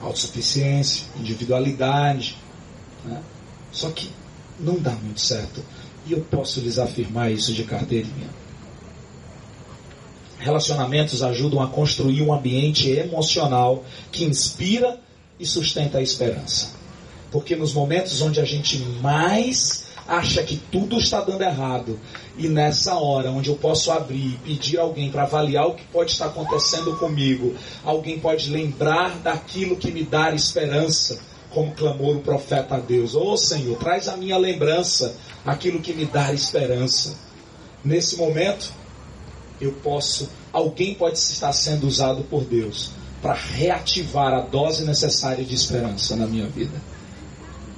Autossuficiência, 0.00 1.06
individualidade. 1.16 2.36
Né? 3.04 3.22
Só 3.70 3.88
que 3.90 4.10
não 4.58 4.80
dá 4.80 4.90
muito 4.90 5.20
certo. 5.20 5.64
E 6.06 6.12
eu 6.12 6.20
posso 6.30 6.60
lhes 6.60 6.78
afirmar 6.78 7.32
isso 7.32 7.52
de 7.52 7.64
carteirinha. 7.64 8.28
Relacionamentos 10.38 11.22
ajudam 11.22 11.62
a 11.62 11.68
construir 11.68 12.20
um 12.20 12.32
ambiente 12.32 12.90
emocional 12.90 13.82
que 14.12 14.24
inspira 14.24 15.00
e 15.40 15.46
sustenta 15.46 15.98
a 15.98 16.02
esperança. 16.02 16.72
Porque 17.30 17.56
nos 17.56 17.72
momentos 17.72 18.20
onde 18.20 18.40
a 18.40 18.44
gente 18.44 18.78
mais 19.00 19.84
acha 20.06 20.42
que 20.42 20.56
tudo 20.56 20.98
está 20.98 21.20
dando 21.20 21.42
errado, 21.42 21.98
e 22.36 22.46
nessa 22.46 22.94
hora 22.96 23.30
onde 23.30 23.48
eu 23.48 23.56
posso 23.56 23.90
abrir 23.90 24.34
e 24.34 24.38
pedir 24.44 24.78
alguém 24.78 25.10
para 25.10 25.22
avaliar 25.22 25.66
o 25.66 25.74
que 25.74 25.84
pode 25.86 26.12
estar 26.12 26.26
acontecendo 26.26 26.96
comigo, 26.98 27.54
alguém 27.82 28.18
pode 28.18 28.50
lembrar 28.50 29.18
daquilo 29.20 29.76
que 29.76 29.90
me 29.90 30.02
dá 30.02 30.34
esperança, 30.34 31.18
como 31.50 31.72
clamou 31.72 32.16
o 32.16 32.20
profeta 32.20 32.74
a 32.74 32.80
Deus: 32.80 33.14
Ô 33.14 33.32
oh, 33.32 33.36
Senhor, 33.36 33.78
traz 33.78 34.08
a 34.08 34.16
minha 34.16 34.36
lembrança 34.36 35.16
aquilo 35.44 35.80
que 35.80 35.92
me 35.92 36.04
dá 36.04 36.32
esperança. 36.32 37.16
Nesse 37.84 38.16
momento, 38.16 38.72
eu 39.60 39.72
posso, 39.72 40.30
alguém 40.52 40.94
pode 40.94 41.18
estar 41.18 41.52
sendo 41.52 41.86
usado 41.86 42.24
por 42.24 42.44
Deus 42.44 42.90
para 43.20 43.34
reativar 43.34 44.32
a 44.34 44.40
dose 44.40 44.84
necessária 44.84 45.44
de 45.44 45.54
esperança 45.54 46.16
na 46.16 46.26
minha 46.26 46.46
vida. 46.46 46.80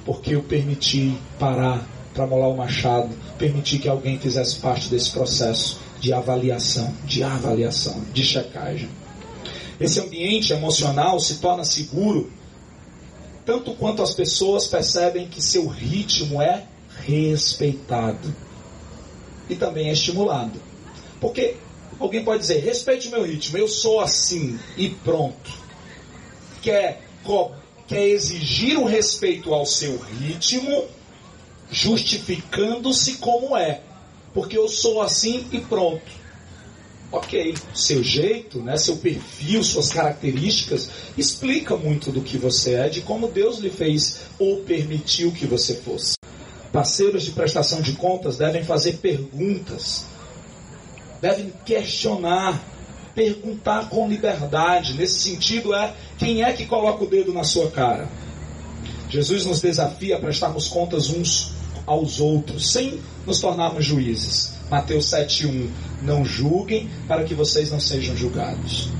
Porque 0.05 0.35
eu 0.35 0.43
permiti 0.43 1.17
parar 1.37 1.85
para 2.13 2.25
molar 2.25 2.49
o 2.49 2.57
machado, 2.57 3.09
permiti 3.37 3.77
que 3.77 3.87
alguém 3.87 4.17
fizesse 4.17 4.55
parte 4.57 4.89
desse 4.89 5.11
processo 5.11 5.79
de 5.99 6.13
avaliação, 6.13 6.93
de 7.05 7.23
avaliação, 7.23 8.01
de 8.13 8.23
checagem. 8.23 8.89
Esse 9.79 9.99
ambiente 9.99 10.51
emocional 10.53 11.19
se 11.19 11.35
torna 11.35 11.63
seguro 11.63 12.31
tanto 13.45 13.73
quanto 13.75 14.01
as 14.01 14.13
pessoas 14.13 14.67
percebem 14.67 15.29
que 15.29 15.41
seu 15.41 15.67
ritmo 15.67 16.41
é 16.41 16.65
respeitado 17.05 18.33
e 19.49 19.55
também 19.55 19.89
é 19.89 19.93
estimulado. 19.93 20.61
Porque 21.19 21.55
Alguém 21.99 22.23
pode 22.23 22.41
dizer, 22.41 22.63
respeite 22.63 23.07
o 23.07 23.11
meu 23.11 23.23
ritmo, 23.23 23.57
eu 23.57 23.67
sou 23.67 23.99
assim 23.99 24.59
e 24.77 24.89
pronto. 24.89 25.51
Quer, 26.61 27.01
quer 27.87 28.07
exigir 28.07 28.77
o 28.77 28.85
respeito 28.85 29.53
ao 29.53 29.65
seu 29.65 29.97
ritmo, 29.97 30.85
justificando-se 31.71 33.17
como 33.17 33.57
é. 33.57 33.81
Porque 34.33 34.57
eu 34.57 34.67
sou 34.67 35.01
assim 35.01 35.47
e 35.51 35.59
pronto. 35.59 36.27
Ok, 37.11 37.55
seu 37.73 38.03
jeito, 38.03 38.59
né, 38.59 38.75
seu 38.77 38.97
perfil, 38.97 39.63
suas 39.63 39.89
características, 39.89 40.89
explica 41.17 41.75
muito 41.77 42.11
do 42.11 42.21
que 42.21 42.37
você 42.37 42.73
é, 42.73 42.89
de 42.89 43.01
como 43.01 43.29
Deus 43.29 43.59
lhe 43.59 43.69
fez 43.69 44.23
ou 44.37 44.57
permitiu 44.57 45.31
que 45.31 45.45
você 45.45 45.75
fosse. 45.75 46.16
Parceiros 46.77 47.23
de 47.23 47.31
prestação 47.31 47.81
de 47.81 47.93
contas 47.93 48.37
devem 48.37 48.63
fazer 48.63 48.97
perguntas, 48.97 50.05
devem 51.19 51.51
questionar, 51.65 52.63
perguntar 53.15 53.89
com 53.89 54.07
liberdade. 54.07 54.93
Nesse 54.93 55.17
sentido, 55.17 55.73
é 55.73 55.95
quem 56.19 56.43
é 56.43 56.53
que 56.53 56.67
coloca 56.67 57.03
o 57.03 57.07
dedo 57.07 57.33
na 57.33 57.43
sua 57.43 57.71
cara? 57.71 58.07
Jesus 59.09 59.43
nos 59.43 59.59
desafia 59.59 60.17
a 60.17 60.19
prestarmos 60.19 60.67
contas 60.67 61.09
uns 61.09 61.51
aos 61.83 62.19
outros, 62.19 62.71
sem 62.71 63.01
nos 63.25 63.41
tornarmos 63.41 63.83
juízes. 63.83 64.53
Mateus 64.69 65.07
7,1: 65.07 65.71
Não 66.03 66.23
julguem 66.23 66.87
para 67.07 67.23
que 67.23 67.33
vocês 67.33 67.71
não 67.71 67.79
sejam 67.79 68.15
julgados. 68.15 68.91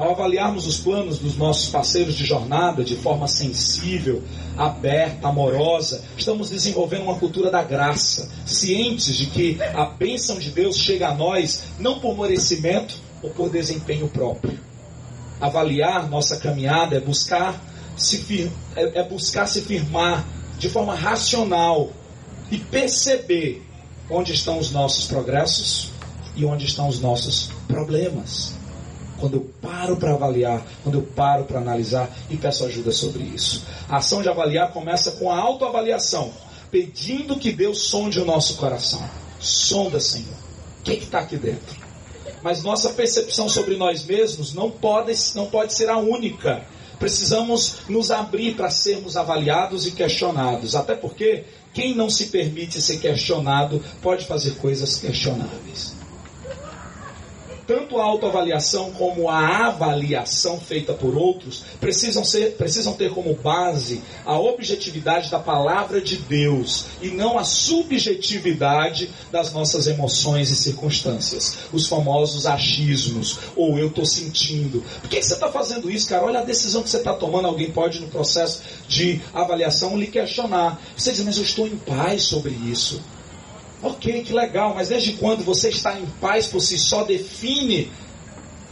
Ao 0.00 0.12
avaliarmos 0.12 0.66
os 0.66 0.78
planos 0.78 1.18
dos 1.18 1.36
nossos 1.36 1.68
parceiros 1.68 2.14
de 2.14 2.24
jornada 2.24 2.82
de 2.82 2.96
forma 2.96 3.28
sensível, 3.28 4.22
aberta, 4.56 5.28
amorosa, 5.28 6.02
estamos 6.16 6.48
desenvolvendo 6.48 7.02
uma 7.02 7.18
cultura 7.18 7.50
da 7.50 7.62
graça, 7.62 8.32
cientes 8.46 9.14
de 9.14 9.26
que 9.26 9.58
a 9.60 9.84
bênção 9.84 10.38
de 10.38 10.52
Deus 10.52 10.78
chega 10.78 11.08
a 11.08 11.14
nós 11.14 11.64
não 11.78 12.00
por 12.00 12.16
merecimento 12.16 12.94
ou 13.22 13.28
por 13.28 13.50
desempenho 13.50 14.08
próprio. 14.08 14.58
Avaliar 15.38 16.08
nossa 16.08 16.38
caminhada 16.38 16.96
é 16.96 17.00
buscar 17.00 17.62
se, 17.94 18.22
fir... 18.22 18.50
é, 18.74 19.00
é 19.00 19.06
buscar 19.06 19.44
se 19.44 19.60
firmar 19.60 20.26
de 20.58 20.70
forma 20.70 20.94
racional 20.94 21.92
e 22.50 22.56
perceber 22.56 23.62
onde 24.08 24.32
estão 24.32 24.58
os 24.58 24.70
nossos 24.70 25.04
progressos 25.04 25.92
e 26.34 26.46
onde 26.46 26.64
estão 26.64 26.88
os 26.88 26.98
nossos 27.00 27.50
problemas. 27.68 28.59
Quando 29.20 29.34
eu 29.34 29.50
paro 29.60 29.96
para 29.96 30.14
avaliar, 30.14 30.66
quando 30.82 30.94
eu 30.96 31.02
paro 31.02 31.44
para 31.44 31.60
analisar 31.60 32.10
e 32.30 32.36
peço 32.36 32.64
ajuda 32.64 32.90
sobre 32.90 33.22
isso. 33.22 33.62
A 33.88 33.98
ação 33.98 34.22
de 34.22 34.28
avaliar 34.28 34.72
começa 34.72 35.12
com 35.12 35.30
a 35.30 35.38
autoavaliação, 35.38 36.32
pedindo 36.70 37.36
que 37.36 37.52
Deus 37.52 37.82
sonde 37.82 38.18
o 38.18 38.24
nosso 38.24 38.56
coração. 38.56 39.02
Sonda, 39.38 40.00
Senhor. 40.00 40.34
O 40.80 40.82
que 40.82 40.92
está 40.92 41.18
aqui 41.18 41.36
dentro? 41.36 41.76
Mas 42.42 42.62
nossa 42.62 42.90
percepção 42.90 43.48
sobre 43.48 43.76
nós 43.76 44.04
mesmos 44.04 44.54
não 44.54 44.70
pode, 44.70 45.12
não 45.34 45.46
pode 45.46 45.74
ser 45.74 45.90
a 45.90 45.98
única. 45.98 46.64
Precisamos 46.98 47.76
nos 47.88 48.10
abrir 48.10 48.54
para 48.54 48.70
sermos 48.70 49.16
avaliados 49.16 49.86
e 49.86 49.90
questionados. 49.90 50.74
Até 50.74 50.94
porque 50.94 51.44
quem 51.74 51.94
não 51.94 52.08
se 52.08 52.26
permite 52.26 52.80
ser 52.80 52.98
questionado 52.98 53.82
pode 54.00 54.26
fazer 54.26 54.52
coisas 54.52 54.96
questionáveis 54.96 55.99
tanto 57.70 57.98
a 57.98 58.04
autoavaliação 58.04 58.90
como 58.90 59.28
a 59.28 59.68
avaliação 59.68 60.58
feita 60.58 60.92
por 60.92 61.16
outros 61.16 61.62
precisam, 61.80 62.24
ser, 62.24 62.56
precisam 62.56 62.94
ter 62.94 63.14
como 63.14 63.32
base 63.34 64.02
a 64.26 64.36
objetividade 64.36 65.30
da 65.30 65.38
palavra 65.38 66.00
de 66.00 66.16
Deus 66.16 66.86
e 67.00 67.10
não 67.10 67.38
a 67.38 67.44
subjetividade 67.44 69.08
das 69.30 69.52
nossas 69.52 69.86
emoções 69.86 70.50
e 70.50 70.56
circunstâncias. 70.56 71.58
Os 71.72 71.86
famosos 71.86 72.44
achismos, 72.44 73.38
ou 73.54 73.78
eu 73.78 73.86
estou 73.86 74.04
sentindo. 74.04 74.82
Por 75.00 75.08
que, 75.08 75.20
que 75.20 75.26
você 75.26 75.34
está 75.34 75.52
fazendo 75.52 75.88
isso, 75.88 76.08
cara? 76.08 76.24
Olha 76.24 76.40
a 76.40 76.44
decisão 76.44 76.82
que 76.82 76.90
você 76.90 76.96
está 76.96 77.12
tomando. 77.12 77.46
Alguém 77.46 77.70
pode, 77.70 78.00
no 78.00 78.08
processo 78.08 78.62
de 78.88 79.20
avaliação, 79.32 79.96
lhe 79.96 80.08
questionar. 80.08 80.82
Você 80.96 81.12
diz, 81.12 81.24
mas 81.24 81.36
eu 81.36 81.44
estou 81.44 81.68
em 81.68 81.76
paz 81.76 82.24
sobre 82.24 82.50
isso. 82.50 83.00
Ok, 83.82 84.24
que 84.24 84.32
legal, 84.32 84.74
mas 84.74 84.88
desde 84.88 85.14
quando 85.14 85.42
você 85.42 85.70
está 85.70 85.98
em 85.98 86.06
paz 86.20 86.46
por 86.46 86.60
si 86.60 86.78
só 86.78 87.02
define 87.02 87.90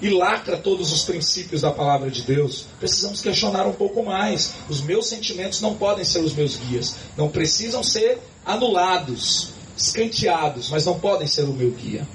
e 0.03 0.11
lacra 0.11 0.59
todos 0.59 0.93
os 0.93 1.03
princípios 1.03 1.63
da 1.63 1.71
palavra 1.71 2.11
de 2.11 2.23
Deus? 2.23 2.67
Precisamos 2.79 3.23
questionar 3.23 3.67
um 3.67 3.73
pouco 3.73 4.05
mais. 4.05 4.55
Os 4.69 4.83
meus 4.83 5.07
sentimentos 5.07 5.63
não 5.63 5.75
podem 5.75 6.05
ser 6.05 6.19
os 6.21 6.35
meus 6.35 6.57
guias, 6.57 6.97
não 7.17 7.31
precisam 7.31 7.83
ser 7.83 8.19
anulados, 8.45 9.51
escanteados, 9.77 10.69
mas 10.69 10.85
não 10.85 10.99
podem 11.01 11.27
ser 11.27 11.45
o 11.45 11.55
meu 11.55 11.71
guia. 11.71 12.07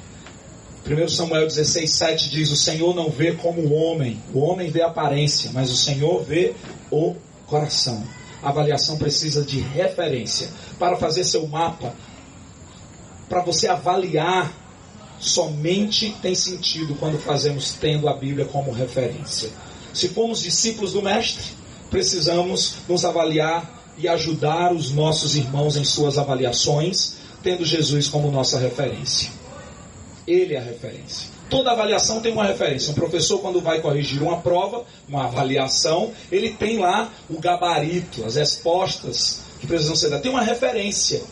1 0.85 1.07
Samuel 1.07 1.47
16, 1.47 1.91
7 1.91 2.29
diz: 2.29 2.51
O 2.51 2.57
Senhor 2.57 2.93
não 2.93 3.09
vê 3.09 3.31
como 3.31 3.61
o 3.61 3.73
homem, 3.73 4.21
o 4.33 4.39
homem 4.39 4.69
vê 4.69 4.81
a 4.83 4.87
aparência, 4.87 5.49
mas 5.53 5.71
o 5.71 5.77
Senhor 5.77 6.23
vê 6.23 6.53
o 6.91 7.15
coração. 7.47 8.03
A 8.41 8.49
avaliação 8.49 8.97
precisa 8.97 9.41
de 9.43 9.59
referência. 9.59 10.49
Para 10.77 10.97
fazer 10.97 11.23
seu 11.23 11.47
mapa, 11.47 11.95
para 13.33 13.41
você 13.41 13.67
avaliar 13.67 14.53
somente 15.19 16.15
tem 16.21 16.35
sentido 16.35 16.93
quando 16.99 17.17
fazemos 17.17 17.73
tendo 17.73 18.07
a 18.07 18.13
Bíblia 18.13 18.45
como 18.45 18.71
referência. 18.71 19.49
Se 19.91 20.09
formos 20.09 20.39
discípulos 20.39 20.93
do 20.93 21.01
Mestre, 21.01 21.43
precisamos 21.89 22.75
nos 22.87 23.03
avaliar 23.03 23.81
e 23.97 24.07
ajudar 24.07 24.71
os 24.71 24.91
nossos 24.91 25.35
irmãos 25.35 25.75
em 25.75 25.83
suas 25.83 26.19
avaliações, 26.19 27.15
tendo 27.41 27.65
Jesus 27.65 28.07
como 28.07 28.31
nossa 28.31 28.59
referência. 28.59 29.31
Ele 30.27 30.53
é 30.53 30.59
a 30.59 30.63
referência. 30.63 31.27
Toda 31.49 31.71
avaliação 31.71 32.21
tem 32.21 32.31
uma 32.31 32.45
referência. 32.45 32.91
Um 32.91 32.95
professor, 32.95 33.39
quando 33.39 33.59
vai 33.61 33.81
corrigir 33.81 34.21
uma 34.21 34.41
prova, 34.41 34.85
uma 35.09 35.25
avaliação, 35.25 36.11
ele 36.31 36.51
tem 36.51 36.77
lá 36.77 37.11
o 37.27 37.39
gabarito, 37.39 38.23
as 38.25 38.35
respostas 38.35 39.41
que 39.59 39.65
precisam 39.65 39.95
ser 39.95 40.09
dadas. 40.09 40.21
Tem 40.21 40.31
uma 40.31 40.43
referência. 40.43 41.23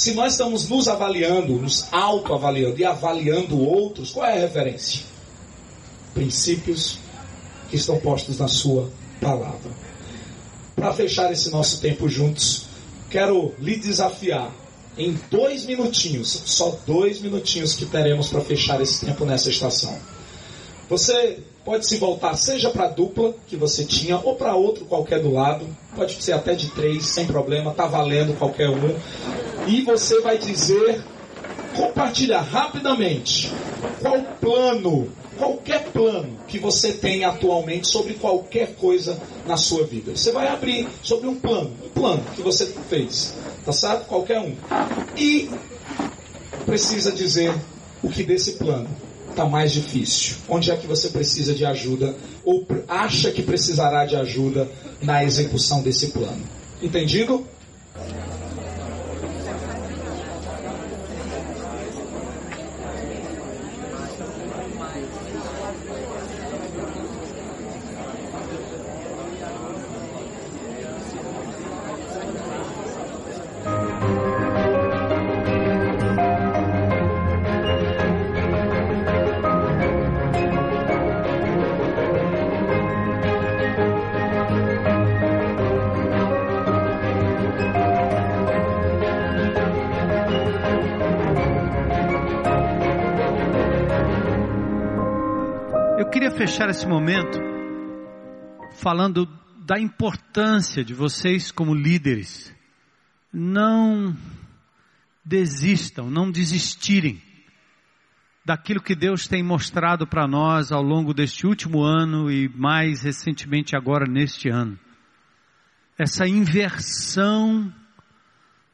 Se 0.00 0.14
nós 0.14 0.32
estamos 0.32 0.66
nos 0.66 0.88
avaliando, 0.88 1.56
nos 1.56 1.84
autoavaliando 1.92 2.80
e 2.80 2.86
avaliando 2.86 3.60
outros, 3.60 4.12
qual 4.12 4.24
é 4.24 4.32
a 4.32 4.40
referência? 4.40 5.02
Princípios 6.14 6.96
que 7.68 7.76
estão 7.76 7.98
postos 7.98 8.38
na 8.38 8.48
Sua 8.48 8.88
palavra. 9.20 9.70
Para 10.74 10.94
fechar 10.94 11.30
esse 11.30 11.50
nosso 11.50 11.82
tempo 11.82 12.08
juntos, 12.08 12.64
quero 13.10 13.54
lhe 13.58 13.76
desafiar 13.76 14.50
em 14.96 15.20
dois 15.30 15.66
minutinhos, 15.66 16.44
só 16.46 16.78
dois 16.86 17.20
minutinhos 17.20 17.74
que 17.74 17.84
teremos 17.84 18.28
para 18.28 18.40
fechar 18.40 18.80
esse 18.80 19.04
tempo 19.04 19.26
nessa 19.26 19.50
estação. 19.50 19.98
Você 20.88 21.40
pode 21.62 21.86
se 21.86 21.98
voltar, 21.98 22.34
seja 22.36 22.70
para 22.70 22.86
a 22.86 22.88
dupla 22.88 23.34
que 23.46 23.54
você 23.54 23.84
tinha, 23.84 24.18
ou 24.18 24.34
para 24.34 24.54
outro 24.54 24.86
qualquer 24.86 25.20
do 25.20 25.30
lado, 25.30 25.66
pode 25.94 26.22
ser 26.22 26.32
até 26.32 26.54
de 26.54 26.70
três, 26.70 27.04
sem 27.04 27.26
problema, 27.26 27.74
tá 27.74 27.84
valendo 27.86 28.34
qualquer 28.38 28.70
um 28.70 28.96
e 29.70 29.82
você 29.82 30.20
vai 30.20 30.36
dizer, 30.36 31.00
compartilhar 31.76 32.40
rapidamente 32.40 33.52
qual 34.00 34.20
plano, 34.40 35.08
qualquer 35.38 35.84
plano 35.92 36.38
que 36.48 36.58
você 36.58 36.92
tem 36.92 37.24
atualmente 37.24 37.86
sobre 37.86 38.14
qualquer 38.14 38.74
coisa 38.74 39.16
na 39.46 39.56
sua 39.56 39.84
vida. 39.84 40.16
Você 40.16 40.32
vai 40.32 40.48
abrir 40.48 40.88
sobre 41.04 41.28
um 41.28 41.36
plano, 41.36 41.72
um 41.84 41.88
plano 41.88 42.24
que 42.34 42.42
você 42.42 42.66
fez, 42.88 43.32
tá 43.64 43.72
certo? 43.72 44.06
Qualquer 44.06 44.40
um. 44.40 44.56
E 45.16 45.48
precisa 46.66 47.12
dizer 47.12 47.54
o 48.02 48.08
que 48.08 48.24
desse 48.24 48.52
plano 48.52 48.88
está 49.28 49.46
mais 49.46 49.70
difícil. 49.70 50.34
Onde 50.48 50.72
é 50.72 50.76
que 50.76 50.88
você 50.88 51.10
precisa 51.10 51.54
de 51.54 51.64
ajuda 51.64 52.16
ou 52.44 52.66
acha 52.88 53.30
que 53.30 53.42
precisará 53.42 54.04
de 54.04 54.16
ajuda 54.16 54.68
na 55.00 55.22
execução 55.22 55.80
desse 55.80 56.08
plano? 56.08 56.42
Entendido? 56.82 57.46
Fechar 96.50 96.68
esse 96.68 96.84
momento 96.84 97.38
falando 98.72 99.24
da 99.64 99.78
importância 99.78 100.84
de 100.84 100.92
vocês 100.92 101.52
como 101.52 101.72
líderes. 101.72 102.52
Não 103.32 104.16
desistam, 105.24 106.10
não 106.10 106.28
desistirem 106.28 107.22
daquilo 108.44 108.82
que 108.82 108.96
Deus 108.96 109.28
tem 109.28 109.44
mostrado 109.44 110.08
para 110.08 110.26
nós 110.26 110.72
ao 110.72 110.82
longo 110.82 111.14
deste 111.14 111.46
último 111.46 111.84
ano 111.84 112.28
e 112.28 112.48
mais 112.48 113.02
recentemente 113.02 113.76
agora 113.76 114.04
neste 114.10 114.48
ano. 114.48 114.76
Essa 115.96 116.26
inversão 116.26 117.72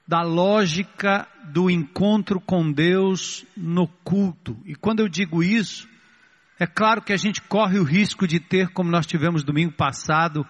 da 0.08 0.22
lógica 0.22 1.28
do 1.52 1.68
encontro 1.68 2.40
com 2.40 2.72
Deus 2.72 3.44
no 3.54 3.86
culto. 3.86 4.56
E 4.64 4.74
quando 4.74 5.00
eu 5.00 5.10
digo 5.10 5.42
isso, 5.42 5.86
é 6.58 6.66
claro 6.66 7.02
que 7.02 7.12
a 7.12 7.16
gente 7.16 7.42
corre 7.42 7.78
o 7.78 7.84
risco 7.84 8.26
de 8.26 8.40
ter, 8.40 8.68
como 8.70 8.90
nós 8.90 9.06
tivemos 9.06 9.44
domingo 9.44 9.72
passado, 9.72 10.46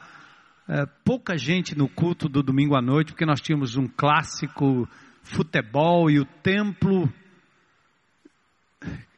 é, 0.69 0.87
pouca 1.05 1.37
gente 1.37 1.77
no 1.77 1.89
culto 1.89 2.29
do 2.29 2.43
domingo 2.43 2.77
à 2.77 2.83
noite, 2.83 3.13
porque 3.13 3.27
nós 3.27 3.41
tínhamos 3.41 3.77
um 3.77 3.87
clássico 3.87 4.89
futebol 5.23 6.09
e 6.11 6.21
o 6.21 6.25
templo 6.25 7.13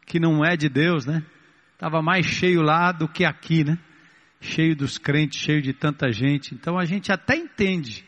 que 0.07 0.19
não 0.19 0.43
é 0.45 0.57
de 0.57 0.69
Deus, 0.69 1.05
né? 1.05 1.23
Estava 1.75 2.01
mais 2.01 2.25
cheio 2.25 2.63
lá 2.63 2.91
do 2.91 3.07
que 3.07 3.25
aqui, 3.25 3.63
né? 3.63 3.79
Cheio 4.41 4.75
dos 4.75 4.97
crentes, 4.97 5.39
cheio 5.39 5.61
de 5.61 5.75
tanta 5.75 6.11
gente. 6.11 6.55
Então 6.55 6.79
a 6.79 6.85
gente 6.87 7.13
até 7.13 7.37
entende, 7.37 8.05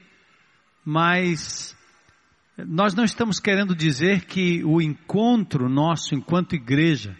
mas 0.84 1.76
nós 2.56 2.94
não 2.94 3.04
estamos 3.04 3.38
querendo 3.38 3.74
dizer 3.74 4.24
que 4.24 4.64
o 4.64 4.80
encontro 4.80 5.68
nosso 5.68 6.14
enquanto 6.14 6.54
igreja, 6.54 7.16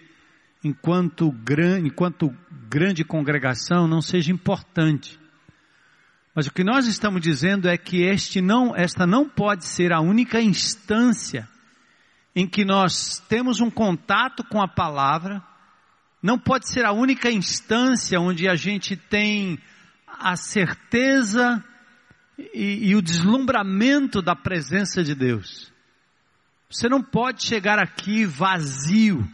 enquanto, 0.63 1.31
gran, 1.33 1.79
enquanto 1.81 2.35
grande 2.69 3.05
congregação, 3.05 3.89
não 3.89 4.01
seja 4.01 4.33
importante. 4.33 5.19
Mas 6.35 6.47
o 6.47 6.53
que 6.53 6.63
nós 6.63 6.87
estamos 6.87 7.21
dizendo 7.21 7.69
é 7.69 7.77
que 7.77 8.03
este 8.03 8.41
não, 8.41 8.75
esta 8.75 9.07
não 9.07 9.29
pode 9.29 9.67
ser 9.67 9.93
a 9.93 10.01
única 10.01 10.41
instância 10.41 11.49
em 12.35 12.47
que 12.47 12.65
nós 12.65 13.19
temos 13.29 13.61
um 13.61 13.71
contato 13.71 14.45
com 14.45 14.63
a 14.63 14.69
palavra, 14.69 15.43
não 16.23 16.39
pode 16.39 16.69
ser 16.69 16.85
a 16.85 16.93
única 16.93 17.31
instância 17.31 18.21
onde 18.21 18.49
a 18.49 18.55
gente 18.55 18.97
tem 18.97 19.59
a 20.07 20.37
certeza 20.37 21.65
e, 22.55 22.91
e 22.91 22.95
o 22.95 23.03
deslumbramento 23.03 24.23
da 24.23 24.37
presença 24.37 25.03
de 25.03 25.15
Deus. 25.15 25.73
Você 26.71 26.89
não 26.89 27.03
pode 27.03 27.45
chegar 27.45 27.81
aqui 27.81 28.25
vazio 28.25 29.29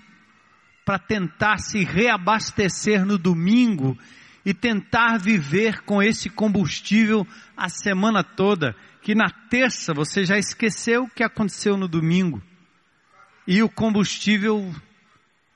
para 0.86 1.00
tentar 1.00 1.58
se 1.58 1.82
reabastecer 1.82 3.04
no 3.04 3.18
domingo 3.18 3.98
e 4.44 4.54
tentar 4.54 5.18
viver 5.18 5.82
com 5.82 6.00
esse 6.00 6.30
combustível 6.30 7.26
a 7.56 7.68
semana 7.68 8.22
toda, 8.22 8.76
que 9.02 9.12
na 9.12 9.28
terça 9.28 9.92
você 9.92 10.24
já 10.24 10.38
esqueceu 10.38 11.02
o 11.02 11.10
que 11.10 11.24
aconteceu 11.24 11.76
no 11.76 11.88
domingo. 11.88 12.40
E 13.48 13.64
o 13.64 13.68
combustível 13.68 14.72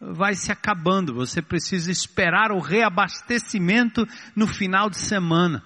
vai 0.01 0.35
se 0.35 0.51
acabando. 0.51 1.15
Você 1.15 1.41
precisa 1.41 1.93
esperar 1.93 2.51
o 2.51 2.59
reabastecimento 2.59 4.09
no 4.35 4.49
final 4.49 4.91
de 4.91 4.99
semana. 4.99 5.63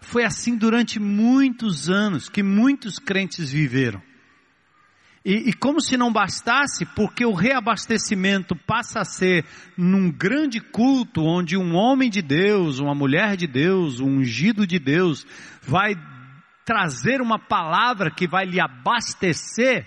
Foi 0.00 0.24
assim 0.24 0.56
durante 0.56 0.98
muitos 0.98 1.88
anos 1.88 2.28
que 2.28 2.42
muitos 2.42 2.98
crentes 2.98 3.52
viveram. 3.52 4.02
E, 5.24 5.48
e, 5.48 5.52
como 5.54 5.80
se 5.80 5.96
não 5.96 6.12
bastasse, 6.12 6.84
porque 6.84 7.24
o 7.24 7.32
reabastecimento 7.32 8.54
passa 8.54 9.00
a 9.00 9.04
ser 9.06 9.46
num 9.76 10.10
grande 10.10 10.60
culto 10.60 11.24
onde 11.24 11.56
um 11.56 11.74
homem 11.74 12.10
de 12.10 12.20
Deus, 12.20 12.78
uma 12.78 12.94
mulher 12.94 13.34
de 13.34 13.46
Deus, 13.46 14.00
um 14.00 14.18
ungido 14.18 14.66
de 14.66 14.78
Deus 14.78 15.26
vai 15.62 15.94
trazer 16.62 17.22
uma 17.22 17.38
palavra 17.38 18.10
que 18.10 18.26
vai 18.26 18.44
lhe 18.44 18.60
abastecer, 18.60 19.86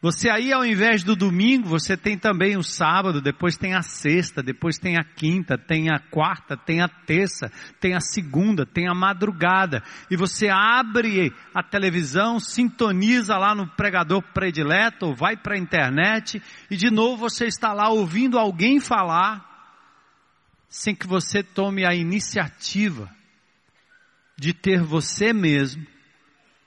você 0.00 0.28
aí, 0.28 0.52
ao 0.52 0.64
invés 0.64 1.02
do 1.02 1.16
domingo, 1.16 1.68
você 1.68 1.96
tem 1.96 2.18
também 2.18 2.54
o 2.56 2.62
sábado, 2.62 3.20
depois 3.20 3.56
tem 3.56 3.74
a 3.74 3.80
sexta, 3.80 4.42
depois 4.42 4.78
tem 4.78 4.98
a 4.98 5.02
quinta, 5.02 5.56
tem 5.56 5.88
a 5.88 5.98
quarta, 5.98 6.54
tem 6.54 6.82
a 6.82 6.88
terça, 6.88 7.50
tem 7.80 7.94
a 7.94 8.00
segunda, 8.00 8.66
tem 8.66 8.88
a 8.88 8.94
madrugada. 8.94 9.82
E 10.10 10.16
você 10.16 10.48
abre 10.48 11.32
a 11.54 11.62
televisão, 11.62 12.38
sintoniza 12.38 13.38
lá 13.38 13.54
no 13.54 13.66
pregador 13.68 14.22
predileto, 14.34 15.06
ou 15.06 15.14
vai 15.14 15.34
para 15.34 15.54
a 15.54 15.58
internet, 15.58 16.42
e 16.70 16.76
de 16.76 16.90
novo 16.90 17.16
você 17.16 17.46
está 17.46 17.72
lá 17.72 17.88
ouvindo 17.88 18.38
alguém 18.38 18.78
falar, 18.78 19.44
sem 20.68 20.94
que 20.94 21.06
você 21.06 21.42
tome 21.42 21.86
a 21.86 21.94
iniciativa 21.94 23.10
de 24.36 24.52
ter 24.52 24.82
você 24.82 25.32
mesmo 25.32 25.86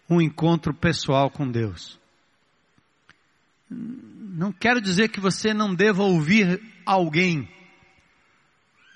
um 0.10 0.20
encontro 0.20 0.74
pessoal 0.74 1.30
com 1.30 1.48
Deus. 1.48 1.99
Não 3.70 4.52
quero 4.52 4.82
dizer 4.82 5.10
que 5.10 5.20
você 5.20 5.54
não 5.54 5.76
deva 5.76 6.04
ouvir 6.04 6.62
alguém, 6.86 7.48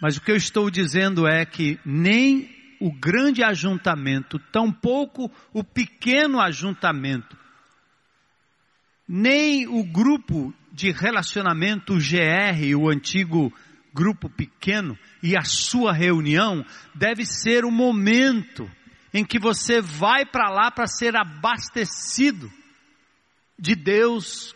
mas 0.02 0.18
o 0.18 0.22
que 0.22 0.32
eu 0.32 0.36
estou 0.36 0.70
dizendo 0.70 1.28
é 1.28 1.46
que 1.46 1.80
nem 1.86 2.50
o 2.80 2.92
grande 2.92 3.44
ajuntamento, 3.44 4.38
tampouco 4.52 5.32
o 5.54 5.64
pequeno 5.64 6.42
ajuntamento, 6.42 7.38
nem 9.08 9.68
o 9.68 9.84
grupo 9.84 10.54
de 10.72 10.92
relacionamento 10.92 11.96
GR, 11.96 12.76
o 12.78 12.90
antigo 12.90 13.54
grupo 13.94 14.30
pequeno, 14.30 14.98
e 15.22 15.38
a 15.38 15.44
sua 15.44 15.94
reunião 15.94 16.66
deve 16.94 17.26
ser 17.26 17.64
o 17.64 17.72
momento 17.72 18.70
em 19.14 19.24
que 19.24 19.40
você 19.40 19.80
vai 19.80 20.26
para 20.26 20.50
lá 20.50 20.72
para 20.72 20.88
ser 20.88 21.16
abastecido 21.16 22.52
de 23.58 23.76
Deus 23.76 24.56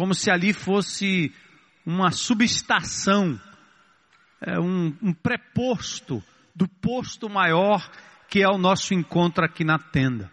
como 0.00 0.14
se 0.14 0.30
ali 0.30 0.54
fosse 0.54 1.30
uma 1.84 2.10
subestação, 2.10 3.38
é, 4.40 4.58
um, 4.58 4.96
um 5.02 5.12
preposto 5.12 6.24
do 6.56 6.66
posto 6.66 7.28
maior 7.28 7.86
que 8.26 8.42
é 8.42 8.48
o 8.48 8.56
nosso 8.56 8.94
encontro 8.94 9.44
aqui 9.44 9.62
na 9.62 9.78
tenda. 9.78 10.32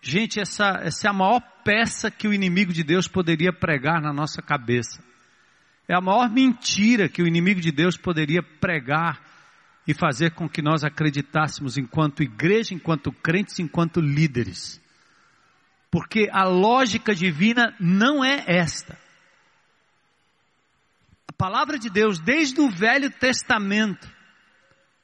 Gente, 0.00 0.40
essa, 0.40 0.80
essa 0.82 1.06
é 1.06 1.10
a 1.10 1.12
maior 1.12 1.40
peça 1.64 2.10
que 2.10 2.26
o 2.26 2.34
inimigo 2.34 2.72
de 2.72 2.82
Deus 2.82 3.06
poderia 3.06 3.52
pregar 3.52 4.02
na 4.02 4.12
nossa 4.12 4.42
cabeça. 4.42 5.00
É 5.86 5.94
a 5.94 6.00
maior 6.00 6.28
mentira 6.28 7.08
que 7.08 7.22
o 7.22 7.28
inimigo 7.28 7.60
de 7.60 7.70
Deus 7.70 7.96
poderia 7.96 8.42
pregar 8.42 9.22
e 9.86 9.94
fazer 9.94 10.32
com 10.32 10.48
que 10.48 10.60
nós 10.60 10.82
acreditássemos 10.82 11.78
enquanto 11.78 12.24
igreja, 12.24 12.74
enquanto 12.74 13.12
crentes, 13.12 13.60
enquanto 13.60 14.00
líderes. 14.00 14.81
Porque 15.92 16.30
a 16.32 16.44
lógica 16.44 17.14
divina 17.14 17.74
não 17.78 18.24
é 18.24 18.42
esta. 18.46 18.98
A 21.28 21.32
palavra 21.34 21.78
de 21.78 21.90
Deus, 21.90 22.18
desde 22.18 22.62
o 22.62 22.70
Velho 22.70 23.10
Testamento, 23.10 24.10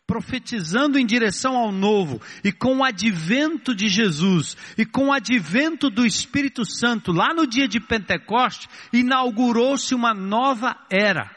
profetizando 0.07 0.99
em 0.99 1.05
direção 1.05 1.59
ao 1.59 1.71
novo, 1.71 2.23
e 2.43 2.51
com 2.51 2.79
o 2.79 2.85
advento 2.85 3.75
de 3.75 3.87
Jesus, 3.87 4.57
e 4.79 4.87
com 4.87 5.09
o 5.09 5.13
advento 5.13 5.91
do 5.91 6.07
Espírito 6.07 6.65
Santo, 6.65 7.13
lá 7.13 7.35
no 7.35 7.47
dia 7.47 7.69
de 7.69 7.79
Pentecoste, 7.79 8.67
inaugurou-se 8.91 9.95
uma 9.95 10.15
nova 10.15 10.75
era, 10.91 11.31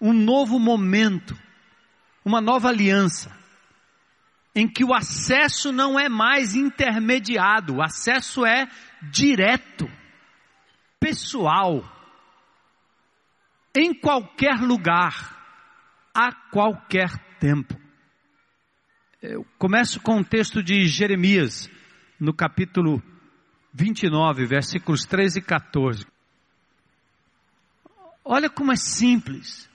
um 0.00 0.14
novo 0.14 0.58
momento, 0.58 1.38
uma 2.24 2.40
nova 2.40 2.70
aliança 2.70 3.43
em 4.54 4.68
que 4.68 4.84
o 4.84 4.94
acesso 4.94 5.72
não 5.72 5.98
é 5.98 6.08
mais 6.08 6.54
intermediado, 6.54 7.76
o 7.76 7.82
acesso 7.82 8.46
é 8.46 8.68
direto, 9.02 9.90
pessoal, 11.00 11.82
em 13.74 13.92
qualquer 13.92 14.60
lugar, 14.60 15.34
a 16.14 16.32
qualquer 16.50 17.10
tempo. 17.40 17.74
Eu 19.20 19.44
começo 19.58 20.00
com 20.00 20.20
o 20.20 20.24
texto 20.24 20.62
de 20.62 20.86
Jeremias, 20.86 21.68
no 22.20 22.32
capítulo 22.32 23.02
29, 23.72 24.46
versículos 24.46 25.04
13 25.04 25.40
e 25.40 25.42
14. 25.42 26.06
Olha 28.24 28.48
como 28.48 28.70
é 28.70 28.76
simples. 28.76 29.68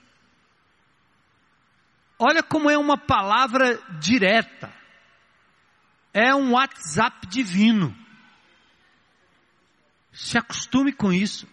Olha 2.22 2.42
como 2.42 2.68
é 2.68 2.76
uma 2.76 2.98
palavra 2.98 3.80
direta. 3.98 4.70
É 6.12 6.34
um 6.34 6.52
WhatsApp 6.52 7.26
divino. 7.26 7.96
Se 10.12 10.36
acostume 10.36 10.92
com 10.92 11.10
isso. 11.10 11.48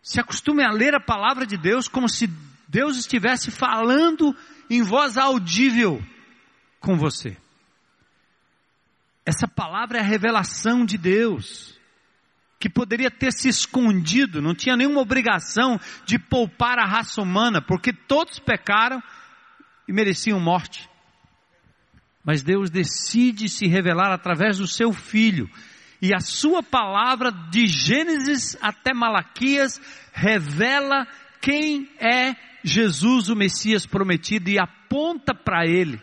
Se 0.00 0.18
acostume 0.18 0.64
a 0.64 0.70
ler 0.70 0.94
a 0.94 1.00
palavra 1.00 1.44
de 1.44 1.58
Deus 1.58 1.86
como 1.86 2.08
se 2.08 2.28
Deus 2.66 2.96
estivesse 2.96 3.50
falando 3.50 4.34
em 4.70 4.80
voz 4.80 5.18
audível 5.18 6.02
com 6.80 6.96
você. 6.96 7.36
Essa 9.26 9.46
palavra 9.46 9.98
é 9.98 10.00
a 10.00 10.04
revelação 10.04 10.86
de 10.86 10.96
Deus 10.96 11.75
que 12.58 12.70
poderia 12.70 13.10
ter 13.10 13.32
se 13.32 13.48
escondido, 13.48 14.40
não 14.40 14.54
tinha 14.54 14.76
nenhuma 14.76 15.00
obrigação 15.00 15.78
de 16.04 16.18
poupar 16.18 16.78
a 16.78 16.86
raça 16.86 17.20
humana, 17.20 17.60
porque 17.60 17.92
todos 17.92 18.38
pecaram 18.38 19.02
e 19.86 19.92
mereciam 19.92 20.40
morte. 20.40 20.88
Mas 22.24 22.42
Deus 22.42 22.70
decide 22.70 23.48
se 23.48 23.66
revelar 23.66 24.12
através 24.12 24.58
do 24.58 24.66
seu 24.66 24.92
filho, 24.92 25.48
e 26.00 26.14
a 26.14 26.20
sua 26.20 26.62
palavra, 26.62 27.30
de 27.30 27.66
Gênesis 27.66 28.56
até 28.60 28.92
Malaquias, 28.92 29.80
revela 30.12 31.06
quem 31.40 31.88
é 31.98 32.34
Jesus, 32.62 33.28
o 33.28 33.36
Messias 33.36 33.86
prometido, 33.86 34.50
e 34.50 34.58
aponta 34.58 35.34
para 35.34 35.66
ele. 35.66 36.00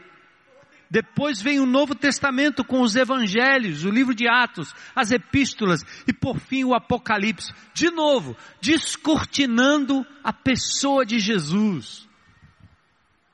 Depois 0.94 1.42
vem 1.42 1.60
o 1.60 1.66
Novo 1.66 1.96
Testamento 1.96 2.64
com 2.64 2.80
os 2.82 2.96
evangelhos, 2.96 3.84
o 3.84 3.90
livro 3.90 4.14
de 4.14 4.28
Atos, 4.28 4.76
as 4.96 5.10
epístolas 5.10 5.84
e 6.08 6.14
por 6.14 6.40
fim 6.40 6.64
o 6.64 6.76
Apocalipse. 6.76 7.52
De 7.74 7.90
novo, 7.90 8.38
descortinando 8.62 10.06
a 10.24 10.32
pessoa 10.32 11.04
de 11.04 11.18
Jesus. 11.18 12.08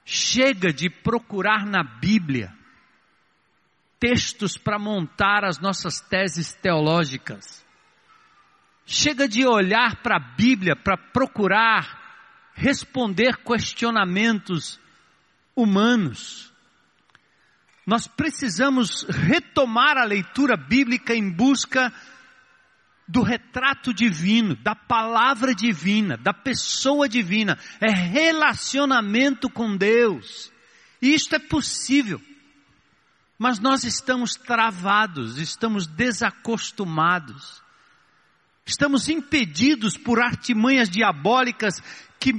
Chega 0.05 0.71
de 0.71 0.89
procurar 0.89 1.65
na 1.65 1.83
Bíblia 1.83 2.55
textos 3.99 4.57
para 4.57 4.79
montar 4.79 5.43
as 5.43 5.59
nossas 5.59 5.99
teses 5.99 6.53
teológicas. 6.53 7.65
Chega 8.85 9.27
de 9.27 9.45
olhar 9.45 9.97
para 9.97 10.15
a 10.15 10.33
Bíblia 10.37 10.77
para 10.77 10.95
procurar 10.95 12.53
responder 12.53 13.35
questionamentos 13.43 14.79
humanos. 15.53 16.48
Nós 17.89 18.05
precisamos 18.05 19.01
retomar 19.01 19.97
a 19.97 20.05
leitura 20.05 20.55
bíblica 20.55 21.15
em 21.15 21.27
busca 21.27 21.91
do 23.07 23.23
retrato 23.23 23.91
divino, 23.91 24.55
da 24.57 24.75
palavra 24.75 25.55
divina, 25.55 26.15
da 26.15 26.31
pessoa 26.31 27.09
divina. 27.09 27.57
É 27.81 27.89
relacionamento 27.89 29.49
com 29.49 29.75
Deus. 29.75 30.51
E 31.01 31.15
isto 31.15 31.33
é 31.35 31.39
possível. 31.39 32.21
Mas 33.39 33.57
nós 33.57 33.83
estamos 33.83 34.35
travados, 34.35 35.39
estamos 35.39 35.87
desacostumados, 35.87 37.59
estamos 38.67 39.09
impedidos 39.09 39.97
por 39.97 40.21
artimanhas 40.21 40.91
diabólicas 40.91 41.81
que 42.19 42.33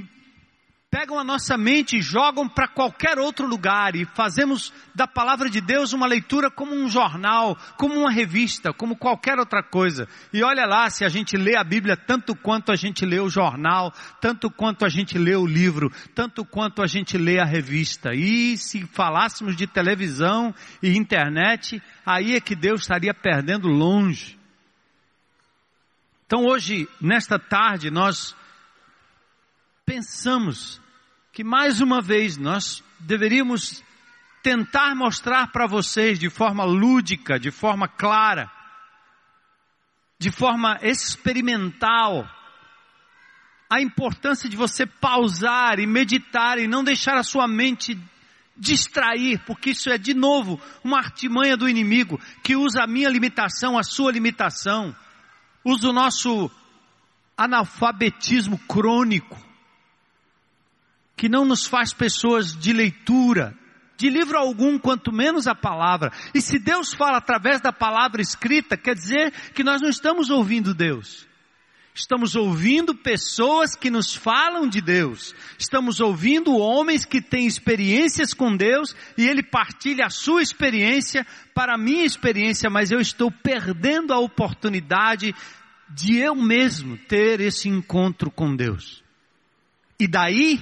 pegam 0.91 1.17
a 1.17 1.23
nossa 1.23 1.57
mente 1.57 1.97
e 1.97 2.01
jogam 2.01 2.49
para 2.49 2.67
qualquer 2.67 3.17
outro 3.17 3.47
lugar 3.47 3.95
e 3.95 4.03
fazemos 4.03 4.73
da 4.93 5.07
palavra 5.07 5.49
de 5.49 5.61
Deus 5.61 5.93
uma 5.93 6.05
leitura 6.05 6.51
como 6.51 6.75
um 6.75 6.89
jornal, 6.89 7.57
como 7.77 7.97
uma 7.97 8.11
revista, 8.11 8.73
como 8.73 8.97
qualquer 8.97 9.39
outra 9.39 9.63
coisa. 9.63 10.05
E 10.33 10.43
olha 10.43 10.65
lá 10.65 10.89
se 10.89 11.05
a 11.05 11.09
gente 11.09 11.37
lê 11.37 11.55
a 11.55 11.63
Bíblia 11.63 11.95
tanto 11.95 12.35
quanto 12.35 12.73
a 12.73 12.75
gente 12.75 13.05
lê 13.05 13.21
o 13.21 13.29
jornal, 13.29 13.93
tanto 14.19 14.51
quanto 14.51 14.83
a 14.83 14.89
gente 14.89 15.17
lê 15.17 15.33
o 15.33 15.47
livro, 15.47 15.89
tanto 16.13 16.43
quanto 16.43 16.83
a 16.83 16.87
gente 16.87 17.17
lê 17.17 17.39
a 17.39 17.45
revista. 17.45 18.13
E 18.13 18.57
se 18.57 18.85
falássemos 18.85 19.55
de 19.55 19.65
televisão 19.67 20.53
e 20.83 20.97
internet, 20.97 21.81
aí 22.05 22.35
é 22.35 22.41
que 22.41 22.53
Deus 22.53 22.81
estaria 22.81 23.13
perdendo 23.13 23.69
longe. 23.69 24.37
Então 26.25 26.43
hoje, 26.45 26.85
nesta 26.99 27.39
tarde, 27.39 27.89
nós 27.89 28.35
pensamos 29.85 30.80
que 31.31 31.43
mais 31.43 31.79
uma 31.79 32.01
vez 32.01 32.37
nós 32.37 32.83
deveríamos 32.99 33.81
tentar 34.43 34.95
mostrar 34.95 35.47
para 35.47 35.65
vocês 35.65 36.19
de 36.19 36.29
forma 36.29 36.65
lúdica, 36.65 37.39
de 37.39 37.51
forma 37.51 37.87
clara, 37.87 38.51
de 40.19 40.29
forma 40.29 40.77
experimental, 40.81 42.29
a 43.69 43.81
importância 43.81 44.49
de 44.49 44.57
você 44.57 44.85
pausar 44.85 45.79
e 45.79 45.87
meditar 45.87 46.59
e 46.59 46.67
não 46.67 46.83
deixar 46.83 47.15
a 47.15 47.23
sua 47.23 47.47
mente 47.47 47.97
distrair, 48.57 49.39
porque 49.45 49.69
isso 49.69 49.89
é 49.89 49.97
de 49.97 50.13
novo 50.13 50.59
uma 50.83 50.97
artimanha 50.97 51.55
do 51.55 51.69
inimigo 51.69 52.19
que 52.43 52.57
usa 52.57 52.83
a 52.83 52.87
minha 52.87 53.09
limitação, 53.09 53.77
a 53.77 53.83
sua 53.83 54.11
limitação, 54.11 54.93
usa 55.63 55.89
o 55.89 55.93
nosso 55.93 56.51
analfabetismo 57.37 58.57
crônico 58.67 59.50
que 61.21 61.29
não 61.29 61.45
nos 61.45 61.67
faz 61.67 61.93
pessoas 61.93 62.57
de 62.57 62.73
leitura, 62.73 63.55
de 63.95 64.09
livro 64.09 64.39
algum, 64.39 64.79
quanto 64.79 65.11
menos 65.11 65.45
a 65.45 65.53
palavra. 65.53 66.11
E 66.33 66.41
se 66.41 66.57
Deus 66.57 66.95
fala 66.95 67.19
através 67.19 67.61
da 67.61 67.71
palavra 67.71 68.23
escrita, 68.23 68.75
quer 68.75 68.95
dizer 68.95 69.31
que 69.53 69.63
nós 69.63 69.79
não 69.79 69.89
estamos 69.89 70.31
ouvindo 70.31 70.73
Deus. 70.73 71.27
Estamos 71.93 72.35
ouvindo 72.35 72.95
pessoas 72.95 73.75
que 73.75 73.91
nos 73.91 74.15
falam 74.15 74.67
de 74.67 74.81
Deus. 74.81 75.35
Estamos 75.59 75.99
ouvindo 75.99 76.57
homens 76.57 77.05
que 77.05 77.21
têm 77.21 77.45
experiências 77.45 78.33
com 78.33 78.57
Deus 78.57 78.95
e 79.15 79.27
ele 79.27 79.43
partilha 79.43 80.07
a 80.07 80.09
sua 80.09 80.41
experiência 80.41 81.23
para 81.53 81.75
a 81.75 81.77
minha 81.77 82.03
experiência, 82.03 82.67
mas 82.67 82.89
eu 82.89 82.99
estou 82.99 83.31
perdendo 83.31 84.11
a 84.11 84.17
oportunidade 84.17 85.35
de 85.87 86.17
eu 86.17 86.33
mesmo 86.33 86.97
ter 86.97 87.39
esse 87.41 87.69
encontro 87.69 88.31
com 88.31 88.55
Deus. 88.55 89.03
E 89.99 90.07
daí 90.07 90.59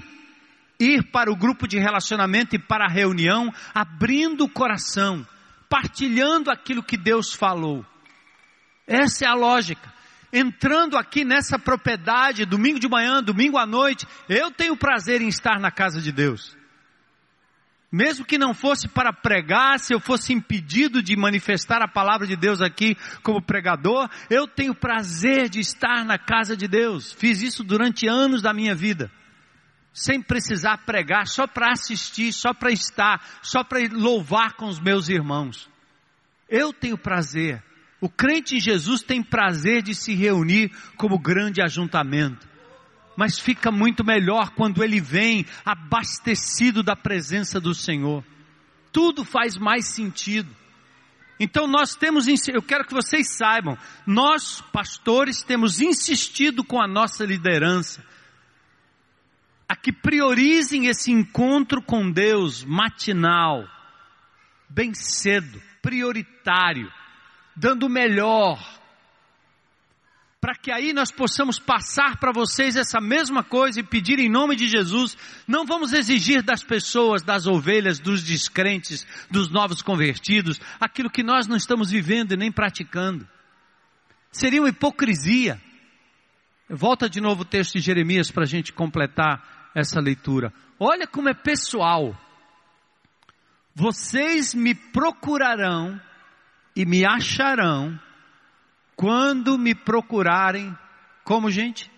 ir 0.80 1.12
para 1.12 1.32
o 1.32 1.36
grupo 1.36 1.68
de 1.68 1.78
relacionamento 1.78 2.56
e 2.56 2.60
para 2.60 2.86
a 2.86 2.92
reunião, 2.92 3.54
abrindo 3.76 4.46
o 4.46 4.50
coração, 4.50 5.28
partilhando 5.68 6.50
aquilo 6.50 6.82
que 6.82 6.96
Deus 6.96 7.34
falou. 7.34 7.86
Essa 8.88 9.26
é 9.26 9.28
a 9.28 9.36
lógica. 9.36 9.94
Entrando 10.32 10.96
aqui 10.96 11.26
nessa 11.26 11.60
propriedade, 11.60 12.46
domingo 12.46 12.80
de 12.80 12.88
manhã, 12.88 13.22
domingo 13.22 13.58
à 13.58 13.66
noite, 13.66 14.08
eu 14.30 14.52
tenho 14.52 14.78
prazer 14.78 15.22
em 15.22 15.28
estar 15.28 15.60
na 15.60 15.70
casa 15.70 16.00
de 16.00 16.12
Deus. 16.12 16.58
Mesmo 17.92 18.24
que 18.24 18.38
não 18.38 18.54
fosse 18.54 18.88
para 18.88 19.12
pregar, 19.12 19.80
se 19.80 19.94
eu 19.94 20.00
fosse 20.00 20.32
impedido 20.32 21.02
de 21.02 21.16
manifestar 21.18 21.82
a 21.82 21.88
palavra 21.88 22.28
de 22.28 22.36
Deus 22.36 22.62
aqui 22.62 22.96
como 23.24 23.42
pregador, 23.42 24.08
eu 24.30 24.48
tenho 24.48 24.76
prazer 24.76 25.50
de 25.50 25.60
estar 25.60 26.06
na 26.06 26.20
casa 26.20 26.56
de 26.56 26.68
Deus. 26.68 27.12
Fiz 27.12 27.42
isso 27.42 27.64
durante 27.64 28.08
anos 28.08 28.44
da 28.44 28.54
minha 28.54 28.76
vida 28.76 29.12
sem 30.00 30.22
precisar 30.22 30.78
pregar, 30.86 31.28
só 31.28 31.46
para 31.46 31.74
assistir, 31.74 32.32
só 32.32 32.54
para 32.54 32.72
estar, 32.72 33.22
só 33.42 33.66
para 33.66 33.80
louvar 33.92 34.54
com 34.54 34.68
os 34.68 34.80
meus 34.80 35.10
irmãos. 35.10 35.70
Eu 36.48 36.72
tenho 36.72 36.98
prazer. 36.98 37.62
O 38.00 38.08
crente 38.08 38.56
em 38.56 38.60
Jesus 38.62 39.02
tem 39.02 39.22
prazer 39.22 39.82
de 39.82 39.94
se 39.94 40.16
reunir 40.16 40.72
como 40.96 41.20
grande 41.20 41.62
ajuntamento. 41.62 42.48
Mas 43.18 43.38
fica 43.38 43.70
muito 43.72 44.06
melhor 44.06 44.52
quando 44.52 44.82
ele 44.82 45.02
vem 45.02 45.46
abastecido 45.66 46.82
da 46.82 46.96
presença 46.96 47.60
do 47.60 47.76
Senhor. 47.76 48.24
Tudo 48.94 49.26
faz 49.26 49.58
mais 49.58 49.90
sentido. 49.90 50.50
Então 51.38 51.68
nós 51.68 51.94
temos, 51.94 52.26
eu 52.48 52.62
quero 52.62 52.86
que 52.86 52.94
vocês 52.94 53.36
saibam, 53.36 53.78
nós 54.08 54.62
pastores 54.72 55.44
temos 55.44 55.82
insistido 55.82 56.64
com 56.64 56.82
a 56.82 56.88
nossa 56.88 57.26
liderança 57.26 58.02
a 59.70 59.76
que 59.76 59.94
priorizem 59.94 60.88
esse 60.88 61.12
encontro 61.12 61.80
com 61.80 62.10
Deus 62.10 62.66
matinal, 62.66 63.70
bem 64.68 64.96
cedo, 64.96 65.62
prioritário, 65.80 66.92
dando 67.56 67.86
o 67.86 67.90
melhor, 67.90 68.60
para 70.42 70.56
que 70.56 70.72
aí 70.72 70.92
nós 70.92 71.12
possamos 71.12 71.60
passar 71.60 72.18
para 72.18 72.32
vocês 72.32 72.76
essa 72.76 73.00
mesma 73.00 73.44
coisa 73.44 73.80
e 73.80 73.84
pedir 73.84 74.18
em 74.18 74.30
nome 74.30 74.56
de 74.56 74.68
Jesus. 74.68 75.16
Não 75.48 75.66
vamos 75.66 75.94
exigir 75.94 76.42
das 76.42 76.64
pessoas, 76.64 77.22
das 77.22 77.46
ovelhas, 77.46 78.00
dos 78.00 78.24
descrentes, 78.24 79.06
dos 79.30 79.52
novos 79.52 79.84
convertidos, 79.84 80.60
aquilo 80.80 81.12
que 81.12 81.22
nós 81.22 81.46
não 81.46 81.58
estamos 81.58 81.92
vivendo 81.92 82.32
e 82.32 82.38
nem 82.38 82.52
praticando. 82.52 83.28
Seria 84.32 84.62
uma 84.62 84.70
hipocrisia. 84.70 85.62
Volta 86.70 87.10
de 87.10 87.20
novo 87.20 87.42
o 87.42 87.46
texto 87.46 87.74
de 87.74 87.82
Jeremias 87.82 88.32
para 88.32 88.44
a 88.44 88.48
gente 88.48 88.72
completar 88.72 89.59
essa 89.76 90.00
leitura. 90.00 90.54
Olha 90.80 91.08
como 91.08 91.30
é 91.30 91.34
pessoal. 91.34 92.16
Vocês 93.76 94.54
me 94.54 94.74
procurarão 94.74 96.00
e 96.76 96.86
me 96.86 97.06
acharão 97.06 98.00
quando 98.96 99.58
me 99.58 99.74
procurarem, 99.74 100.78
como 101.24 101.50
gente? 101.50 101.92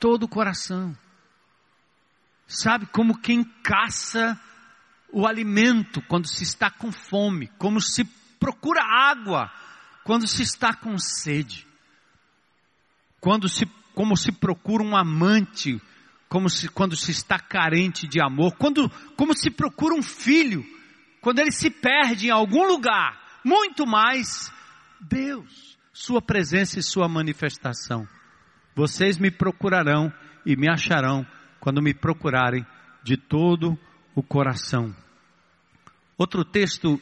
Todo 0.00 0.24
o 0.24 0.28
coração. 0.28 0.96
Sabe, 2.46 2.86
como 2.86 3.18
quem 3.18 3.44
caça 3.62 4.38
o 5.12 5.26
alimento 5.26 6.00
quando 6.02 6.26
se 6.26 6.42
está 6.42 6.70
com 6.70 6.90
fome, 6.90 7.48
como 7.58 7.80
se 7.80 8.04
procura 8.40 8.82
água 8.82 9.50
quando 10.04 10.26
se 10.26 10.42
está 10.42 10.74
com 10.74 10.98
sede, 10.98 11.66
quando 13.20 13.48
se, 13.48 13.66
como 13.94 14.16
se 14.16 14.32
procura 14.32 14.82
um 14.82 14.96
amante 14.96 15.80
como 16.32 16.48
se, 16.48 16.66
quando 16.66 16.96
se 16.96 17.10
está 17.10 17.38
carente 17.38 18.08
de 18.08 18.18
amor, 18.18 18.56
quando, 18.56 18.88
como 19.18 19.34
se 19.34 19.50
procura 19.50 19.94
um 19.94 20.02
filho, 20.02 20.64
quando 21.20 21.40
ele 21.40 21.52
se 21.52 21.68
perde 21.68 22.28
em 22.28 22.30
algum 22.30 22.66
lugar, 22.66 23.20
muito 23.44 23.86
mais 23.86 24.50
Deus, 24.98 25.76
Sua 25.92 26.22
presença 26.22 26.78
e 26.78 26.82
Sua 26.82 27.06
manifestação. 27.06 28.08
Vocês 28.74 29.18
me 29.18 29.30
procurarão 29.30 30.10
e 30.46 30.56
me 30.56 30.70
acharão 30.70 31.26
quando 31.60 31.82
me 31.82 31.92
procurarem 31.92 32.64
de 33.02 33.18
todo 33.18 33.78
o 34.14 34.22
coração. 34.22 34.96
Outro 36.16 36.46
texto 36.46 36.98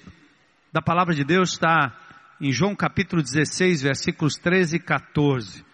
da 0.72 0.83
palavra 0.83 1.14
de 1.14 1.22
Deus 1.22 1.53
está 1.53 1.97
em 2.41 2.51
João 2.51 2.74
capítulo 2.74 3.22
16, 3.22 3.81
versículos 3.81 4.35
13 4.35 4.78
e 4.78 4.81
14 4.81 5.70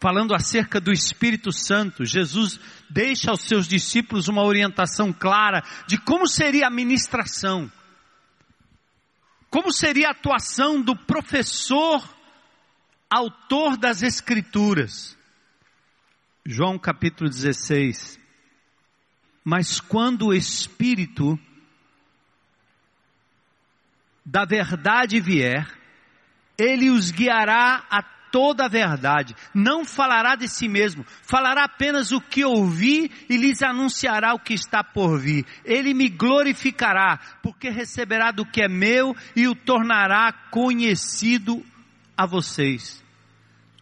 falando 0.00 0.34
acerca 0.34 0.80
do 0.80 0.92
Espírito 0.92 1.52
Santo, 1.52 2.04
Jesus 2.04 2.58
deixa 2.88 3.30
aos 3.30 3.42
seus 3.42 3.66
discípulos 3.66 4.28
uma 4.28 4.44
orientação 4.44 5.12
clara 5.12 5.62
de 5.86 5.98
como 5.98 6.26
seria 6.26 6.68
a 6.68 6.70
ministração, 6.70 7.70
como 9.50 9.72
seria 9.72 10.08
a 10.08 10.12
atuação 10.12 10.80
do 10.80 10.94
professor, 10.94 12.02
autor 13.10 13.76
das 13.76 14.02
Escrituras. 14.02 15.16
João 16.46 16.78
capítulo 16.78 17.28
16. 17.28 18.18
Mas 19.44 19.80
quando 19.80 20.26
o 20.26 20.34
Espírito 20.34 21.38
da 24.24 24.44
verdade 24.44 25.20
vier, 25.20 25.66
ele 26.56 26.90
os 26.90 27.10
guiará 27.10 27.86
a 27.90 28.17
toda 28.30 28.64
a 28.64 28.68
verdade. 28.68 29.34
Não 29.54 29.84
falará 29.84 30.34
de 30.34 30.48
si 30.48 30.68
mesmo, 30.68 31.04
falará 31.22 31.64
apenas 31.64 32.12
o 32.12 32.20
que 32.20 32.44
ouvi 32.44 33.10
e 33.28 33.36
lhes 33.36 33.62
anunciará 33.62 34.34
o 34.34 34.38
que 34.38 34.54
está 34.54 34.82
por 34.82 35.18
vir. 35.18 35.44
Ele 35.64 35.94
me 35.94 36.08
glorificará, 36.08 37.18
porque 37.42 37.68
receberá 37.68 38.30
do 38.30 38.44
que 38.44 38.62
é 38.62 38.68
meu 38.68 39.16
e 39.34 39.48
o 39.48 39.54
tornará 39.54 40.32
conhecido 40.50 41.64
a 42.16 42.26
vocês. 42.26 43.02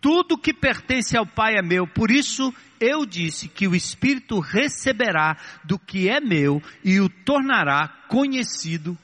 Tudo 0.00 0.38
que 0.38 0.52
pertence 0.52 1.16
ao 1.16 1.26
Pai 1.26 1.56
é 1.56 1.62
meu, 1.62 1.86
por 1.86 2.10
isso 2.10 2.54
eu 2.78 3.04
disse 3.04 3.48
que 3.48 3.66
o 3.66 3.74
Espírito 3.74 4.38
receberá 4.38 5.36
do 5.64 5.78
que 5.78 6.08
é 6.08 6.20
meu 6.20 6.62
e 6.84 7.00
o 7.00 7.08
tornará 7.08 7.88
conhecido 8.08 8.96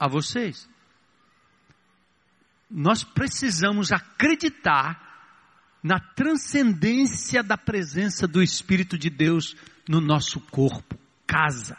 a 0.00 0.08
vocês 0.08 0.68
nós 2.70 3.04
precisamos 3.04 3.92
acreditar 3.92 5.04
na 5.82 6.00
transcendência 6.00 7.42
da 7.42 7.58
presença 7.58 8.26
do 8.26 8.42
Espírito 8.42 8.96
de 8.96 9.10
Deus 9.10 9.54
no 9.88 10.00
nosso 10.00 10.40
corpo, 10.40 10.98
casa. 11.26 11.76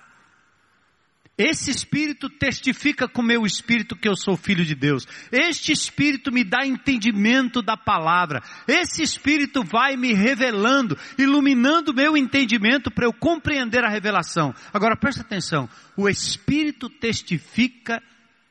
Esse 1.37 1.69
Espírito 1.69 2.29
testifica 2.29 3.09
com 3.09 3.21
meu 3.21 3.45
Espírito 3.45 3.95
que 3.95 4.07
eu 4.07 4.15
sou 4.15 4.37
filho 4.37 4.63
de 4.63 4.73
Deus. 4.73 5.05
Este 5.29 5.73
Espírito 5.73 6.31
me 6.31 6.45
dá 6.45 6.65
entendimento 6.65 7.61
da 7.61 7.75
palavra. 7.75 8.41
Esse 8.65 9.03
Espírito 9.03 9.61
vai 9.61 9.97
me 9.97 10.13
revelando, 10.13 10.97
iluminando 11.17 11.93
meu 11.93 12.15
entendimento 12.15 12.89
para 12.89 13.05
eu 13.05 13.11
compreender 13.11 13.83
a 13.83 13.89
revelação. 13.89 14.53
Agora 14.73 14.95
presta 14.95 15.21
atenção: 15.21 15.67
o 15.97 16.07
Espírito 16.07 16.89
testifica 16.89 18.01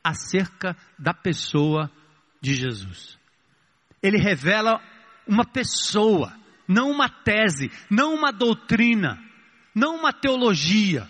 acerca 0.03 0.77
da 0.99 1.13
pessoa 1.13 1.91
de 2.45 2.53
Jesus. 2.53 3.17
Ele 4.01 4.17
revela 4.17 4.79
uma 5.27 5.43
pessoa, 5.43 6.31
não 6.67 6.91
uma 6.91 7.09
tese, 7.09 7.71
não 7.89 8.13
uma 8.13 8.31
doutrina, 8.31 9.19
não 9.73 9.97
uma 9.97 10.13
teologia. 10.13 11.09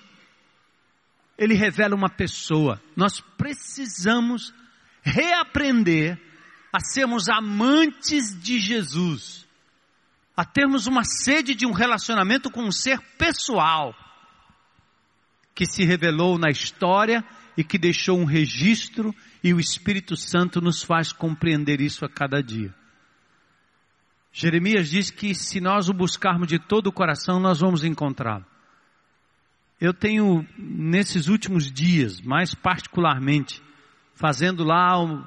Ele 1.38 1.54
revela 1.54 1.94
uma 1.94 2.10
pessoa. 2.10 2.82
Nós 2.96 3.20
precisamos 3.20 4.54
reaprender 5.04 6.18
a 6.72 6.80
sermos 6.80 7.28
amantes 7.28 8.38
de 8.42 8.60
Jesus, 8.60 9.46
a 10.36 10.46
termos 10.46 10.88
uma 10.88 11.04
sede 11.04 11.54
de 11.54 11.66
um 11.66 11.74
relacionamento 11.74 12.50
com 12.50 12.64
um 12.64 12.72
ser 12.72 13.00
pessoal 13.18 13.94
que 15.54 15.66
se 15.66 15.84
revelou 15.84 16.38
na 16.38 16.50
história 16.50 17.24
e 17.58 17.64
que 17.64 17.78
deixou 17.78 18.20
um 18.20 18.26
registro 18.26 19.16
e 19.44 19.54
o 19.54 19.60
Espírito 19.60 20.16
Santo 20.16 20.60
nos 20.60 20.84
faz 20.84 21.12
compreender 21.12 21.80
isso 21.80 22.04
a 22.04 22.10
cada 22.10 22.42
dia. 22.42 22.74
Jeremias 24.32 24.90
diz 24.90 25.10
que 25.10 25.34
se 25.34 25.62
nós 25.62 25.88
o 25.88 25.94
buscarmos 25.94 26.48
de 26.48 26.60
todo 26.60 26.88
o 26.88 26.92
coração, 26.92 27.40
nós 27.40 27.62
vamos 27.62 27.84
encontrá-lo. 27.84 28.46
Eu 29.80 29.94
tenho, 29.94 30.46
nesses 30.58 31.28
últimos 31.28 31.72
dias, 31.72 32.20
mais 32.22 32.54
particularmente, 32.54 33.62
fazendo 34.14 34.64
lá 34.64 35.02
o, 35.02 35.26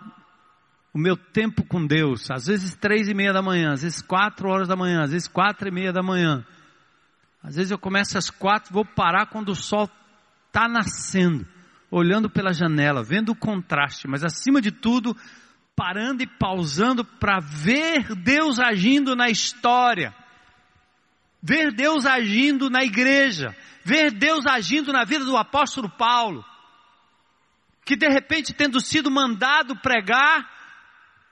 o, 0.93 0.99
meu 0.99 1.17
tempo 1.17 1.65
com 1.65 1.87
Deus, 1.87 2.31
às 2.31 2.47
vezes 2.47 2.75
três 2.75 3.09
e 3.09 3.15
meia 3.15 3.33
da 3.33 3.43
manhã, 3.43 3.73
às 3.73 3.83
vezes 3.83 4.03
quatro 4.03 4.49
horas 4.49 4.69
da 4.69 4.77
manhã, 4.77 5.03
às 5.03 5.11
vezes 5.11 5.29
quatro 5.29 5.69
e 5.69 5.71
meia 5.71 5.93
da 5.93 6.03
manhã. 6.03 6.45
Às 7.43 7.57
vezes 7.57 7.71
eu 7.71 7.79
começo 7.79 8.19
às 8.19 8.31
quatro, 8.31 8.75
vou 8.75 8.85
parar 8.85 9.27
quando 9.27 9.51
o 9.51 9.55
sol 9.55 9.89
está 10.49 10.69
nascendo 10.69 11.47
olhando 11.91 12.29
pela 12.29 12.53
janela, 12.53 13.03
vendo 13.03 13.33
o 13.33 13.37
contraste, 13.37 14.07
mas 14.07 14.25
acima 14.25 14.61
de 14.61 14.71
tudo, 14.71 15.17
parando 15.75 16.23
e 16.23 16.27
pausando 16.27 17.05
para 17.05 17.39
ver 17.41 18.15
Deus 18.15 18.59
agindo 18.59 19.15
na 19.17 19.29
história, 19.29 20.15
ver 21.43 21.73
Deus 21.73 22.05
agindo 22.05 22.69
na 22.69 22.83
igreja, 22.83 23.57
ver 23.85 24.11
Deus 24.11 24.45
agindo 24.47 24.93
na 24.93 25.05
vida 25.05 25.25
do 25.25 25.37
apóstolo 25.37 25.89
Paulo, 25.89 26.45
que 27.85 27.97
de 27.97 28.09
repente, 28.09 28.53
tendo 28.53 28.81
sido 28.81 29.11
mandado 29.11 29.75
pregar, 29.77 30.59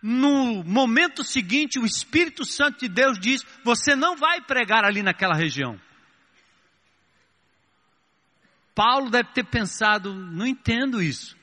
no 0.03 0.63
momento 0.65 1.25
seguinte, 1.25 1.79
o 1.79 1.85
Espírito 1.85 2.45
Santo 2.45 2.81
de 2.81 2.89
Deus 2.89 3.19
diz: 3.19 3.45
Você 3.65 3.97
não 3.97 4.17
vai 4.17 4.41
pregar 4.41 4.85
ali 4.85 5.03
naquela 5.03 5.35
região. 5.35 5.79
Paulo 8.77 9.09
deve 9.11 9.31
ter 9.33 9.45
pensado: 9.45 10.14
não 10.14 10.47
entendo 10.47 11.03
isso. 11.03 11.35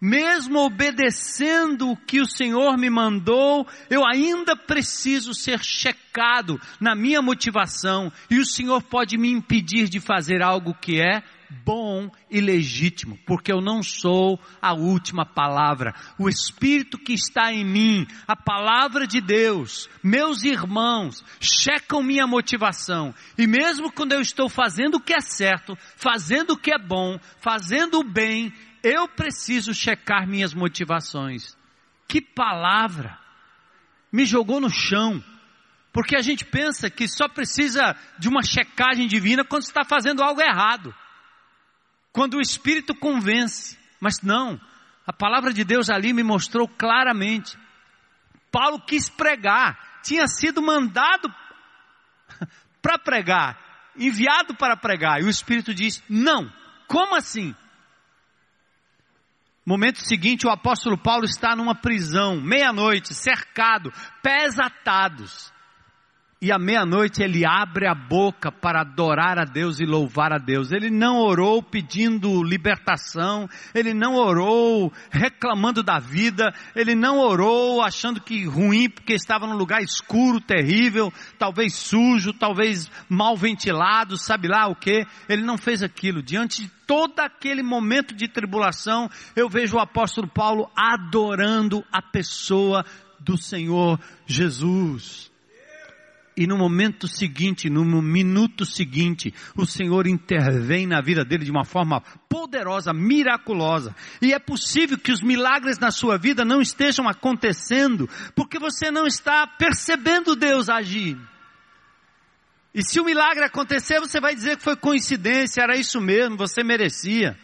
Mesmo 0.00 0.58
obedecendo 0.58 1.92
o 1.92 1.96
que 1.96 2.20
o 2.20 2.26
Senhor 2.26 2.76
me 2.76 2.90
mandou, 2.90 3.66
eu 3.88 4.04
ainda 4.04 4.54
preciso 4.54 5.32
ser 5.32 5.64
checado 5.64 6.60
na 6.78 6.94
minha 6.94 7.22
motivação, 7.22 8.12
e 8.28 8.38
o 8.38 8.44
Senhor 8.44 8.82
pode 8.82 9.16
me 9.16 9.30
impedir 9.30 9.88
de 9.88 10.00
fazer 10.00 10.42
algo 10.42 10.74
que 10.74 11.00
é 11.00 11.22
bom 11.64 12.10
e 12.30 12.40
legítimo, 12.40 13.18
porque 13.26 13.52
eu 13.52 13.60
não 13.60 13.82
sou 13.82 14.40
a 14.60 14.74
última 14.74 15.24
palavra. 15.24 15.94
O 16.18 16.28
Espírito 16.28 16.98
que 16.98 17.12
está 17.12 17.52
em 17.52 17.64
mim, 17.64 18.06
a 18.26 18.34
palavra 18.34 19.06
de 19.06 19.20
Deus, 19.20 19.88
meus 20.02 20.42
irmãos, 20.42 21.24
checam 21.40 22.02
minha 22.02 22.26
motivação. 22.26 23.14
E 23.38 23.46
mesmo 23.46 23.92
quando 23.92 24.12
eu 24.12 24.20
estou 24.20 24.48
fazendo 24.48 24.96
o 24.96 25.00
que 25.00 25.14
é 25.14 25.20
certo, 25.20 25.76
fazendo 25.96 26.54
o 26.54 26.58
que 26.58 26.72
é 26.72 26.78
bom, 26.78 27.18
fazendo 27.40 28.00
o 28.00 28.04
bem, 28.04 28.52
eu 28.82 29.08
preciso 29.08 29.72
checar 29.72 30.26
minhas 30.26 30.52
motivações. 30.52 31.56
Que 32.08 32.20
palavra! 32.20 33.18
Me 34.12 34.26
jogou 34.26 34.60
no 34.60 34.70
chão. 34.70 35.22
Porque 35.92 36.16
a 36.16 36.22
gente 36.22 36.44
pensa 36.44 36.90
que 36.90 37.06
só 37.06 37.28
precisa 37.28 37.96
de 38.18 38.28
uma 38.28 38.42
checagem 38.42 39.06
divina 39.06 39.44
quando 39.44 39.62
está 39.62 39.84
fazendo 39.84 40.22
algo 40.24 40.42
errado 40.42 40.92
quando 42.14 42.34
o 42.34 42.40
Espírito 42.40 42.94
convence. 42.94 43.76
Mas 44.00 44.22
não, 44.22 44.58
a 45.04 45.12
palavra 45.12 45.52
de 45.52 45.64
Deus 45.64 45.90
ali 45.90 46.12
me 46.12 46.22
mostrou 46.22 46.68
claramente. 46.68 47.58
Paulo 48.52 48.80
quis 48.80 49.10
pregar, 49.10 50.00
tinha 50.02 50.26
sido 50.28 50.62
mandado 50.62 51.28
para 52.80 52.98
pregar, 52.98 53.58
enviado 53.96 54.54
para 54.54 54.76
pregar, 54.76 55.20
e 55.20 55.24
o 55.24 55.28
Espírito 55.28 55.74
diz: 55.74 56.02
Não, 56.08 56.50
como 56.86 57.16
assim? 57.16 57.54
Momento 59.66 59.98
seguinte, 59.98 60.46
o 60.46 60.50
apóstolo 60.50 60.96
Paulo 60.96 61.24
está 61.24 61.56
numa 61.56 61.74
prisão, 61.74 62.40
meia-noite, 62.40 63.14
cercado, 63.14 63.92
pés 64.22 64.58
atados 64.60 65.53
e 66.44 66.52
à 66.52 66.58
meia-noite 66.58 67.22
ele 67.22 67.42
abre 67.46 67.86
a 67.86 67.94
boca 67.94 68.52
para 68.52 68.82
adorar 68.82 69.38
a 69.38 69.46
Deus 69.46 69.80
e 69.80 69.86
louvar 69.86 70.30
a 70.30 70.36
Deus. 70.36 70.72
Ele 70.72 70.90
não 70.90 71.16
orou 71.16 71.62
pedindo 71.62 72.42
libertação, 72.42 73.48
ele 73.74 73.94
não 73.94 74.16
orou 74.16 74.92
reclamando 75.10 75.82
da 75.82 75.98
vida, 75.98 76.52
ele 76.76 76.94
não 76.94 77.18
orou 77.18 77.80
achando 77.80 78.20
que 78.20 78.44
ruim 78.44 78.90
porque 78.90 79.14
estava 79.14 79.46
num 79.46 79.56
lugar 79.56 79.80
escuro, 79.80 80.38
terrível, 80.38 81.10
talvez 81.38 81.76
sujo, 81.76 82.34
talvez 82.34 82.90
mal 83.08 83.38
ventilado, 83.38 84.18
sabe 84.18 84.46
lá 84.46 84.66
o 84.66 84.76
que. 84.76 85.06
Ele 85.26 85.40
não 85.40 85.56
fez 85.56 85.82
aquilo. 85.82 86.22
Diante 86.22 86.64
de 86.64 86.68
todo 86.86 87.20
aquele 87.20 87.62
momento 87.62 88.14
de 88.14 88.28
tribulação, 88.28 89.08
eu 89.34 89.48
vejo 89.48 89.78
o 89.78 89.80
apóstolo 89.80 90.28
Paulo 90.28 90.70
adorando 90.76 91.82
a 91.90 92.02
pessoa 92.02 92.84
do 93.18 93.38
Senhor 93.38 93.98
Jesus. 94.26 95.32
E 96.36 96.48
no 96.48 96.58
momento 96.58 97.06
seguinte, 97.06 97.70
no 97.70 97.84
minuto 98.02 98.66
seguinte, 98.66 99.32
o 99.56 99.64
Senhor 99.64 100.06
intervém 100.06 100.84
na 100.84 101.00
vida 101.00 101.24
dele 101.24 101.44
de 101.44 101.50
uma 101.50 101.64
forma 101.64 102.00
poderosa, 102.28 102.92
miraculosa. 102.92 103.94
E 104.20 104.32
é 104.32 104.38
possível 104.40 104.98
que 104.98 105.12
os 105.12 105.22
milagres 105.22 105.78
na 105.78 105.92
sua 105.92 106.18
vida 106.18 106.44
não 106.44 106.60
estejam 106.60 107.08
acontecendo 107.08 108.08
porque 108.34 108.58
você 108.58 108.90
não 108.90 109.06
está 109.06 109.46
percebendo 109.46 110.34
Deus 110.34 110.68
agir. 110.68 111.16
E 112.74 112.82
se 112.82 112.98
o 112.98 113.04
milagre 113.04 113.44
acontecer, 113.44 114.00
você 114.00 114.20
vai 114.20 114.34
dizer 114.34 114.56
que 114.56 114.64
foi 114.64 114.74
coincidência, 114.74 115.62
era 115.62 115.76
isso 115.76 116.00
mesmo, 116.00 116.36
você 116.36 116.64
merecia. 116.64 117.38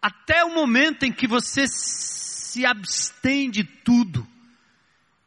Até 0.00 0.42
o 0.42 0.54
momento 0.54 1.02
em 1.04 1.12
que 1.12 1.26
você 1.26 1.66
se 1.68 2.64
abstém 2.64 3.50
de 3.50 3.62
tudo 3.62 4.26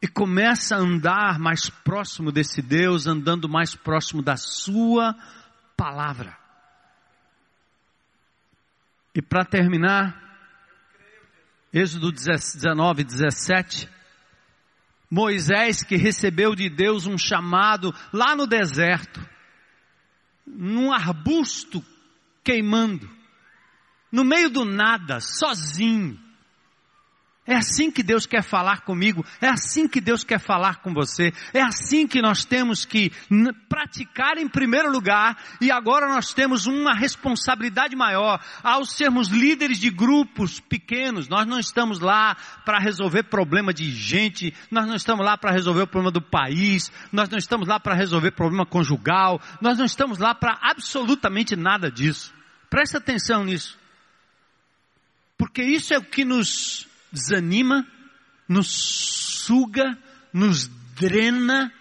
e 0.02 0.08
começa 0.08 0.76
a 0.76 0.80
andar 0.80 1.40
mais 1.40 1.70
próximo 1.70 2.32
desse 2.32 2.62
Deus, 2.62 3.08
andando 3.08 3.50
mais 3.50 3.76
próximo 3.76 4.22
da 4.22 4.38
Sua 4.38 5.16
palavra. 5.76 6.38
E 9.14 9.22
para 9.22 9.44
terminar, 9.44 10.28
Êxodo 11.74 12.12
19, 12.12 13.04
17. 13.04 13.90
Moisés 15.10 15.84
que 15.84 15.96
recebeu 15.96 16.54
de 16.54 16.70
Deus 16.70 17.06
um 17.06 17.18
chamado 17.18 17.94
lá 18.12 18.36
no 18.36 18.46
deserto. 18.46 19.26
num 20.46 20.94
arbusto 20.94 21.84
queimando, 22.42 23.10
no 24.10 24.24
meio 24.24 24.50
do 24.50 24.64
nada, 24.64 25.20
sozinho. 25.20 26.18
É 27.48 27.56
assim 27.56 27.90
que 27.90 28.04
Deus 28.04 28.26
quer 28.26 28.44
falar 28.44 28.82
comigo, 28.82 29.26
é 29.40 29.48
assim 29.48 29.88
que 29.88 30.02
Deus 30.02 30.22
quer 30.22 30.38
falar 30.38 30.82
com 30.82 30.94
você, 30.94 31.34
é 31.54 31.62
assim 31.62 32.06
que 32.06 32.22
nós 32.22 32.44
temos 32.44 32.84
que 32.84 33.10
praticar 33.70 34.38
em 34.38 34.50
primeiro 34.50 34.92
lugar, 34.92 35.38
e 35.62 35.72
agora 35.72 36.10
nós 36.10 36.34
temos 36.34 36.66
uma 36.66 36.94
responsabilidade 36.94 37.96
maior 37.96 38.44
ao 38.62 38.84
sermos 38.84 39.30
líderes 39.30 39.80
de 39.80 39.90
grupos 39.90 40.60
pequenos. 40.60 41.30
Nós 41.30 41.48
não 41.48 41.58
estamos 41.58 42.02
lá 42.02 42.36
para 42.66 42.80
resolver 42.80 43.24
problema 43.24 43.74
de 43.74 43.90
gente, 43.92 44.54
nós 44.70 44.86
não 44.86 44.96
estamos 44.96 45.26
lá 45.26 45.38
para 45.38 45.54
resolver 45.54 45.84
o 45.84 45.88
problema 45.88 46.12
do 46.12 46.22
país, 46.22 46.92
nós 47.14 47.30
não 47.30 47.38
estamos 47.38 47.66
lá 47.66 47.80
para 47.80 47.96
resolver 47.96 48.32
problema 48.32 48.66
conjugal, 48.66 49.42
nós 49.62 49.78
não 49.78 49.86
estamos 49.86 50.20
lá 50.20 50.36
para 50.36 50.60
absolutamente 50.62 51.56
nada 51.56 51.90
disso. 51.90 52.34
Presta 52.70 52.98
atenção 52.98 53.46
nisso. 53.46 53.78
Porque 55.38 55.64
isso 55.64 55.94
é 55.94 55.98
o 55.98 56.04
que 56.04 56.26
nos 56.26 56.88
desanima, 57.12 57.86
nos 58.48 58.68
suga, 58.68 59.98
nos 60.34 60.68
drena, 61.00 61.72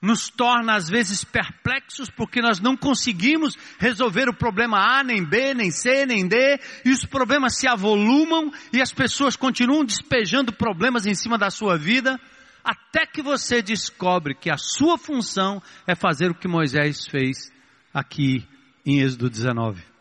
nos 0.00 0.28
torna 0.28 0.74
às 0.74 0.88
vezes 0.88 1.24
perplexos 1.24 2.10
porque 2.10 2.40
nós 2.40 2.60
não 2.60 2.76
conseguimos 2.76 3.56
resolver 3.78 4.28
o 4.28 4.36
problema 4.36 4.78
A, 4.78 5.02
nem 5.02 5.24
B, 5.24 5.54
nem 5.54 5.70
C, 5.70 6.06
nem 6.06 6.26
D, 6.28 6.60
e 6.84 6.90
os 6.90 7.04
problemas 7.04 7.58
se 7.58 7.66
avolumam 7.66 8.52
e 8.72 8.80
as 8.80 8.92
pessoas 8.92 9.36
continuam 9.36 9.84
despejando 9.84 10.52
problemas 10.52 11.06
em 11.06 11.14
cima 11.14 11.36
da 11.36 11.50
sua 11.50 11.76
vida, 11.76 12.20
até 12.62 13.06
que 13.06 13.22
você 13.22 13.62
descobre 13.62 14.34
que 14.34 14.50
a 14.50 14.56
sua 14.56 14.98
função 14.98 15.62
é 15.86 15.94
fazer 15.94 16.30
o 16.30 16.34
que 16.34 16.48
Moisés 16.48 17.06
fez 17.06 17.50
aqui 17.92 18.46
em 18.84 19.00
Êxodo 19.00 19.30
19 19.30 19.95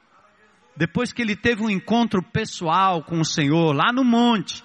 depois 0.76 1.14
que 1.14 1.22
ele 1.22 1.36
teve 1.36 1.64
um 1.64 1.70
encontro 1.70 2.22
pessoal 2.22 3.04
com 3.04 3.20
o 3.20 3.26
Senhor 3.26 3.74
lá 3.74 3.94
no 3.94 4.04
monte, 4.04 4.64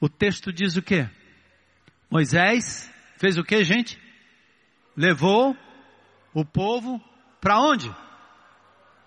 o 0.00 0.08
texto 0.08 0.52
diz 0.52 0.76
o 0.76 0.82
que? 0.82 1.08
Moisés 2.10 2.92
fez 3.18 3.38
o 3.38 3.44
que, 3.44 3.62
gente? 3.64 4.00
Levou 4.96 5.56
o 6.34 6.44
povo 6.44 7.00
para 7.40 7.60
onde? 7.60 7.94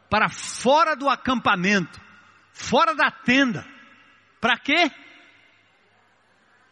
Para 0.10 0.30
fora 0.30 0.96
do 0.96 1.10
acampamento, 1.10 2.00
fora 2.52 2.96
da 2.96 3.12
tenda. 3.12 3.66
Para 4.40 4.58
quê? 4.58 4.92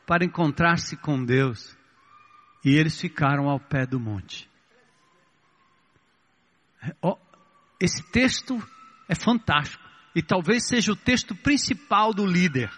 Para 0.05 0.25
encontrar-se 0.25 0.97
com 0.97 1.23
Deus. 1.23 1.77
E 2.63 2.75
eles 2.75 2.99
ficaram 2.99 3.49
ao 3.49 3.59
pé 3.59 3.85
do 3.85 3.99
monte. 3.99 4.49
Esse 7.79 8.03
texto 8.11 8.61
é 9.09 9.15
fantástico. 9.15 9.83
E 10.15 10.21
talvez 10.21 10.67
seja 10.67 10.91
o 10.91 10.95
texto 10.95 11.35
principal 11.35 12.13
do 12.13 12.25
líder. 12.25 12.71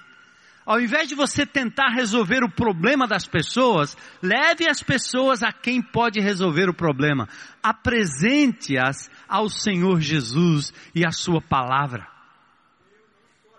Ao 0.65 0.79
invés 0.79 1.07
de 1.09 1.15
você 1.15 1.45
tentar 1.45 1.89
resolver 1.89 2.43
o 2.43 2.51
problema 2.51 3.05
das 3.05 3.25
pessoas, 3.27 3.97
leve 4.21 4.69
as 4.69 4.81
pessoas 4.81 5.43
a 5.43 5.51
quem 5.51 5.81
pode 5.81 6.21
resolver 6.21 6.69
o 6.69 6.73
problema. 6.73 7.27
Apresente-as 7.61 9.09
ao 9.27 9.49
Senhor 9.49 9.99
Jesus 9.99 10.71
e 10.95 11.05
à 11.05 11.11
Sua 11.11 11.41
palavra. 11.41 12.07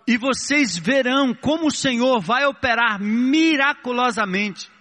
E 0.07 0.16
vocês 0.16 0.77
verão 0.77 1.35
como 1.35 1.66
o 1.66 1.70
Senhor 1.70 2.20
vai 2.20 2.47
operar 2.47 3.01
miraculosamente. 3.01 4.72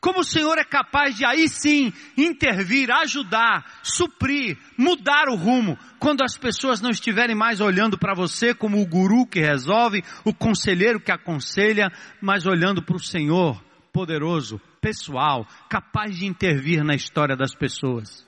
Como 0.00 0.20
o 0.20 0.24
Senhor 0.24 0.58
é 0.58 0.64
capaz 0.64 1.16
de 1.16 1.24
aí 1.24 1.48
sim 1.48 1.92
intervir, 2.16 2.90
ajudar, 2.90 3.64
suprir, 3.82 4.58
mudar 4.76 5.28
o 5.28 5.36
rumo, 5.36 5.78
quando 5.98 6.22
as 6.22 6.36
pessoas 6.36 6.80
não 6.80 6.90
estiverem 6.90 7.34
mais 7.34 7.60
olhando 7.60 7.98
para 7.98 8.14
você 8.14 8.54
como 8.54 8.80
o 8.80 8.86
guru 8.86 9.26
que 9.26 9.40
resolve, 9.40 10.04
o 10.24 10.34
conselheiro 10.34 11.00
que 11.00 11.10
aconselha, 11.10 11.90
mas 12.20 12.46
olhando 12.46 12.82
para 12.82 12.96
o 12.96 13.00
Senhor 13.00 13.60
poderoso, 13.92 14.60
pessoal, 14.78 15.46
capaz 15.70 16.16
de 16.18 16.26
intervir 16.26 16.84
na 16.84 16.94
história 16.94 17.34
das 17.34 17.54
pessoas. 17.54 18.26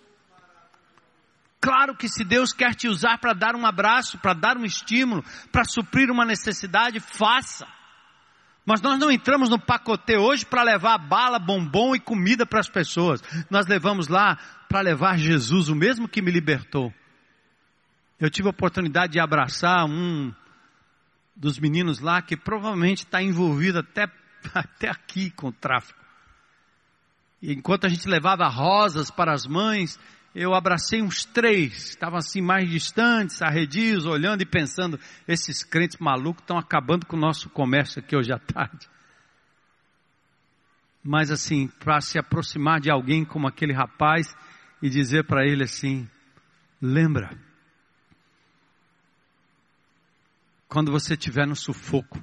Claro 1.61 1.95
que 1.95 2.09
se 2.09 2.25
Deus 2.25 2.53
quer 2.53 2.75
te 2.75 2.89
usar 2.89 3.19
para 3.19 3.35
dar 3.35 3.55
um 3.55 3.67
abraço, 3.67 4.17
para 4.19 4.33
dar 4.33 4.57
um 4.57 4.65
estímulo, 4.65 5.23
para 5.53 5.65
suprir 5.65 6.11
uma 6.11 6.25
necessidade, 6.25 7.01
faça. 7.01 7.67
Mas 8.69 8.83
nós 8.83 8.99
não 8.99 9.11
entramos 9.11 9.49
no 9.49 9.59
pacotê 9.59 10.19
hoje 10.19 10.45
para 10.45 10.63
levar 10.63 10.99
bala, 10.99 11.39
bombom 11.39 11.97
e 11.97 11.99
comida 11.99 12.45
para 12.45 12.61
as 12.61 12.69
pessoas. 12.69 13.23
Nós 13.49 13.67
levamos 13.67 14.09
lá 14.09 14.37
para 14.69 14.83
levar 14.83 15.19
Jesus, 15.19 15.71
o 15.71 15.75
mesmo 15.75 16.07
que 16.07 16.21
me 16.21 16.31
libertou. 16.31 16.93
Eu 18.21 18.29
tive 18.29 18.49
a 18.49 18.51
oportunidade 18.51 19.15
de 19.15 19.21
abraçar 19.21 19.87
um 19.87 20.31
dos 21.35 21.59
meninos 21.59 22.01
lá 22.01 22.21
que 22.21 22.37
provavelmente 22.37 23.07
está 23.07 23.23
envolvido 23.23 23.79
até, 23.79 24.07
até 24.53 24.91
aqui 24.91 25.31
com 25.31 25.49
o 25.49 25.53
tráfico. 25.53 26.05
E 27.41 27.55
enquanto 27.55 27.87
a 27.87 27.89
gente 27.89 28.07
levava 28.07 28.47
rosas 28.49 29.11
para 29.11 29.33
as 29.33 29.47
mães, 29.47 29.99
eu 30.35 30.55
abracei 30.55 31.03
uns 31.03 31.25
três, 31.25 31.89
estavam 31.89 32.19
assim 32.19 32.41
mais 32.41 32.71
distantes, 32.71 33.43
arredios, 33.43 34.07
olhando 34.07 34.43
e 34.43 34.47
pensando, 34.47 34.99
esses 35.27 35.65
crentes 35.65 35.97
malucos 35.99 36.43
estão 36.43 36.59
acabando 36.59 37.07
com 37.07 37.17
o 37.17 37.21
nosso 37.21 37.49
comércio 37.51 38.01
aqui 38.01 38.15
hoje 38.15 38.33
à 38.33 38.39
tarde. 38.39 38.89
Mas 41.03 41.31
assim, 41.31 41.69
para 41.81 42.01
se 42.01 42.19
aproximar 42.19 42.81
de 42.81 42.91
alguém 42.91 43.25
como 43.25 43.49
aquele 43.49 43.73
rapaz 43.73 44.35
e 44.83 44.91
dizer 44.91 45.25
para 45.25 45.47
ele 45.47 45.65
assim, 45.65 46.09
lembra, 46.81 47.31
quando 50.69 50.93
você 50.93 51.15
estiver 51.15 51.47
no 51.47 51.57
sufoco, 51.57 52.23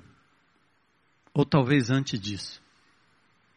ou 1.34 1.46
talvez 1.46 1.90
antes 1.90 2.20
disso, 2.20 2.62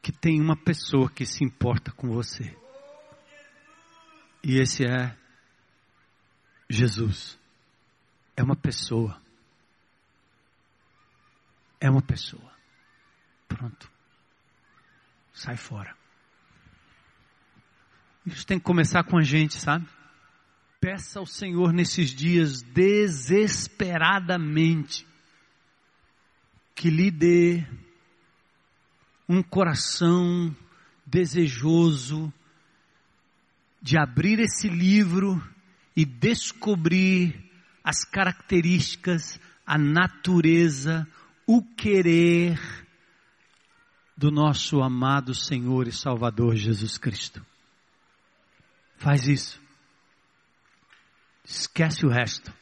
que 0.03 0.11
tem 0.11 0.41
uma 0.41 0.57
pessoa 0.57 1.11
que 1.11 1.27
se 1.27 1.45
importa 1.45 1.93
com 1.93 2.09
você. 2.09 2.57
E 4.43 4.59
esse 4.59 4.85
é 4.85 5.17
Jesus. 6.69 7.39
É 8.37 8.43
uma 8.43 8.57
pessoa. 8.57 9.21
É 11.81 11.89
uma 11.91 12.03
pessoa. 12.03 12.53
Pronto. 13.49 13.91
Sai 15.33 15.57
fora. 15.57 15.97
Isso 18.27 18.47
tem 18.47 18.59
que 18.59 18.65
começar 18.65 19.05
com 19.05 19.17
a 19.17 19.23
gente, 19.23 19.55
sabe? 19.55 19.89
Peça 20.81 21.19
ao 21.19 21.27
Senhor 21.27 21.73
nesses 21.73 22.11
dias 22.11 22.63
desesperadamente 22.63 25.05
que 26.75 26.91
lhe 26.91 27.11
dê 27.11 27.67
um 29.29 29.43
coração 29.43 30.55
desejoso 31.05 32.33
de 33.81 33.99
abrir 33.99 34.41
esse 34.41 34.69
livro 34.69 35.43
e 35.97 36.05
descobrir 36.05 37.51
as 37.83 38.05
características, 38.05 39.41
a 39.67 39.79
natureza, 39.79 41.07
o 41.47 41.63
querer 41.63 42.59
do 44.17 44.31
nosso 44.31 44.83
amado 44.83 45.33
Senhor 45.33 45.87
e 45.87 45.93
Salvador 45.93 46.57
Jesus 46.57 46.99
Cristo. 46.99 47.45
Faz 48.97 49.29
isso. 49.29 49.61
Esquece 51.45 52.05
o 52.05 52.11
resto. 52.11 52.53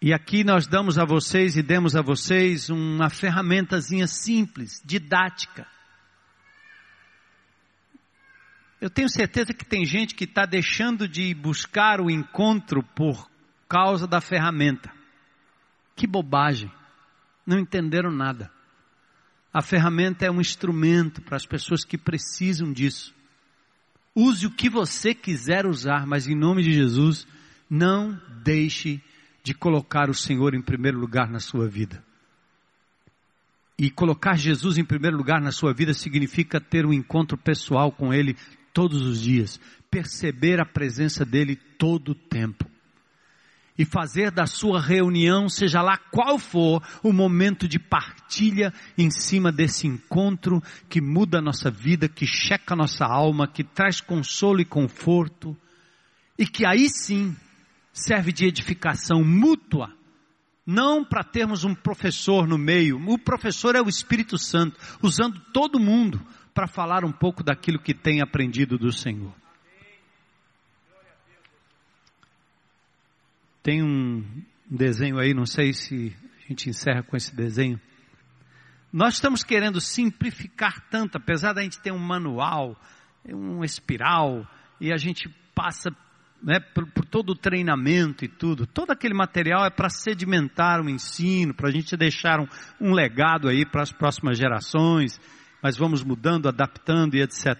E 0.00 0.12
aqui 0.12 0.44
nós 0.44 0.66
damos 0.66 0.98
a 0.98 1.04
vocês 1.04 1.56
e 1.56 1.62
demos 1.62 1.94
a 1.94 2.02
vocês 2.02 2.68
uma 2.68 3.08
ferramentazinha 3.08 4.06
simples, 4.06 4.82
didática, 4.84 5.66
Eu 8.84 8.90
tenho 8.90 9.08
certeza 9.08 9.54
que 9.54 9.64
tem 9.64 9.86
gente 9.86 10.14
que 10.14 10.24
está 10.24 10.44
deixando 10.44 11.08
de 11.08 11.32
buscar 11.32 12.02
o 12.02 12.10
encontro 12.10 12.82
por 12.82 13.30
causa 13.66 14.06
da 14.06 14.20
ferramenta. 14.20 14.92
Que 15.96 16.06
bobagem. 16.06 16.70
Não 17.46 17.58
entenderam 17.58 18.10
nada. 18.10 18.52
A 19.50 19.62
ferramenta 19.62 20.26
é 20.26 20.30
um 20.30 20.38
instrumento 20.38 21.22
para 21.22 21.34
as 21.34 21.46
pessoas 21.46 21.82
que 21.82 21.96
precisam 21.96 22.74
disso. 22.74 23.14
Use 24.14 24.46
o 24.46 24.50
que 24.50 24.68
você 24.68 25.14
quiser 25.14 25.64
usar, 25.64 26.06
mas 26.06 26.28
em 26.28 26.34
nome 26.34 26.62
de 26.62 26.70
Jesus, 26.70 27.26
não 27.70 28.20
deixe 28.42 29.02
de 29.42 29.54
colocar 29.54 30.10
o 30.10 30.14
Senhor 30.14 30.54
em 30.54 30.60
primeiro 30.60 30.98
lugar 30.98 31.30
na 31.30 31.40
sua 31.40 31.66
vida. 31.66 32.04
E 33.78 33.90
colocar 33.90 34.36
Jesus 34.36 34.76
em 34.76 34.84
primeiro 34.84 35.16
lugar 35.16 35.40
na 35.40 35.52
sua 35.52 35.72
vida 35.72 35.94
significa 35.94 36.60
ter 36.60 36.84
um 36.84 36.92
encontro 36.92 37.38
pessoal 37.38 37.90
com 37.90 38.12
Ele 38.12 38.36
todos 38.74 39.02
os 39.02 39.22
dias, 39.22 39.58
perceber 39.90 40.60
a 40.60 40.66
presença 40.66 41.24
dele 41.24 41.56
todo 41.78 42.10
o 42.10 42.14
tempo. 42.14 42.68
e 43.76 43.84
fazer 43.84 44.30
da 44.30 44.46
sua 44.46 44.80
reunião, 44.80 45.48
seja 45.48 45.82
lá 45.82 45.96
qual 45.96 46.38
for, 46.38 46.80
o 47.02 47.12
momento 47.12 47.66
de 47.66 47.76
partilha 47.76 48.72
em 48.96 49.10
cima 49.10 49.50
desse 49.50 49.84
encontro 49.84 50.62
que 50.88 51.00
muda 51.00 51.38
a 51.38 51.42
nossa 51.42 51.72
vida, 51.72 52.08
que 52.08 52.24
checa 52.24 52.74
a 52.74 52.76
nossa 52.76 53.04
alma, 53.04 53.48
que 53.48 53.64
traz 53.64 54.00
consolo 54.00 54.60
e 54.60 54.64
conforto, 54.64 55.56
e 56.38 56.46
que 56.46 56.64
aí 56.64 56.88
sim 56.88 57.34
serve 57.92 58.30
de 58.30 58.46
edificação 58.46 59.24
mútua, 59.24 59.92
não 60.64 61.04
para 61.04 61.24
termos 61.24 61.64
um 61.64 61.74
professor 61.74 62.46
no 62.46 62.56
meio, 62.56 62.96
o 63.08 63.18
professor 63.18 63.74
é 63.74 63.82
o 63.82 63.88
Espírito 63.88 64.38
Santo, 64.38 64.78
usando 65.02 65.40
todo 65.52 65.80
mundo 65.80 66.24
para 66.54 66.68
falar 66.68 67.04
um 67.04 67.12
pouco 67.12 67.42
daquilo 67.42 67.80
que 67.80 67.92
tem 67.92 68.22
aprendido 68.22 68.78
do 68.78 68.92
Senhor. 68.92 69.34
Tem 73.62 73.82
um 73.82 74.24
desenho 74.70 75.18
aí, 75.18 75.34
não 75.34 75.46
sei 75.46 75.72
se 75.72 76.14
a 76.44 76.48
gente 76.48 76.68
encerra 76.68 77.02
com 77.02 77.16
esse 77.16 77.34
desenho. 77.34 77.80
Nós 78.92 79.14
estamos 79.14 79.42
querendo 79.42 79.80
simplificar 79.80 80.88
tanto, 80.88 81.16
apesar 81.16 81.52
da 81.52 81.62
gente 81.62 81.80
ter 81.80 81.90
um 81.90 81.98
manual, 81.98 82.80
um 83.26 83.64
espiral, 83.64 84.46
e 84.80 84.92
a 84.92 84.96
gente 84.96 85.28
passa 85.54 85.90
né, 86.42 86.60
por, 86.60 86.86
por, 86.92 87.04
todo 87.06 87.30
o 87.30 87.34
treinamento 87.34 88.24
e 88.24 88.28
tudo. 88.28 88.66
Todo 88.66 88.90
aquele 88.90 89.14
material 89.14 89.64
é 89.64 89.70
para 89.70 89.88
sedimentar 89.88 90.80
o 90.80 90.88
ensino, 90.88 91.54
para 91.54 91.68
a 91.68 91.72
gente 91.72 91.96
deixar 91.96 92.38
um, 92.38 92.46
um 92.80 92.92
legado 92.92 93.48
aí 93.48 93.64
para 93.64 93.82
as 93.82 93.90
próximas 93.90 94.38
gerações, 94.38 95.18
mas 95.64 95.78
vamos 95.78 96.04
mudando, 96.04 96.46
adaptando 96.46 97.14
e 97.14 97.22
etc. 97.22 97.56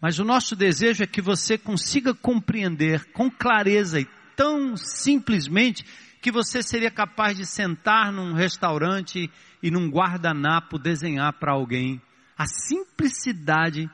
Mas 0.00 0.18
o 0.18 0.24
nosso 0.24 0.56
desejo 0.56 1.04
é 1.04 1.06
que 1.06 1.22
você 1.22 1.56
consiga 1.56 2.12
compreender 2.12 3.12
com 3.12 3.30
clareza 3.30 4.00
e 4.00 4.08
tão 4.34 4.76
simplesmente 4.76 5.84
que 6.20 6.32
você 6.32 6.64
seria 6.64 6.90
capaz 6.90 7.36
de 7.36 7.46
sentar 7.46 8.10
num 8.10 8.32
restaurante 8.32 9.30
e 9.62 9.70
num 9.70 9.88
guardanapo 9.88 10.80
desenhar 10.80 11.32
para 11.34 11.52
alguém 11.52 12.02
a 12.36 12.44
simplicidade 12.46 13.88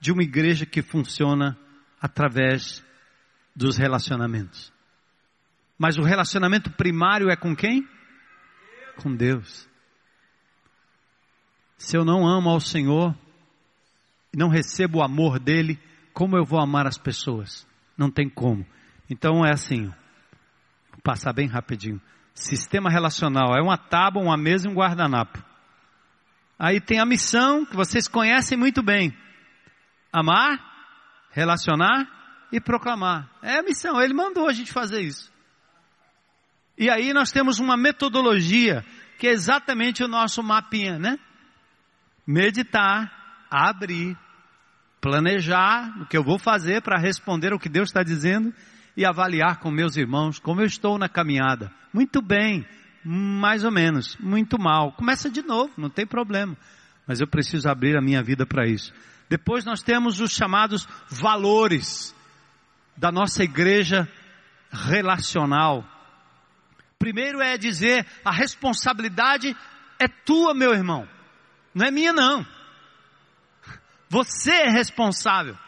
de 0.00 0.10
uma 0.10 0.24
igreja 0.24 0.66
que 0.66 0.82
funciona 0.82 1.56
através 2.02 2.84
dos 3.54 3.76
relacionamentos. 3.76 4.72
Mas 5.78 5.98
o 5.98 6.02
relacionamento 6.02 6.68
primário 6.72 7.30
é 7.30 7.36
com 7.36 7.54
quem? 7.54 7.88
Com 8.96 9.14
Deus. 9.14 9.72
Se 11.76 11.96
eu 11.96 12.04
não 12.04 12.26
amo 12.26 12.50
ao 12.50 12.60
Senhor 12.60 13.14
e 14.32 14.36
não 14.36 14.48
recebo 14.48 14.98
o 14.98 15.02
amor 15.02 15.38
dele, 15.38 15.78
como 16.12 16.36
eu 16.36 16.44
vou 16.44 16.60
amar 16.60 16.86
as 16.86 16.98
pessoas? 16.98 17.66
Não 17.96 18.10
tem 18.10 18.28
como. 18.28 18.66
Então 19.08 19.44
é 19.44 19.52
assim, 19.52 19.86
vou 19.86 21.00
passar 21.02 21.32
bem 21.32 21.46
rapidinho. 21.46 22.00
Sistema 22.34 22.90
relacional 22.90 23.56
é 23.56 23.62
uma 23.62 23.76
tábua, 23.76 24.22
uma 24.22 24.36
mesa 24.36 24.68
e 24.68 24.70
um 24.70 24.74
guardanapo. 24.74 25.42
Aí 26.58 26.80
tem 26.80 26.98
a 26.98 27.06
missão 27.06 27.64
que 27.64 27.76
vocês 27.76 28.08
conhecem 28.08 28.56
muito 28.56 28.82
bem: 28.82 29.16
amar, 30.12 30.58
relacionar 31.30 32.08
e 32.50 32.60
proclamar. 32.60 33.28
É 33.42 33.58
a 33.58 33.62
missão, 33.62 34.00
ele 34.00 34.14
mandou 34.14 34.48
a 34.48 34.52
gente 34.52 34.72
fazer 34.72 35.00
isso. 35.00 35.32
E 36.76 36.90
aí 36.90 37.12
nós 37.12 37.30
temos 37.30 37.60
uma 37.60 37.76
metodologia 37.76 38.84
que 39.18 39.28
é 39.28 39.30
exatamente 39.30 40.02
o 40.02 40.08
nosso 40.08 40.42
mapinha, 40.42 40.98
né? 40.98 41.18
Meditar, 42.26 43.46
abrir, 43.50 44.16
planejar 45.00 46.00
o 46.00 46.06
que 46.06 46.16
eu 46.16 46.24
vou 46.24 46.38
fazer 46.38 46.80
para 46.80 46.98
responder 46.98 47.52
o 47.52 47.58
que 47.58 47.68
Deus 47.68 47.90
está 47.90 48.02
dizendo 48.02 48.52
e 48.96 49.04
avaliar 49.04 49.58
com 49.58 49.70
meus 49.70 49.96
irmãos 49.96 50.38
como 50.38 50.60
eu 50.60 50.66
estou 50.66 50.98
na 50.98 51.08
caminhada. 51.08 51.70
Muito 51.92 52.22
bem, 52.22 52.66
mais 53.04 53.64
ou 53.64 53.70
menos, 53.70 54.16
muito 54.18 54.58
mal. 54.58 54.92
Começa 54.92 55.28
de 55.28 55.42
novo, 55.42 55.72
não 55.76 55.90
tem 55.90 56.06
problema. 56.06 56.56
Mas 57.06 57.20
eu 57.20 57.26
preciso 57.26 57.68
abrir 57.68 57.96
a 57.96 58.00
minha 58.00 58.22
vida 58.22 58.46
para 58.46 58.66
isso. 58.66 58.92
Depois 59.28 59.64
nós 59.64 59.82
temos 59.82 60.20
os 60.20 60.32
chamados 60.32 60.88
valores 61.10 62.14
da 62.96 63.12
nossa 63.12 63.42
igreja 63.44 64.08
relacional. 64.72 65.84
Primeiro 66.98 67.42
é 67.42 67.58
dizer, 67.58 68.06
a 68.24 68.32
responsabilidade 68.32 69.54
é 69.98 70.08
tua, 70.08 70.54
meu 70.54 70.72
irmão. 70.72 71.06
Não 71.74 71.86
é 71.86 71.90
minha 71.90 72.12
não. 72.12 72.46
Você 74.08 74.52
é 74.52 74.70
responsável 74.70 75.58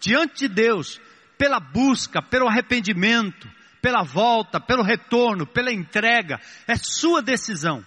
diante 0.00 0.40
de 0.40 0.48
Deus 0.48 1.00
pela 1.36 1.60
busca, 1.60 2.22
pelo 2.22 2.48
arrependimento, 2.48 3.50
pela 3.82 4.02
volta, 4.02 4.58
pelo 4.58 4.82
retorno, 4.82 5.46
pela 5.46 5.72
entrega. 5.72 6.40
É 6.66 6.76
sua 6.76 7.20
decisão. 7.20 7.84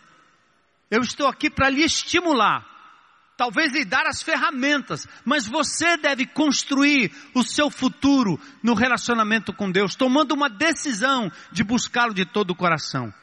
Eu 0.92 1.02
estou 1.02 1.28
aqui 1.28 1.50
para 1.50 1.70
lhe 1.70 1.84
estimular, 1.84 2.66
talvez 3.36 3.74
lhe 3.74 3.84
dar 3.84 4.06
as 4.06 4.22
ferramentas, 4.22 5.08
mas 5.26 5.48
você 5.48 5.98
deve 5.98 6.26
construir 6.26 7.12
o 7.34 7.44
seu 7.44 7.70
futuro 7.70 8.40
no 8.64 8.74
relacionamento 8.74 9.52
com 9.52 9.72
Deus, 9.72 9.96
tomando 9.96 10.34
uma 10.34 10.50
decisão 10.50 11.32
de 11.52 11.64
buscá-lo 11.64 12.14
de 12.14 12.26
todo 12.26 12.52
o 12.52 12.56
coração. 12.56 13.14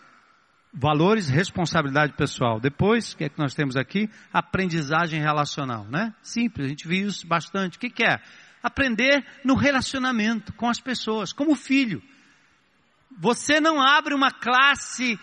Valores, 0.74 1.28
responsabilidade 1.28 2.14
pessoal. 2.14 2.58
Depois, 2.58 3.12
o 3.12 3.16
que 3.16 3.24
é 3.24 3.28
que 3.28 3.38
nós 3.38 3.54
temos 3.54 3.76
aqui? 3.76 4.10
Aprendizagem 4.32 5.20
relacional, 5.20 5.84
né? 5.84 6.12
Simples, 6.20 6.66
a 6.66 6.68
gente 6.68 6.88
viu 6.88 7.06
isso 7.06 7.26
bastante. 7.26 7.76
O 7.76 7.80
que, 7.80 7.88
que 7.88 8.04
é? 8.04 8.20
aprender 8.64 9.22
no 9.44 9.54
relacionamento 9.54 10.54
com 10.54 10.70
as 10.70 10.80
pessoas, 10.80 11.34
como 11.34 11.54
filho. 11.54 12.02
Você 13.18 13.60
não 13.60 13.78
abre 13.78 14.14
uma 14.14 14.30
classe 14.30 15.20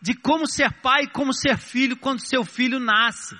de 0.00 0.14
como 0.14 0.46
ser 0.46 0.72
pai 0.80 1.02
e 1.02 1.10
como 1.10 1.34
ser 1.34 1.58
filho 1.58 1.94
quando 1.94 2.26
seu 2.26 2.42
filho 2.42 2.80
nasce. 2.80 3.38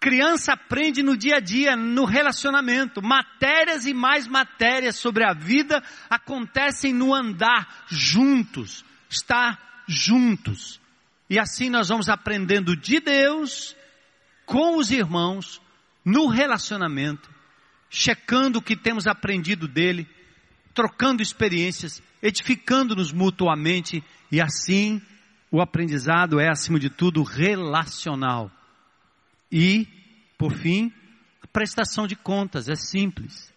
Criança 0.00 0.54
aprende 0.54 1.04
no 1.04 1.16
dia 1.16 1.36
a 1.36 1.40
dia, 1.40 1.76
no 1.76 2.04
relacionamento. 2.04 3.00
Matérias 3.00 3.86
e 3.86 3.94
mais 3.94 4.26
matérias 4.26 4.96
sobre 4.96 5.24
a 5.24 5.32
vida 5.32 5.80
acontecem 6.10 6.92
no 6.92 7.14
andar 7.14 7.84
juntos, 7.86 8.84
estar 9.08 9.56
juntos. 9.86 10.80
E 11.28 11.38
assim 11.38 11.70
nós 11.70 11.88
vamos 11.88 12.08
aprendendo 12.08 12.76
de 12.76 13.00
Deus, 13.00 13.76
com 14.44 14.76
os 14.76 14.90
irmãos, 14.90 15.60
no 16.04 16.28
relacionamento, 16.28 17.28
checando 17.90 18.58
o 18.58 18.62
que 18.62 18.76
temos 18.76 19.06
aprendido 19.06 19.66
dele, 19.66 20.08
trocando 20.72 21.22
experiências, 21.22 22.02
edificando-nos 22.22 23.12
mutuamente 23.12 24.04
e 24.30 24.40
assim 24.40 25.00
o 25.50 25.60
aprendizado 25.60 26.38
é, 26.38 26.48
acima 26.48 26.78
de 26.78 26.90
tudo, 26.90 27.22
relacional. 27.22 28.50
E, 29.50 29.86
por 30.36 30.52
fim, 30.52 30.92
a 31.42 31.46
prestação 31.46 32.06
de 32.06 32.16
contas 32.16 32.68
é 32.68 32.74
simples. 32.74 33.52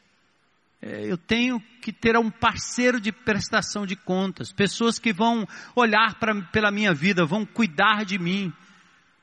É, 0.81 1.11
eu 1.11 1.17
tenho 1.17 1.61
que 1.81 1.91
ter 1.91 2.15
um 2.17 2.31
parceiro 2.31 3.01
de 3.01 3.11
prestação 3.11 3.85
de 3.85 3.97
contas, 3.97 4.53
pessoas 4.53 4.97
que 4.97 5.11
vão 5.11 5.45
olhar 5.75 6.15
pra, 6.19 6.33
pela 6.53 6.71
minha 6.71 6.93
vida, 6.93 7.25
vão 7.25 7.45
cuidar 7.45 8.05
de 8.05 8.17
mim, 8.17 8.53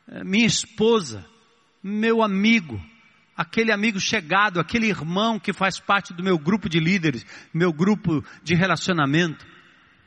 é, 0.07 0.23
minha 0.23 0.47
esposa, 0.47 1.25
meu 1.83 2.23
amigo, 2.23 2.79
aquele 3.35 3.73
amigo 3.73 3.99
chegado, 3.99 4.61
aquele 4.61 4.87
irmão 4.87 5.39
que 5.39 5.53
faz 5.53 5.81
parte 5.81 6.13
do 6.13 6.23
meu 6.23 6.39
grupo 6.39 6.69
de 6.69 6.79
líderes, 6.79 7.25
meu 7.55 7.73
grupo 7.73 8.25
de 8.43 8.55
relacionamento. 8.55 9.47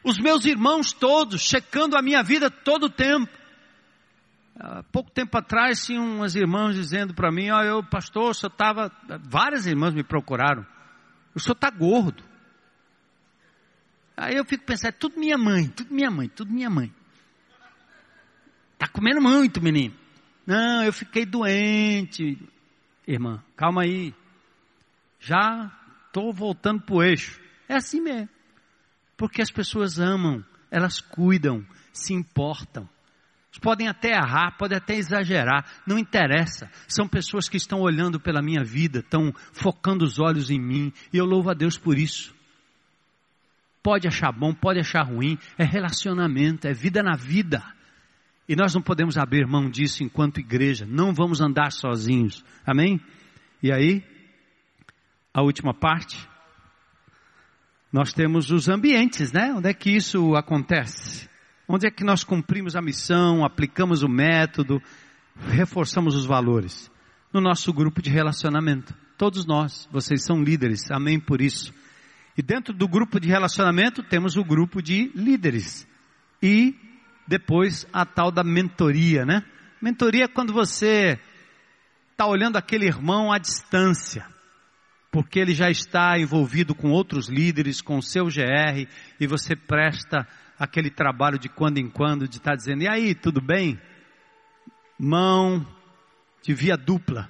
Os 0.04 0.18
meus 0.18 0.46
irmãos 0.46 0.94
todos, 0.94 1.42
checando 1.42 1.98
a 1.98 2.02
minha 2.02 2.22
vida 2.24 2.50
todo 2.50 2.86
o 2.86 2.90
tempo. 2.90 3.32
Há 4.60 4.84
pouco 4.84 5.10
tempo 5.10 5.38
atrás, 5.38 5.86
tinha 5.86 6.02
umas 6.02 6.36
irmãs 6.36 6.76
dizendo 6.76 7.14
para 7.14 7.32
mim, 7.32 7.50
ó, 7.50 7.60
oh, 7.60 7.64
eu, 7.64 7.84
pastor, 7.84 8.36
senhor 8.36 8.52
estava, 8.52 8.92
várias 9.30 9.66
irmãs 9.66 9.94
me 9.94 10.04
procuraram, 10.04 10.66
o 11.34 11.40
senhor 11.40 11.54
está 11.56 11.70
gordo. 11.70 12.24
Aí 14.16 14.36
eu 14.36 14.44
fico 14.46 14.66
pensando, 14.66 14.90
é 14.90 14.92
tudo 14.92 15.20
minha 15.20 15.38
mãe, 15.38 15.68
tudo 15.70 15.94
minha 15.94 16.12
mãe, 16.12 16.28
tudo 16.28 16.52
minha 16.52 16.70
mãe. 16.70 16.94
Está 18.74 18.88
comendo 18.88 19.22
muito, 19.22 19.62
menino. 19.62 19.96
Não, 20.46 20.84
eu 20.84 20.92
fiquei 20.92 21.26
doente, 21.26 22.38
irmã, 23.08 23.44
calma 23.56 23.84
aí. 23.84 24.14
Já 25.20 25.72
estou 26.08 26.34
voltando 26.34 26.82
para 26.82 26.96
o 26.96 27.04
eixo. 27.04 27.40
É 27.68 27.76
assim 27.76 28.02
mesmo. 28.02 28.30
Porque 29.16 29.42
as 29.42 29.52
pessoas 29.52 30.00
amam, 30.00 30.44
elas 30.72 31.00
cuidam, 31.00 31.66
se 31.94 32.14
importam. 32.14 32.90
Podem 33.58 33.88
até 33.88 34.12
errar, 34.12 34.56
podem 34.58 34.78
até 34.78 34.96
exagerar, 34.96 35.66
não 35.86 35.98
interessa. 35.98 36.70
São 36.88 37.08
pessoas 37.08 37.50
que 37.50 37.58
estão 37.58 37.82
olhando 37.82 38.20
pela 38.20 38.42
minha 38.42 38.64
vida, 38.64 39.00
estão 39.00 39.34
focando 39.52 40.06
os 40.06 40.20
olhos 40.20 40.52
em 40.52 40.60
mim, 40.60 40.94
e 41.12 41.18
eu 41.18 41.26
louvo 41.26 41.50
a 41.50 41.54
Deus 41.54 41.78
por 41.78 41.98
isso. 41.98 42.34
Pode 43.82 44.08
achar 44.08 44.32
bom, 44.32 44.54
pode 44.54 44.80
achar 44.80 45.04
ruim, 45.04 45.38
é 45.58 45.64
relacionamento, 45.64 46.68
é 46.68 46.74
vida 46.74 47.02
na 47.02 47.16
vida. 47.16 47.64
E 48.48 48.56
nós 48.56 48.74
não 48.74 48.82
podemos 48.82 49.18
abrir 49.18 49.48
mão 49.48 49.70
disso 49.70 50.04
enquanto 50.04 50.40
igreja, 50.40 50.86
não 50.86 51.14
vamos 51.14 51.42
andar 51.42 51.72
sozinhos. 51.72 52.44
Amém? 52.66 53.00
E 53.64 53.72
aí, 53.72 54.04
a 55.34 55.42
última 55.42 55.74
parte. 55.74 56.28
Nós 57.92 58.14
temos 58.14 58.52
os 58.52 58.70
ambientes, 58.70 59.32
né? 59.32 59.54
Onde 59.54 59.70
é 59.70 59.74
que 59.74 59.90
isso 59.90 60.36
acontece? 60.36 61.29
Onde 61.72 61.86
é 61.86 61.91
que 61.91 62.04
nós 62.04 62.24
cumprimos 62.24 62.76
a 62.76 62.82
missão, 62.82 63.46
aplicamos 63.46 64.02
o 64.02 64.10
método, 64.10 64.82
reforçamos 65.52 66.16
os 66.16 66.26
valores? 66.26 66.90
No 67.32 67.40
nosso 67.40 67.72
grupo 67.72 68.02
de 68.02 68.10
relacionamento. 68.10 68.91
Todos 69.16 69.46
nós, 69.46 69.88
vocês 69.91 70.26
são 70.26 70.41
líderes, 70.41 70.90
amém 70.90 71.20
por 71.20 71.40
isso. 71.40 71.72
E 72.36 72.41
dentro 72.41 72.74
do 72.74 72.88
grupo 72.88 73.20
de 73.20 73.28
relacionamento 73.28 74.02
temos 74.02 74.36
o 74.36 74.44
grupo 74.44 74.82
de 74.82 75.12
líderes. 75.14 75.88
E 76.41 76.74
depois 77.28 77.86
a 77.94 78.04
tal 78.04 78.32
da 78.32 78.44
mentoria, 78.44 79.24
né? 79.24 79.44
Mentoria 79.80 80.24
é 80.24 80.28
quando 80.28 80.52
você 80.52 81.20
está 82.14 82.26
olhando 82.26 82.58
aquele 82.58 82.88
irmão 82.88 83.32
à 83.32 83.38
distância, 83.38 84.26
porque 85.12 85.38
ele 85.38 85.54
já 85.54 85.70
está 85.70 86.18
envolvido 86.18 86.74
com 86.74 86.90
outros 86.90 87.30
líderes, 87.30 87.80
com 87.80 88.00
o 88.00 88.02
seu 88.02 88.26
GR, 88.26 88.88
e 89.20 89.28
você 89.28 89.56
presta 89.56 90.28
aquele 90.60 90.90
trabalho 90.90 91.40
de 91.40 91.48
quando 91.48 91.77
em 91.77 91.90
quando, 91.90 92.27
de 92.27 92.38
estar 92.38 92.52
tá 92.52 92.57
dizendo, 92.57 92.84
e 92.84 92.88
aí, 92.88 93.15
tudo 93.15 93.41
bem? 93.41 93.80
Mão 94.99 95.65
de 96.44 96.53
via 96.53 96.76
dupla. 96.76 97.30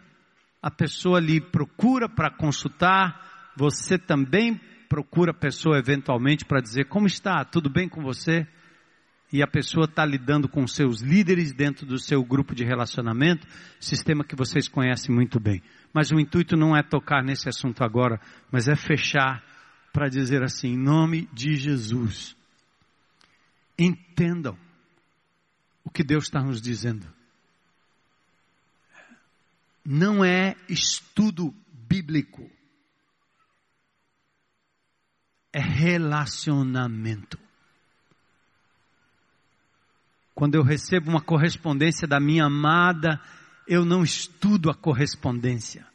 A 0.62 0.72
pessoa 0.72 1.20
lhe 1.20 1.40
procura 1.40 2.10
para 2.10 2.32
consultar, 2.32 3.54
você 3.56 3.98
também 3.98 4.60
procura 4.90 5.32
a 5.32 5.34
pessoa 5.34 5.78
eventualmente 5.78 6.44
para 6.44 6.60
dizer 6.60 6.86
como 6.86 7.06
está, 7.06 7.46
tudo 7.46 7.70
bem 7.70 7.88
com 7.88 8.02
você? 8.02 8.48
E 9.32 9.44
a 9.44 9.48
pessoa 9.48 9.86
está 9.86 10.04
lidando 10.04 10.50
com 10.50 10.66
seus 10.66 11.02
líderes 11.02 11.54
dentro 11.54 11.86
do 11.86 12.00
seu 12.00 12.24
grupo 12.24 12.56
de 12.56 12.66
relacionamento, 12.66 13.46
sistema 13.80 14.24
que 14.24 14.36
vocês 14.36 14.68
conhecem 14.68 15.14
muito 15.14 15.40
bem. 15.40 15.62
Mas 15.94 16.12
o 16.12 16.20
intuito 16.20 16.58
não 16.58 16.76
é 16.76 16.82
tocar 16.82 17.24
nesse 17.24 17.48
assunto 17.48 17.84
agora, 17.84 18.20
mas 18.52 18.68
é 18.68 18.76
fechar 18.76 19.44
para 19.94 20.10
dizer 20.10 20.42
assim, 20.42 20.70
em 20.70 20.78
nome 20.78 21.30
de 21.32 21.56
Jesus, 21.56 22.36
entendam 23.80 24.58
o 25.84 25.90
que 25.90 26.04
Deus 26.04 26.26
está 26.26 26.42
nos 26.42 26.62
dizendo. 26.62 27.08
Não 29.84 30.24
é 30.24 30.56
estudo 30.68 31.56
bíblico 31.72 32.50
é 35.52 35.60
relacionamento. 35.60 37.40
Quando 40.34 40.56
eu 40.56 40.64
recebo 40.64 41.10
uma 41.10 41.22
correspondência 41.22 42.08
da 42.08 42.20
minha 42.20 42.46
amada, 42.46 43.20
eu 43.68 43.84
não 43.84 44.04
estudo 44.04 44.70
a 44.70 44.76
correspondência. 44.76 45.86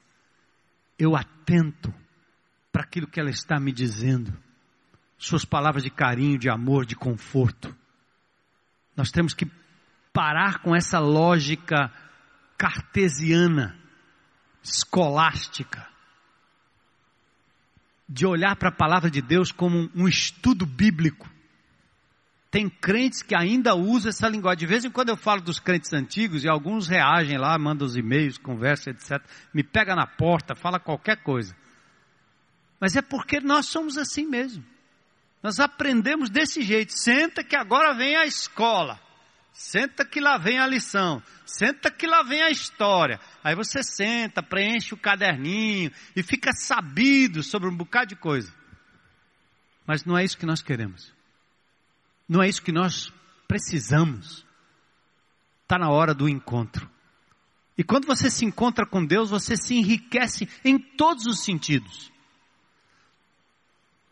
Eu 0.98 1.16
atento 1.16 1.92
para 2.70 2.82
aquilo 2.82 3.06
que 3.06 3.18
ela 3.18 3.30
está 3.30 3.58
me 3.58 3.72
dizendo. 3.72 4.36
Suas 5.24 5.42
palavras 5.46 5.82
de 5.82 5.88
carinho, 5.88 6.38
de 6.38 6.50
amor, 6.50 6.84
de 6.84 6.94
conforto. 6.94 7.74
Nós 8.94 9.10
temos 9.10 9.32
que 9.32 9.50
parar 10.12 10.58
com 10.58 10.76
essa 10.76 10.98
lógica 10.98 11.90
cartesiana, 12.58 13.74
escolástica 14.62 15.88
de 18.06 18.26
olhar 18.26 18.54
para 18.56 18.68
a 18.68 18.76
palavra 18.76 19.10
de 19.10 19.22
Deus 19.22 19.50
como 19.50 19.90
um 19.94 20.06
estudo 20.06 20.66
bíblico. 20.66 21.26
Tem 22.50 22.68
crentes 22.68 23.22
que 23.22 23.34
ainda 23.34 23.74
usam 23.74 24.10
essa 24.10 24.28
linguagem. 24.28 24.58
De 24.58 24.66
vez 24.66 24.84
em 24.84 24.90
quando 24.90 25.08
eu 25.08 25.16
falo 25.16 25.40
dos 25.40 25.58
crentes 25.58 25.90
antigos 25.94 26.44
e 26.44 26.48
alguns 26.50 26.86
reagem 26.86 27.38
lá, 27.38 27.58
mandam 27.58 27.86
os 27.86 27.96
e-mails, 27.96 28.36
conversam, 28.36 28.92
etc. 28.92 29.24
Me 29.54 29.64
pega 29.64 29.96
na 29.96 30.06
porta, 30.06 30.54
fala 30.54 30.78
qualquer 30.78 31.22
coisa. 31.22 31.56
Mas 32.78 32.94
é 32.94 33.00
porque 33.00 33.40
nós 33.40 33.68
somos 33.68 33.96
assim 33.96 34.26
mesmo. 34.26 34.73
Nós 35.44 35.60
aprendemos 35.60 36.30
desse 36.30 36.62
jeito. 36.62 36.98
Senta 36.98 37.44
que 37.44 37.54
agora 37.54 37.92
vem 37.92 38.16
a 38.16 38.24
escola. 38.24 38.98
Senta 39.52 40.02
que 40.02 40.18
lá 40.18 40.38
vem 40.38 40.58
a 40.58 40.66
lição. 40.66 41.22
Senta 41.44 41.90
que 41.90 42.06
lá 42.06 42.22
vem 42.22 42.42
a 42.42 42.48
história. 42.48 43.20
Aí 43.44 43.54
você 43.54 43.82
senta, 43.82 44.42
preenche 44.42 44.94
o 44.94 44.96
caderninho 44.96 45.92
e 46.16 46.22
fica 46.22 46.50
sabido 46.54 47.42
sobre 47.42 47.68
um 47.68 47.76
bocado 47.76 48.06
de 48.06 48.16
coisa. 48.16 48.50
Mas 49.86 50.02
não 50.06 50.16
é 50.16 50.24
isso 50.24 50.38
que 50.38 50.46
nós 50.46 50.62
queremos. 50.62 51.12
Não 52.26 52.42
é 52.42 52.48
isso 52.48 52.62
que 52.62 52.72
nós 52.72 53.12
precisamos. 53.46 54.46
Está 55.62 55.78
na 55.78 55.90
hora 55.90 56.14
do 56.14 56.26
encontro. 56.26 56.90
E 57.76 57.84
quando 57.84 58.06
você 58.06 58.30
se 58.30 58.46
encontra 58.46 58.86
com 58.86 59.04
Deus, 59.04 59.28
você 59.28 59.58
se 59.58 59.74
enriquece 59.74 60.48
em 60.64 60.78
todos 60.78 61.26
os 61.26 61.44
sentidos. 61.44 62.13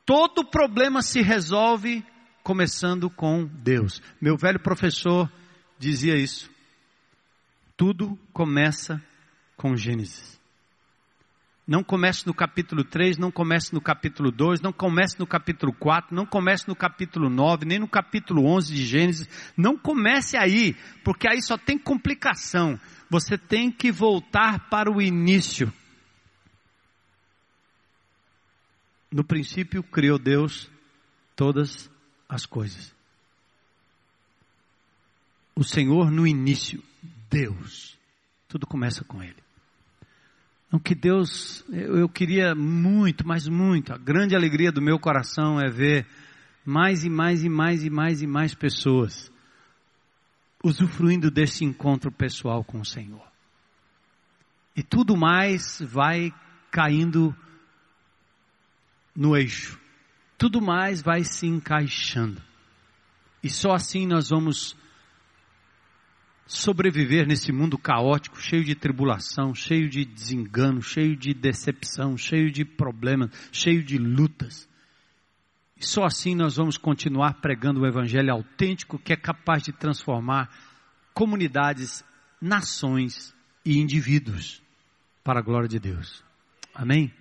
Todo 0.04 0.44
problema 0.44 1.02
se 1.02 1.22
resolve 1.22 2.04
começando 2.42 3.08
com 3.08 3.44
Deus. 3.44 4.02
Meu 4.20 4.36
velho 4.36 4.60
professor 4.60 5.30
dizia 5.78 6.16
isso. 6.16 6.50
Tudo 7.76 8.18
começa 8.32 9.02
com 9.56 9.76
Gênesis. 9.76 10.40
Não 11.66 11.84
comece 11.84 12.26
no 12.26 12.34
capítulo 12.34 12.82
3, 12.82 13.16
não 13.18 13.30
comece 13.30 13.72
no 13.72 13.80
capítulo 13.80 14.32
2, 14.32 14.60
não 14.60 14.72
comece 14.72 15.18
no 15.18 15.26
capítulo 15.26 15.72
4, 15.72 16.14
não 16.14 16.26
comece 16.26 16.66
no 16.66 16.74
capítulo 16.74 17.30
9, 17.30 17.64
nem 17.64 17.78
no 17.78 17.86
capítulo 17.86 18.44
11 18.44 18.74
de 18.74 18.84
Gênesis. 18.84 19.28
Não 19.56 19.78
comece 19.78 20.36
aí, 20.36 20.74
porque 21.04 21.28
aí 21.28 21.40
só 21.40 21.56
tem 21.56 21.78
complicação. 21.78 22.78
Você 23.08 23.38
tem 23.38 23.70
que 23.70 23.92
voltar 23.92 24.68
para 24.68 24.90
o 24.90 25.00
início. 25.00 25.72
No 29.12 29.22
princípio 29.22 29.82
criou 29.82 30.18
Deus 30.18 30.70
todas 31.36 31.90
as 32.26 32.46
coisas. 32.46 32.94
O 35.54 35.62
Senhor 35.62 36.10
no 36.10 36.26
início, 36.26 36.82
Deus. 37.28 37.98
Tudo 38.48 38.66
começa 38.66 39.04
com 39.04 39.22
Ele. 39.22 39.36
Então 40.66 40.80
que 40.80 40.94
Deus, 40.94 41.62
eu, 41.68 41.98
eu 41.98 42.08
queria 42.08 42.54
muito, 42.54 43.26
mas 43.26 43.46
muito, 43.46 43.92
a 43.92 43.98
grande 43.98 44.34
alegria 44.34 44.72
do 44.72 44.80
meu 44.80 44.98
coração 44.98 45.60
é 45.60 45.68
ver 45.68 46.06
mais 46.64 47.04
e 47.04 47.10
mais 47.10 47.44
e 47.44 47.50
mais 47.50 47.84
e 47.84 47.90
mais 47.90 48.22
e 48.22 48.26
mais 48.26 48.54
pessoas 48.54 49.30
usufruindo 50.64 51.30
desse 51.30 51.64
encontro 51.64 52.10
pessoal 52.10 52.64
com 52.64 52.80
o 52.80 52.86
Senhor. 52.86 53.26
E 54.74 54.82
tudo 54.82 55.14
mais 55.14 55.82
vai 55.82 56.32
caindo 56.70 57.36
no 59.14 59.36
eixo 59.36 59.82
tudo 60.42 60.60
mais 60.60 61.00
vai 61.00 61.22
se 61.22 61.46
encaixando. 61.46 62.42
E 63.44 63.48
só 63.48 63.74
assim 63.74 64.08
nós 64.08 64.30
vamos 64.30 64.76
sobreviver 66.48 67.28
nesse 67.28 67.52
mundo 67.52 67.78
caótico, 67.78 68.40
cheio 68.40 68.64
de 68.64 68.74
tribulação, 68.74 69.54
cheio 69.54 69.88
de 69.88 70.04
desengano, 70.04 70.82
cheio 70.82 71.14
de 71.16 71.32
decepção, 71.32 72.16
cheio 72.16 72.50
de 72.50 72.64
problemas, 72.64 73.30
cheio 73.52 73.84
de 73.84 73.96
lutas. 73.98 74.68
E 75.76 75.86
só 75.86 76.02
assim 76.02 76.34
nós 76.34 76.56
vamos 76.56 76.76
continuar 76.76 77.34
pregando 77.34 77.82
o 77.82 77.86
evangelho 77.86 78.32
autêntico 78.32 78.98
que 78.98 79.12
é 79.12 79.16
capaz 79.16 79.62
de 79.62 79.72
transformar 79.72 80.50
comunidades, 81.14 82.04
nações 82.40 83.32
e 83.64 83.78
indivíduos 83.78 84.60
para 85.22 85.38
a 85.38 85.42
glória 85.42 85.68
de 85.68 85.78
Deus. 85.78 86.24
Amém? 86.74 87.12